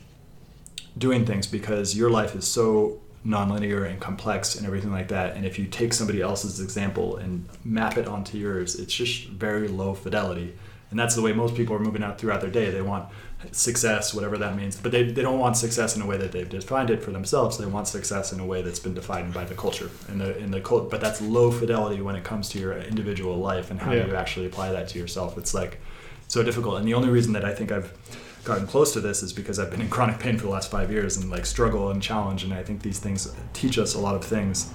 doing 0.97 1.26
things 1.26 1.47
because 1.47 1.95
your 1.95 2.09
life 2.09 2.36
is 2.36 2.47
so 2.47 2.99
nonlinear 3.26 3.89
and 3.89 3.99
complex 3.99 4.55
and 4.55 4.67
everything 4.67 4.91
like 4.91 5.07
that. 5.07 5.36
And 5.36 5.45
if 5.45 5.57
you 5.57 5.65
take 5.65 5.93
somebody 5.93 6.21
else's 6.21 6.59
example 6.59 7.17
and 7.17 7.47
map 7.63 7.97
it 7.97 8.07
onto 8.07 8.38
yours 8.38 8.76
it's 8.76 8.93
just 8.93 9.28
very 9.28 9.67
low 9.67 9.93
fidelity. 9.93 10.53
And 10.91 10.99
that's 10.99 11.15
the 11.15 11.21
way 11.21 11.34
most 11.34 11.55
people 11.55 11.76
are 11.76 11.80
moving 11.80 12.03
out 12.03 12.19
throughout 12.19 12.41
their 12.41 12.51
day. 12.51 12.69
They 12.69 12.82
want 12.82 13.09
success 13.51 14.13
whatever 14.13 14.38
that 14.38 14.55
means 14.55 14.75
but 14.75 14.91
they, 14.91 15.03
they 15.03 15.21
don't 15.21 15.39
want 15.39 15.55
success 15.55 15.95
in 15.95 16.01
a 16.01 16.05
way 16.05 16.17
that 16.17 16.31
they've 16.31 16.49
defined 16.49 16.89
it 16.89 17.03
for 17.03 17.11
themselves 17.11 17.57
they 17.57 17.65
want 17.65 17.88
success 17.88 18.33
in 18.33 18.39
a 18.39 18.45
way 18.45 18.61
that's 18.61 18.79
been 18.79 18.93
defined 18.93 19.33
by 19.33 19.43
the 19.43 19.53
culture 19.53 19.89
and 20.07 20.19
the 20.19 20.36
in 20.39 20.49
the 20.51 20.59
cult 20.61 20.89
but 20.89 20.99
that's 20.99 21.21
low 21.21 21.51
fidelity 21.51 22.01
when 22.01 22.15
it 22.15 22.23
comes 22.23 22.49
to 22.49 22.57
your 22.59 22.73
individual 22.77 23.38
life 23.38 23.69
and 23.71 23.79
how 23.79 23.91
Yeah. 23.91 24.07
you 24.07 24.15
actually 24.15 24.47
apply 24.47 24.71
that 24.71 24.88
to 24.89 24.99
yourself 24.99 25.38
it's 25.38 25.53
like 25.53 25.79
so 26.27 26.41
difficult 26.41 26.77
and 26.79 26.88
the 26.88 26.93
only 26.95 27.09
reason 27.09 27.33
that 27.33 27.45
i 27.45 27.53
think 27.53 27.71
i've 27.71 27.93
gotten 28.45 28.65
close 28.67 28.93
to 28.93 28.99
this 29.01 29.23
is 29.23 29.33
because 29.33 29.57
I've 29.57 29.71
been 29.71 29.81
in 29.81 29.89
chronic 29.89 30.19
pain 30.19 30.38
for 30.38 30.43
the 30.43 30.51
last 30.51 30.69
five 30.69 30.91
years 30.91 31.17
and 31.17 31.31
like 31.31 31.47
struggle 31.47 31.89
and 31.89 31.99
challenge. 31.99 32.43
And 32.43 32.53
I 32.53 32.61
think 32.61 32.83
these 32.83 32.99
things 32.99 33.33
teach 33.53 33.79
us 33.79 33.95
a 33.95 33.99
lot 33.99 34.13
of 34.13 34.23
things. 34.23 34.69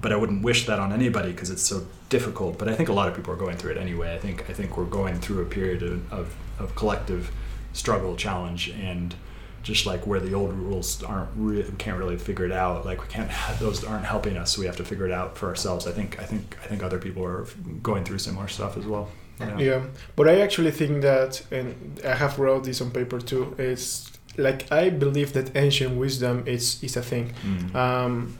But 0.00 0.12
I 0.12 0.16
wouldn't 0.16 0.44
wish 0.44 0.66
that 0.66 0.78
on 0.78 0.92
anybody 0.92 1.32
because 1.32 1.50
it's 1.50 1.64
so 1.64 1.84
difficult. 2.08 2.58
But 2.60 2.68
I 2.68 2.74
think 2.76 2.88
a 2.88 2.92
lot 2.92 3.08
of 3.08 3.16
people 3.16 3.32
are 3.32 3.36
going 3.36 3.56
through 3.56 3.72
it 3.72 3.78
anyway. 3.78 4.14
I 4.14 4.18
think 4.18 4.48
I 4.48 4.52
think 4.52 4.76
we're 4.76 4.84
going 4.84 5.16
through 5.20 5.42
a 5.42 5.44
period 5.44 5.82
of, 5.82 6.12
of, 6.12 6.34
of 6.60 6.76
collective 6.76 7.32
struggle, 7.72 8.16
challenge, 8.16 8.68
and 8.68 9.14
just 9.62 9.86
like 9.86 10.06
where 10.06 10.20
the 10.20 10.34
old 10.34 10.52
rules 10.54 11.02
aren't 11.02 11.30
re- 11.36 11.64
can't 11.78 11.98
really 11.98 12.16
figure 12.16 12.44
it 12.44 12.52
out. 12.52 12.84
Like 12.84 13.00
we 13.00 13.08
can't 13.08 13.30
those 13.58 13.84
aren't 13.84 14.04
helping 14.04 14.36
us. 14.36 14.52
So 14.52 14.60
we 14.60 14.66
have 14.66 14.76
to 14.76 14.84
figure 14.84 15.06
it 15.06 15.12
out 15.12 15.36
for 15.36 15.48
ourselves. 15.48 15.86
I 15.86 15.92
think 15.92 16.18
I 16.20 16.24
think 16.24 16.56
I 16.62 16.66
think 16.66 16.82
other 16.82 16.98
people 16.98 17.24
are 17.24 17.46
going 17.82 18.04
through 18.04 18.18
similar 18.18 18.48
stuff 18.48 18.76
as 18.76 18.86
well. 18.86 19.08
Yeah. 19.40 19.58
yeah. 19.58 19.82
but 20.14 20.28
I 20.28 20.40
actually 20.40 20.70
think 20.70 21.02
that, 21.02 21.42
and 21.50 22.00
I 22.04 22.14
have 22.14 22.38
wrote 22.38 22.64
this 22.64 22.80
on 22.80 22.90
paper 22.92 23.18
too. 23.18 23.54
It's 23.58 24.12
like 24.36 24.70
I 24.70 24.90
believe 24.90 25.32
that 25.32 25.56
ancient 25.56 25.96
wisdom 25.96 26.44
is 26.46 26.82
is 26.82 26.96
a 26.96 27.02
thing. 27.02 27.32
Mm. 27.44 27.74
Um, 27.74 28.38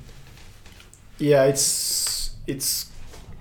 yeah, 1.19 1.45
it's 1.45 2.31
it's 2.47 2.92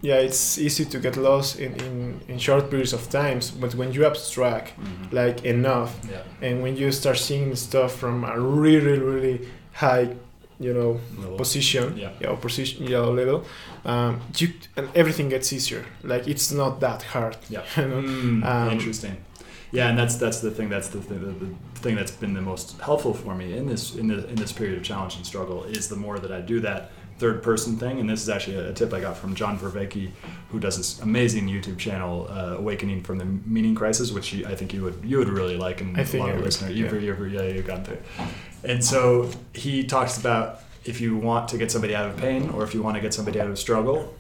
yeah, 0.02 0.16
it's 0.28 0.58
easy 0.58 0.86
to 0.86 1.00
get 1.00 1.16
lost 1.18 1.60
in, 1.60 1.74
in, 1.82 2.20
in 2.28 2.38
short 2.40 2.70
periods 2.70 2.94
of 2.94 3.08
times, 3.10 3.52
but 3.52 3.76
when 3.76 3.92
you 3.94 4.06
abstract 4.06 4.74
Mhm. 4.80 5.12
like 5.14 5.46
enough, 5.46 5.92
yeah. 6.10 6.24
and 6.50 6.62
when 6.64 6.76
you 6.78 6.92
start 6.92 7.18
seeing 7.18 7.56
stuff 7.56 7.92
from 7.96 8.24
a 8.24 8.40
really 8.40 9.00
really 9.00 9.40
high, 9.74 10.08
you 10.60 10.74
know, 10.74 11.00
Little- 11.18 11.38
position, 11.38 11.98
Yeah. 11.98 12.10
yeah, 12.22 12.36
position, 12.36 12.88
yeah, 12.88 13.00
level, 13.00 13.44
um, 13.86 14.20
you 14.38 14.48
and 14.78 14.88
everything 14.96 15.30
gets 15.30 15.52
easier. 15.54 15.84
Like 16.04 16.28
it's 16.28 16.52
not 16.52 16.80
that 16.80 17.04
hard. 17.14 17.38
Yeah. 17.50 17.64
you 17.78 17.88
know? 17.88 18.02
Mm, 18.02 18.44
Um, 18.46 18.70
interesting. 18.72 19.16
Yeah, 19.74 19.90
and 19.90 19.98
that's 19.98 20.16
that's 20.18 20.40
the 20.42 20.52
thing. 20.52 20.70
That's 20.70 20.90
the 20.90 21.00
thing. 21.02 21.20
The, 21.20 21.46
the 21.46 21.80
thing 21.80 21.96
that's 21.96 22.12
been 22.20 22.34
the 22.34 22.42
most 22.42 22.76
helpful 22.82 23.14
for 23.14 23.34
me 23.36 23.46
in 23.58 23.68
this 23.68 23.96
in 23.96 24.08
the 24.08 24.28
in 24.30 24.36
this 24.36 24.52
period 24.52 24.78
of 24.78 24.84
challenge 24.84 25.16
and 25.18 25.26
struggle 25.26 25.64
is 25.78 25.88
the 25.88 25.96
more 25.96 26.20
that 26.20 26.32
I 26.32 26.42
do 26.42 26.60
that 26.62 26.82
third 27.22 27.44
person 27.44 27.78
thing. 27.78 28.00
And 28.00 28.10
this 28.10 28.24
is 28.24 28.30
actually 28.30 28.58
a, 28.58 28.74
tip 28.74 28.92
I 28.92 29.00
got 29.00 29.16
from 29.16 29.36
John 29.36 29.58
Vervaeke, 29.58 30.10
who 30.50 30.60
does 30.60 30.76
this 30.76 31.00
amazing 31.02 31.48
YouTube 31.48 31.78
channel, 31.78 32.28
uh, 32.28 32.56
Awakening 32.58 33.04
from 33.04 33.20
the 33.20 33.26
Meaning 33.26 33.76
Crisis, 33.76 34.12
which 34.12 34.34
you, 34.34 34.48
I 34.48 34.56
think 34.56 34.74
you 34.74 34.82
would 34.84 35.00
you 35.06 35.20
would 35.20 35.30
really 35.30 35.56
like, 35.56 35.82
and 35.82 35.96
I 35.96 36.02
a 36.02 36.06
think 36.06 36.26
lot 36.26 36.36
of 36.36 36.42
listeners, 36.42 36.76
you've, 36.76 36.92
yeah. 36.92 37.00
you've, 37.00 37.32
yeah, 37.32 37.44
you've 37.44 37.68
gone 37.68 37.84
through. 37.84 38.00
And 38.64 38.84
so 38.84 39.30
he 39.54 39.84
talks 39.86 40.18
about 40.18 40.62
if 40.84 41.00
you 41.00 41.16
want 41.16 41.48
to 41.50 41.60
get 41.60 41.72
somebody 41.72 41.96
out 41.96 42.10
of 42.10 42.18
pain 42.18 42.50
or 42.50 42.64
if 42.64 42.74
you 42.74 42.82
want 42.82 42.96
to 42.96 43.02
get 43.02 43.14
somebody 43.14 43.40
out 43.40 43.48
of 43.48 43.60
struggle, 43.60 44.16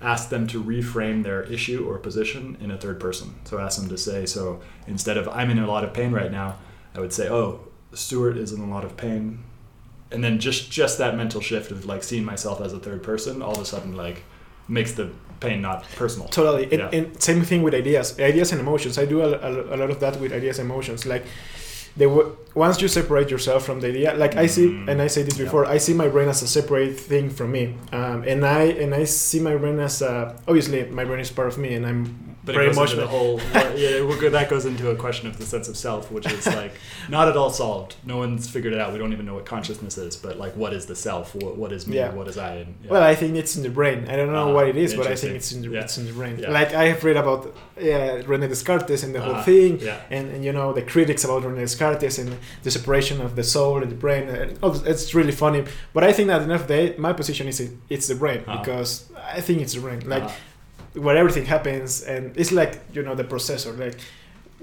ask 0.00 0.28
them 0.28 0.46
to 0.46 0.62
reframe 0.62 1.24
their 1.24 1.42
issue 1.42 1.84
or 1.88 1.98
position 1.98 2.56
in 2.60 2.70
a 2.70 2.78
third 2.78 3.00
person. 3.00 3.34
So 3.44 3.58
ask 3.58 3.80
them 3.80 3.88
to 3.88 3.98
say, 3.98 4.24
so 4.24 4.60
instead 4.86 5.16
of 5.16 5.28
I'm 5.28 5.50
in 5.50 5.58
a 5.58 5.66
lot 5.66 5.82
of 5.82 5.92
pain 5.92 6.12
right 6.12 6.30
now, 6.30 6.58
I 6.94 7.00
would 7.00 7.12
say, 7.12 7.28
oh, 7.28 7.60
Stewart 7.92 8.36
is 8.36 8.52
in 8.52 8.60
a 8.60 8.70
lot 8.70 8.84
of 8.84 8.96
pain. 8.96 9.42
And 10.14 10.22
then 10.24 10.38
just 10.38 10.70
just 10.70 10.98
that 10.98 11.16
mental 11.16 11.40
shift 11.40 11.70
of 11.70 11.84
like 11.84 12.02
seeing 12.02 12.24
myself 12.24 12.60
as 12.60 12.72
a 12.72 12.78
third 12.78 13.02
person, 13.02 13.42
all 13.42 13.52
of 13.52 13.60
a 13.60 13.64
sudden 13.64 13.96
like 13.96 14.22
makes 14.68 14.92
the 14.92 15.10
pain 15.40 15.60
not 15.60 15.84
personal. 15.96 16.28
Totally. 16.28 16.64
And, 16.72 16.94
and 16.94 17.22
same 17.22 17.42
thing 17.42 17.62
with 17.62 17.74
ideas, 17.74 18.18
ideas 18.18 18.52
and 18.52 18.60
emotions. 18.60 18.98
I 18.98 19.04
do 19.04 19.20
a, 19.20 19.32
a, 19.32 19.74
a 19.74 19.76
lot 19.76 19.90
of 19.90 20.00
that 20.00 20.18
with 20.20 20.32
ideas 20.32 20.58
and 20.58 20.70
emotions. 20.70 21.04
Like, 21.04 21.24
they 21.96 22.06
w- 22.06 22.36
once 22.54 22.80
you 22.80 22.86
separate 22.88 23.30
yourself 23.30 23.64
from 23.66 23.80
the 23.80 23.88
idea, 23.88 24.14
like 24.14 24.36
I 24.36 24.46
see, 24.46 24.68
Mm. 24.68 24.88
and 24.90 25.02
I 25.02 25.08
say 25.08 25.22
this 25.22 25.36
Yeah. 25.38 25.44
before, 25.44 25.66
I 25.66 25.78
see 25.78 25.92
my 25.94 26.08
brain 26.08 26.28
as 26.28 26.40
a 26.42 26.46
separate 26.46 26.98
thing 26.98 27.30
from 27.30 27.50
me, 27.52 27.74
um, 27.92 28.22
and 28.26 28.44
I 28.46 28.62
and 28.82 28.94
I 28.94 29.04
see 29.04 29.40
my 29.40 29.56
brain 29.56 29.78
as 29.80 30.02
a, 30.02 30.34
obviously 30.48 30.84
my 30.84 31.04
brain 31.04 31.20
is 31.20 31.30
part 31.30 31.48
of 31.48 31.58
me, 31.58 31.74
and 31.74 31.84
I'm 31.86 32.02
But 32.46 32.54
very 32.56 32.72
much 32.74 32.92
the 32.94 33.06
whole 33.06 33.40
yeah, 33.74 34.28
that 34.38 34.46
goes 34.50 34.64
into 34.66 34.90
a 34.90 34.96
question 35.04 35.26
of 35.30 35.34
the 35.38 35.46
sense 35.46 35.66
of 35.66 35.76
self, 35.76 36.10
which 36.12 36.26
is 36.30 36.46
like 36.62 36.72
not 37.08 37.26
at 37.30 37.36
all 37.40 37.50
solved. 37.50 37.90
No 38.04 38.16
one's 38.18 38.46
figured 38.54 38.72
it 38.76 38.80
out. 38.82 38.92
We 38.92 38.98
don't 39.00 39.12
even 39.16 39.26
know 39.28 39.34
what 39.38 39.46
consciousness 39.46 39.96
is, 40.06 40.14
but 40.24 40.32
like 40.44 40.54
what 40.62 40.72
is 40.78 40.84
the 40.86 40.94
self? 41.08 41.34
What, 41.34 41.56
what 41.62 41.70
is 41.72 41.86
me? 41.88 41.96
Yeah. 41.96 42.12
What 42.18 42.28
is 42.28 42.36
I? 42.36 42.52
And, 42.62 42.74
yeah. 42.84 42.90
Well, 42.92 43.02
I 43.12 43.14
think 43.20 43.30
it's 43.42 43.56
in 43.56 43.62
the 43.62 43.70
brain. 43.80 43.98
I 44.12 44.14
don't 44.18 44.30
know 44.38 44.50
Ah, 44.50 44.56
what 44.58 44.68
it 44.68 44.76
is, 44.76 44.90
but 44.94 45.06
I 45.06 45.16
think 45.16 45.32
it's 45.40 45.50
in 45.52 45.62
the, 45.62 45.70
Yeah. 45.70 45.80
it's 45.84 45.96
in 45.98 46.04
the 46.06 46.12
brain. 46.12 46.34
Yeah. 46.38 46.50
Like 46.58 46.70
I 46.82 46.84
have 46.92 47.02
read 47.08 47.16
about 47.24 47.40
yeah, 47.80 48.20
Rene 48.30 48.46
Descartes 48.54 49.02
and 49.04 49.12
the 49.16 49.20
whole 49.26 49.36
Ah, 49.36 49.42
thing, 49.50 49.72
yeah. 49.80 49.96
and, 50.16 50.24
and 50.34 50.40
you 50.46 50.52
know 50.52 50.68
the 50.80 50.82
critics 50.82 51.24
about 51.24 51.40
Rene 51.44 51.60
Descartes 51.60 51.82
and 52.18 52.36
the 52.62 52.70
separation 52.70 53.20
of 53.20 53.34
the 53.36 53.42
soul 53.42 53.82
and 53.82 53.90
the 53.90 53.94
brain. 53.96 54.28
And 54.28 54.58
it's 54.86 55.14
really 55.14 55.32
funny. 55.32 55.64
But 55.92 56.04
I 56.04 56.12
think 56.12 56.28
that 56.28 56.40
at 56.42 56.46
the 56.46 56.52
end 56.52 56.60
of 56.62 56.66
the 56.68 56.74
day, 56.76 56.94
my 56.98 57.12
position 57.12 57.46
is 57.48 57.60
it, 57.60 57.70
it's 57.88 58.06
the 58.08 58.14
brain 58.14 58.40
Ah. 58.46 58.58
because 58.58 59.10
I 59.36 59.40
think 59.40 59.60
it's 59.62 59.74
the 59.74 59.80
brain. 59.80 60.00
Like 60.08 60.24
Ah, 60.24 60.34
where 60.94 61.16
everything 61.16 61.44
happens, 61.46 62.02
and 62.02 62.36
it's 62.36 62.52
like 62.52 62.72
you 62.94 63.02
know 63.02 63.14
the 63.14 63.24
processor. 63.24 63.72
Like 63.78 63.96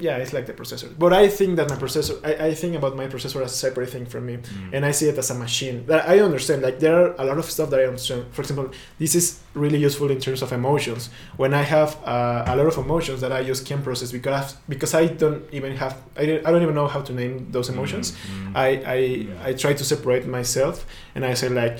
yeah, 0.02 0.18
it's 0.18 0.34
like 0.34 0.48
the 0.48 0.54
processor. 0.54 0.90
But 0.98 1.14
I 1.14 1.28
think 1.28 1.56
that 1.58 1.70
my 1.70 1.76
processor, 1.76 2.20
I, 2.26 2.48
I 2.48 2.54
think 2.54 2.76
about 2.76 2.96
my 2.96 3.08
processor 3.08 3.44
as 3.44 3.54
a 3.54 3.56
separate 3.56 3.90
thing 3.90 4.06
from 4.06 4.26
me 4.26 4.38
mm. 4.38 4.74
and 4.74 4.86
I 4.86 4.92
see 4.92 5.08
it 5.08 5.18
as 5.18 5.30
a 5.30 5.36
machine. 5.36 5.86
That 5.86 6.10
I 6.10 6.20
understand. 6.20 6.62
Like 6.62 6.80
there 6.80 6.96
are 6.96 7.16
a 7.18 7.26
lot 7.26 7.38
of 7.38 7.46
stuff 7.46 7.70
that 7.70 7.80
I 7.80 7.86
understand. 7.86 8.26
For 8.32 8.42
example, 8.42 8.72
this 8.98 9.16
is 9.16 9.40
really 9.54 9.78
useful 9.78 10.10
in 10.10 10.20
terms 10.20 10.42
of 10.42 10.52
emotions. 10.52 11.10
When 11.38 11.54
I 11.54 11.62
have 11.62 11.98
uh, 12.04 12.44
a 12.48 12.56
lot 12.56 12.68
of 12.68 12.78
emotions 12.78 13.22
that 13.22 13.32
I 13.32 13.44
just 13.44 13.66
can't 13.66 13.84
process 13.84 14.12
because 14.12 14.54
because 14.68 14.94
I 14.94 15.08
don't 15.08 15.44
even 15.52 15.78
have 15.78 15.98
I 16.18 16.26
don't, 16.26 16.46
I 16.46 16.52
don't 16.52 16.64
even 16.64 16.76
know 16.76 16.88
how 16.88 17.02
to 17.02 17.14
name 17.14 17.52
those 17.52 17.70
emotions. 17.70 18.12
Mm, 18.12 18.54
mm. 18.54 18.56
I 18.56 18.68
I, 18.68 18.96
Yeah. 18.96 19.48
I 19.48 19.54
try 19.54 19.74
to 19.74 19.84
separate 19.84 20.26
myself 20.26 20.86
and 21.16 21.26
I 21.26 21.34
say 21.36 21.50
like. 21.50 21.80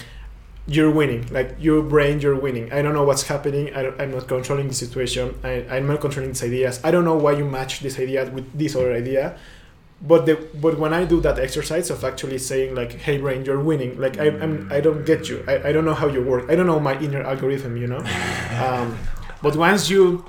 You're 0.72 0.92
winning, 0.92 1.28
like 1.32 1.56
your 1.60 1.82
brain. 1.82 2.22
You're 2.22 2.40
winning. 2.40 2.72
I 2.72 2.82
don't 2.82 2.94
know 2.94 3.04
what's 3.04 3.24
happening. 3.24 3.76
I 3.76 3.84
don't, 3.84 4.00
I'm 4.02 4.12
not 4.12 4.28
controlling 4.28 4.68
the 4.70 4.74
situation. 4.74 5.38
I, 5.44 5.66
I'm 5.70 5.88
not 5.88 6.00
controlling 6.00 6.32
these 6.32 6.44
ideas. 6.44 6.80
I 6.84 6.92
don't 6.92 7.04
know 7.04 7.18
why 7.18 7.34
you 7.34 7.46
match 7.46 7.82
this 7.82 8.00
idea 8.00 8.30
with 8.32 8.48
this 8.58 8.76
other 8.76 8.94
idea 8.94 9.38
but 10.02 10.26
the 10.26 10.36
but 10.56 10.80
when 10.80 10.94
I 10.94 11.06
do 11.06 11.22
that 11.22 11.38
exercise 11.38 11.90
of 11.90 12.04
actually 12.04 12.40
saying 12.40 12.74
like, 12.74 12.94
"Hey 12.94 13.18
brain, 13.18 13.46
you're 13.46 13.60
winning," 13.60 14.00
like 14.00 14.20
I 14.20 14.28
I'm, 14.28 14.68
I 14.72 14.82
don't 14.82 15.06
get 15.06 15.30
you. 15.30 15.44
I, 15.48 15.70
I 15.70 15.72
don't 15.72 15.86
know 15.86 15.94
how 15.94 16.08
you 16.08 16.24
work. 16.24 16.50
I 16.50 16.56
don't 16.56 16.66
know 16.66 16.80
my 16.80 17.00
inner 17.00 17.22
algorithm, 17.22 17.78
you 17.78 17.88
know. 17.88 18.04
Um, 18.62 18.98
but 19.42 19.56
once 19.56 19.90
you 19.90 20.24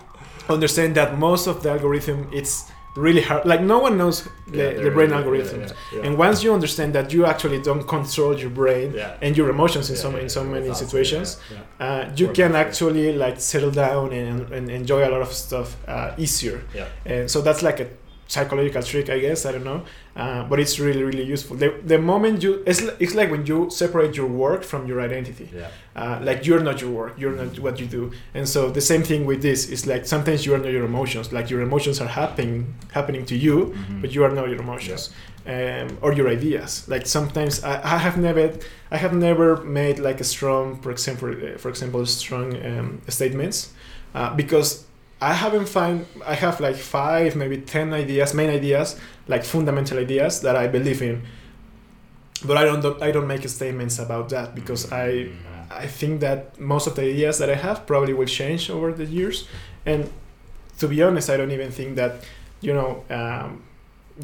understand 0.48 0.94
that 0.94 1.18
most 1.18 1.46
of 1.46 1.62
the 1.62 1.70
algorithm 1.70 2.30
it's 2.32 2.71
really 2.94 3.22
hard. 3.22 3.44
Like 3.46 3.62
no 3.62 3.78
one 3.78 3.96
knows 3.96 4.28
the, 4.46 4.56
Yeah, 4.58 4.82
the 4.84 4.90
brain 4.90 5.10
yeah, 5.10 5.22
algorithms. 5.22 5.68
yeah, 5.70 5.98
yeah. 5.98 6.06
And 6.06 6.18
once 6.18 6.42
you 6.42 6.52
understand 6.52 6.94
that 6.94 7.12
you 7.12 7.24
actually 7.26 7.60
don't 7.62 7.86
control 7.88 8.38
your 8.38 8.50
brain 8.50 8.94
and 9.22 9.36
your 9.36 9.48
emotions 9.50 9.88
in 9.90 9.96
some 9.96 10.16
in 10.16 10.28
so 10.28 10.44
many 10.44 10.72
situations, 10.74 11.38
uh, 11.80 12.10
you 12.16 12.26
Work 12.26 12.36
can 12.36 12.54
actually 12.54 13.12
like 13.14 13.40
settle 13.40 13.70
down 13.70 14.12
and, 14.12 14.50
and 14.52 14.70
enjoy 14.70 15.08
a 15.08 15.10
lot 15.10 15.22
of 15.22 15.32
stuff 15.32 15.76
uh, 15.88 16.12
easier. 16.18 16.62
Yeah. 16.74 16.86
And 17.06 17.30
so 17.30 17.40
that's 17.40 17.62
like 17.62 17.80
a 17.80 17.88
psychological 18.28 18.82
trick, 18.82 19.08
I 19.10 19.18
guess. 19.18 19.46
I 19.46 19.52
don't 19.52 19.64
know, 19.64 19.84
uh, 20.16 20.44
but 20.44 20.60
it's 20.60 20.78
really 20.78 21.02
really 21.02 21.22
useful. 21.24 21.56
The, 21.56 21.74
the 21.84 21.98
moment 21.98 22.42
you 22.42 22.62
it's, 22.66 22.80
it's 22.98 23.14
like 23.14 23.30
when 23.30 23.46
you 23.46 23.70
separate 23.70 24.16
your 24.16 24.26
work 24.26 24.62
from 24.62 24.86
your 24.86 25.00
identity. 25.00 25.48
Yeah. 25.54 25.68
Uh, 25.96 26.18
like 26.22 26.46
you're 26.46 26.60
not 26.60 26.80
your 26.80 26.90
work, 26.90 27.14
you're 27.18 27.32
not 27.36 27.58
what 27.58 27.78
you 27.80 27.86
do, 27.86 28.12
and 28.34 28.48
so 28.48 28.70
the 28.70 28.80
same 28.80 29.02
thing 29.02 29.26
with 29.26 29.42
this 29.42 29.68
is 29.68 29.86
like 29.86 30.06
sometimes 30.06 30.44
you 30.46 30.54
are 30.54 30.58
not 30.58 30.70
your 30.72 30.84
emotions. 30.84 31.32
Like 31.32 31.50
your 31.50 31.60
emotions 31.62 32.00
are 32.00 32.08
happening 32.08 32.74
happening 32.92 33.24
to 33.26 33.36
you, 33.36 33.56
Mhm. 33.74 34.00
but 34.02 34.14
you 34.14 34.24
are 34.24 34.30
not 34.30 34.48
your 34.48 34.60
emotions 34.60 35.10
um, 35.46 35.98
or 36.00 36.12
your 36.12 36.28
ideas. 36.28 36.84
Like 36.88 37.06
sometimes 37.06 37.62
I, 37.64 37.74
I 37.94 37.98
have 37.98 38.16
never 38.18 38.52
I 38.90 38.96
have 38.98 39.14
never 39.14 39.56
made 39.64 39.98
like 39.98 40.20
a 40.20 40.24
strong, 40.24 40.80
for 40.82 40.90
example, 40.90 41.30
uh, 41.30 41.58
for 41.58 41.68
example, 41.68 42.04
strong 42.06 42.54
um, 42.66 43.00
statements 43.08 43.72
uh, 44.14 44.34
because 44.34 44.84
I 45.20 45.34
haven't 45.34 45.68
find 45.68 46.04
I 46.26 46.34
have 46.34 46.60
like 46.60 46.76
five 46.76 47.36
maybe 47.36 47.58
ten 47.58 47.92
ideas, 47.92 48.34
main 48.34 48.50
ideas, 48.50 48.96
like 49.28 49.44
fundamental 49.44 49.98
ideas 49.98 50.40
that 50.40 50.56
I 50.56 50.66
believe 50.68 51.02
in. 51.02 51.22
But 52.44 52.56
I 52.56 52.64
don't 52.64 53.02
I 53.02 53.12
don't 53.12 53.26
make 53.26 53.48
statements 53.48 53.98
about 53.98 54.28
that 54.30 54.54
because 54.54 54.90
I 54.92 55.28
I 55.70 55.86
think 55.86 56.20
that 56.20 56.58
most 56.60 56.86
of 56.86 56.94
the 56.96 57.02
ideas 57.02 57.38
that 57.38 57.48
I 57.48 57.54
have 57.54 57.86
probably 57.86 58.12
will 58.12 58.26
change 58.26 58.68
over 58.70 58.92
the 58.92 59.04
years, 59.04 59.48
and 59.86 60.10
to 60.78 60.88
be 60.88 61.02
honest, 61.02 61.30
I 61.30 61.36
don't 61.36 61.52
even 61.52 61.70
think 61.70 61.96
that 61.96 62.24
you 62.60 62.74
know 62.74 63.04
um, 63.10 63.62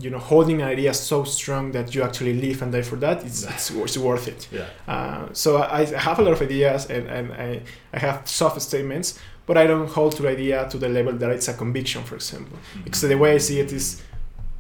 you 0.01 0.11
know 0.11 0.19
holding 0.19 0.61
an 0.63 0.69
idea 0.69 0.93
so 0.95 1.25
strong 1.25 1.73
that 1.73 1.95
you 1.95 2.03
actually 2.03 2.35
live 2.35 2.61
and 2.63 2.73
die 2.73 2.83
for 2.83 2.97
that 2.97 3.25
it's, 3.25 3.45
it's, 3.45 3.71
it's 3.71 3.99
worth 3.99 4.29
it. 4.29 4.49
Yeah. 4.53 4.67
Uh, 4.87 5.29
so 5.33 5.59
I 5.59 5.81
I 5.81 5.99
have 5.99 6.19
a 6.19 6.23
lot 6.23 6.33
of 6.33 6.43
ideas 6.43 6.91
and, 6.91 7.07
and 7.07 7.33
I, 7.33 7.63
I 7.93 7.99
have 7.99 8.29
soft 8.29 8.61
statements, 8.61 9.19
but 9.47 9.57
I 9.57 9.67
don't 9.67 9.89
hold 9.89 10.17
to 10.17 10.23
the 10.23 10.29
idea 10.29 10.69
to 10.69 10.79
the 10.79 10.89
level 10.89 11.13
that 11.15 11.31
it's 11.31 11.49
a 11.49 11.55
conviction, 11.55 12.03
for 12.05 12.17
example. 12.17 12.59
Because 12.85 13.01
the 13.01 13.17
way 13.17 13.35
I 13.35 13.39
see 13.39 13.61
it 13.61 13.73
is, 13.73 14.03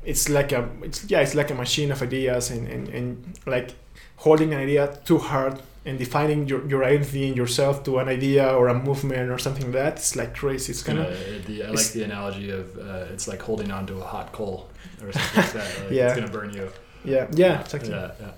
it's 0.04 0.28
like 0.28 0.52
a 0.52 0.68
it's 0.82 1.04
yeah 1.10 1.20
it's 1.20 1.34
like 1.34 1.50
a 1.50 1.54
machine 1.54 1.90
of 1.90 2.02
ideas 2.02 2.50
and, 2.50 2.66
and, 2.68 2.88
and 2.88 3.38
like 3.46 3.74
holding 4.16 4.52
an 4.52 4.60
idea 4.60 4.98
too 5.04 5.18
hard 5.18 5.60
and 5.84 5.98
defining 5.98 6.46
your, 6.46 6.66
your 6.68 6.84
identity 6.84 7.28
and 7.28 7.36
yourself 7.36 7.82
to 7.84 7.98
an 7.98 8.08
idea 8.08 8.48
or 8.54 8.68
a 8.68 8.74
movement 8.74 9.30
or 9.30 9.38
something 9.38 9.64
like 9.64 9.72
that 9.72 9.92
it's 9.96 10.16
like 10.16 10.34
crazy 10.34 10.72
it's 10.72 10.82
kind 10.82 10.98
of 10.98 11.06
the, 11.46 11.64
I 11.64 11.70
like 11.70 11.88
the 11.92 12.02
analogy 12.04 12.50
of 12.50 12.76
uh, 12.78 13.12
it's 13.12 13.26
like 13.28 13.40
holding 13.42 13.70
on 13.70 13.86
to 13.86 13.98
a 13.98 14.04
hot 14.04 14.32
coal 14.32 14.68
or 15.02 15.12
something 15.12 15.42
like 15.42 15.52
that. 15.52 15.80
Like 15.84 15.90
Yeah. 15.98 16.06
It's 16.06 16.14
gonna 16.20 16.30
burn 16.30 16.52
you. 16.52 16.70
yeah 17.04 17.26
yeah 17.32 17.60
exactly 17.60 17.90
Yeah, 17.90 18.10
yeah. 18.20 18.30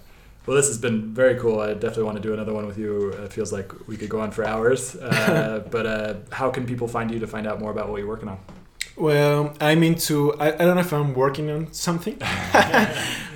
Well, 0.47 0.57
this 0.57 0.69
has 0.69 0.79
been 0.79 1.13
very 1.15 1.39
cool. 1.39 1.61
I 1.61 1.75
definitely 1.75 2.05
want 2.05 2.17
to 2.17 2.23
do 2.23 2.33
another 2.33 2.55
one 2.55 2.67
with 2.67 2.79
you. 2.79 3.11
It 3.11 3.33
feels 3.33 3.53
like 3.53 3.73
we 3.87 3.97
could 3.97 4.09
go 4.09 4.21
on 4.21 4.31
for 4.31 4.43
hours. 4.45 4.97
Uh, 4.97 5.63
but 5.71 5.87
uh, 5.87 6.15
how 6.33 6.51
can 6.51 6.67
people 6.67 6.89
find 6.89 7.11
you 7.11 7.19
to 7.21 7.27
find 7.27 7.47
out 7.47 7.61
more 7.61 7.71
about 7.71 7.89
what 7.91 7.99
you're 7.99 8.09
working 8.09 8.29
on? 8.29 8.39
Well, 8.97 9.55
I'm 9.61 9.83
into. 9.83 10.35
I, 10.35 10.49
I 10.49 10.59
don't 10.59 10.75
know 10.75 10.81
if 10.83 10.93
I'm 10.93 11.15
working 11.15 11.51
on 11.51 11.73
something, 11.73 12.17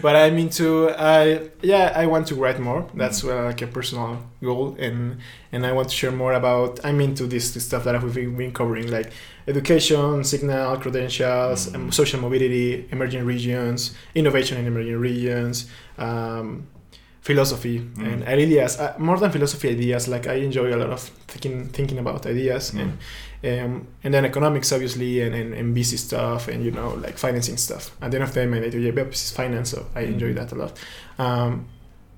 but 0.02 0.16
I'm 0.16 0.36
into. 0.36 0.90
I 0.90 1.48
yeah, 1.62 1.92
I 1.96 2.06
want 2.06 2.26
to 2.28 2.34
write 2.34 2.60
more. 2.60 2.86
That's 2.94 3.24
uh, 3.24 3.44
like 3.44 3.62
a 3.62 3.66
personal 3.66 4.18
goal, 4.42 4.76
and 4.78 5.18
and 5.52 5.64
I 5.64 5.72
want 5.72 5.88
to 5.88 5.94
share 5.94 6.10
more 6.12 6.34
about. 6.34 6.80
I'm 6.84 7.00
into 7.00 7.26
this, 7.26 7.52
this 7.54 7.64
stuff 7.64 7.84
that 7.84 8.02
we've 8.02 8.36
been 8.36 8.52
covering, 8.52 8.90
like 8.90 9.12
education, 9.48 10.24
signal, 10.24 10.76
credentials, 10.78 11.68
Mm. 11.68 11.92
social 11.94 12.20
mobility, 12.20 12.86
emerging 12.90 13.24
regions, 13.24 13.94
innovation 14.14 14.58
in 14.58 14.66
emerging 14.66 14.98
regions. 14.98 15.66
Um, 15.98 16.66
philosophy 17.28 17.76
Mm. 17.80 18.06
and 18.12 18.18
ideas 18.28 18.72
uh, 18.80 18.92
more 18.98 19.18
than 19.18 19.30
philosophy 19.30 19.68
ideas 19.76 20.08
like 20.14 20.26
i 20.34 20.34
enjoy 20.48 20.68
a 20.76 20.78
lot 20.82 20.90
of 20.96 21.00
thinking 21.32 21.56
thinking 21.76 21.98
about 21.98 22.26
ideas 22.26 22.64
Mm. 22.72 22.80
and 22.82 22.92
um, 23.64 23.86
and 24.04 24.14
then 24.14 24.24
economics 24.24 24.72
obviously 24.72 25.20
and, 25.24 25.34
and, 25.34 25.54
and 25.54 25.74
busy 25.74 25.96
stuff 25.96 26.48
and 26.48 26.64
you 26.66 26.70
know 26.70 26.90
like 27.04 27.16
financing 27.18 27.56
stuff 27.58 27.84
at 28.02 28.10
the 28.10 28.16
end 28.18 28.24
of 28.28 28.32
the 28.34 28.40
day 28.40 28.46
my 28.46 28.58
day 28.60 28.70
job 28.92 28.98
is 29.12 29.30
finance 29.30 29.68
so 29.74 29.78
i 29.94 30.00
enjoy 30.14 30.32
Mm. 30.32 30.36
that 30.36 30.52
a 30.52 30.54
lot 30.62 30.72
um, 31.18 31.50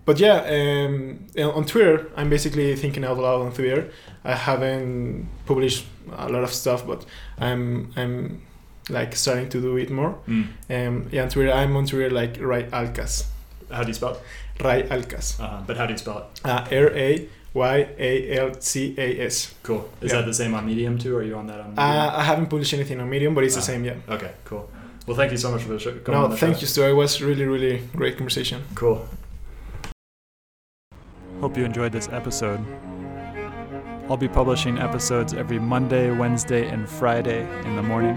but 0.05 0.19
yeah 0.21 0.39
um, 0.57 1.19
on 1.59 1.65
Twitter 1.65 1.97
I'm 2.17 2.29
basically 2.31 2.75
thinking 2.77 3.05
out 3.05 3.19
loud 3.19 3.41
on 3.47 3.53
Twitter 3.53 3.83
I 4.25 4.35
haven't 4.35 5.29
published 5.47 5.85
a 6.17 6.29
lot 6.29 6.43
of 6.45 6.53
stuff 6.53 6.81
but 6.87 7.05
I'm 7.39 7.93
I'm 7.97 8.43
like 8.89 9.15
starting 9.17 9.49
to 9.51 9.61
do 9.61 9.77
it 9.77 9.91
more 9.91 10.13
Mm. 10.29 10.47
um, 10.71 11.09
yeah 11.13 11.23
on 11.25 11.29
Twitter 11.29 11.53
I'm 11.53 11.77
on 11.77 11.87
Twitter 11.87 12.11
like 12.11 12.39
Ray 12.41 12.65
Alcas 12.73 13.25
How 13.71 13.83
do 13.83 13.89
you 13.89 13.95
spell? 13.95 14.17
Ray 14.65 14.83
Alcas 14.85 15.39
Uh, 15.41 15.63
but 15.67 15.77
how 15.77 15.87
do 15.87 15.93
you 15.93 15.99
spell 15.99 16.19
it? 16.19 16.41
uh, 16.45 16.67
R 16.71 16.91
A 16.95 17.29
Y 17.55 17.89
A 17.99 18.39
L 18.39 18.51
C 18.61 18.95
A 18.99 19.21
S 19.27 19.55
Cool. 19.63 19.89
Is 20.01 20.13
Yeah. 20.13 20.21
that 20.21 20.27
the 20.27 20.35
same 20.35 20.55
on 20.55 20.67
Medium 20.67 20.99
too? 20.99 21.15
Or 21.17 21.21
are 21.21 21.23
you 21.23 21.37
on 21.37 21.47
that 21.47 21.61
on 21.61 21.71
Medium? 21.71 21.79
uh, 21.79 22.11
I 22.17 22.23
haven't 22.25 22.47
published 22.47 22.75
anything 22.75 23.01
on 23.01 23.09
Medium 23.09 23.35
but 23.35 23.45
it's 23.45 23.55
the 23.55 23.61
Ah. 23.61 23.73
same 23.73 23.85
yeah 23.85 23.95
okay, 24.17 24.33
cool. 24.45 24.69
Well, 25.07 25.17
thank 25.17 25.31
you 25.33 25.39
so 25.39 25.51
much 25.53 25.63
for 25.63 25.73
the 25.73 25.79
show. 25.79 25.93
coming 26.05 26.21
on 26.21 26.31
no 26.31 26.35
the 26.35 26.37
thank 26.41 26.57
show. 26.57 26.61
you 26.63 26.67
Stu 26.67 26.83
it 26.85 26.93
was 26.95 27.23
really 27.23 27.45
really 27.45 27.83
great 27.95 28.17
conversation 28.17 28.63
Cool. 28.75 29.07
Hope 31.41 31.57
you 31.59 31.65
enjoyed 31.65 31.93
this 31.93 32.09
episode. 32.13 32.61
I'll 34.09 34.17
be 34.17 34.29
publishing 34.29 34.79
episodes 34.79 35.35
every 35.35 35.59
Monday, 35.59 36.11
Wednesday, 36.11 36.67
and 36.69 36.89
Friday 36.89 37.43
in 37.67 37.77
the 37.77 37.83
morning. 37.83 38.17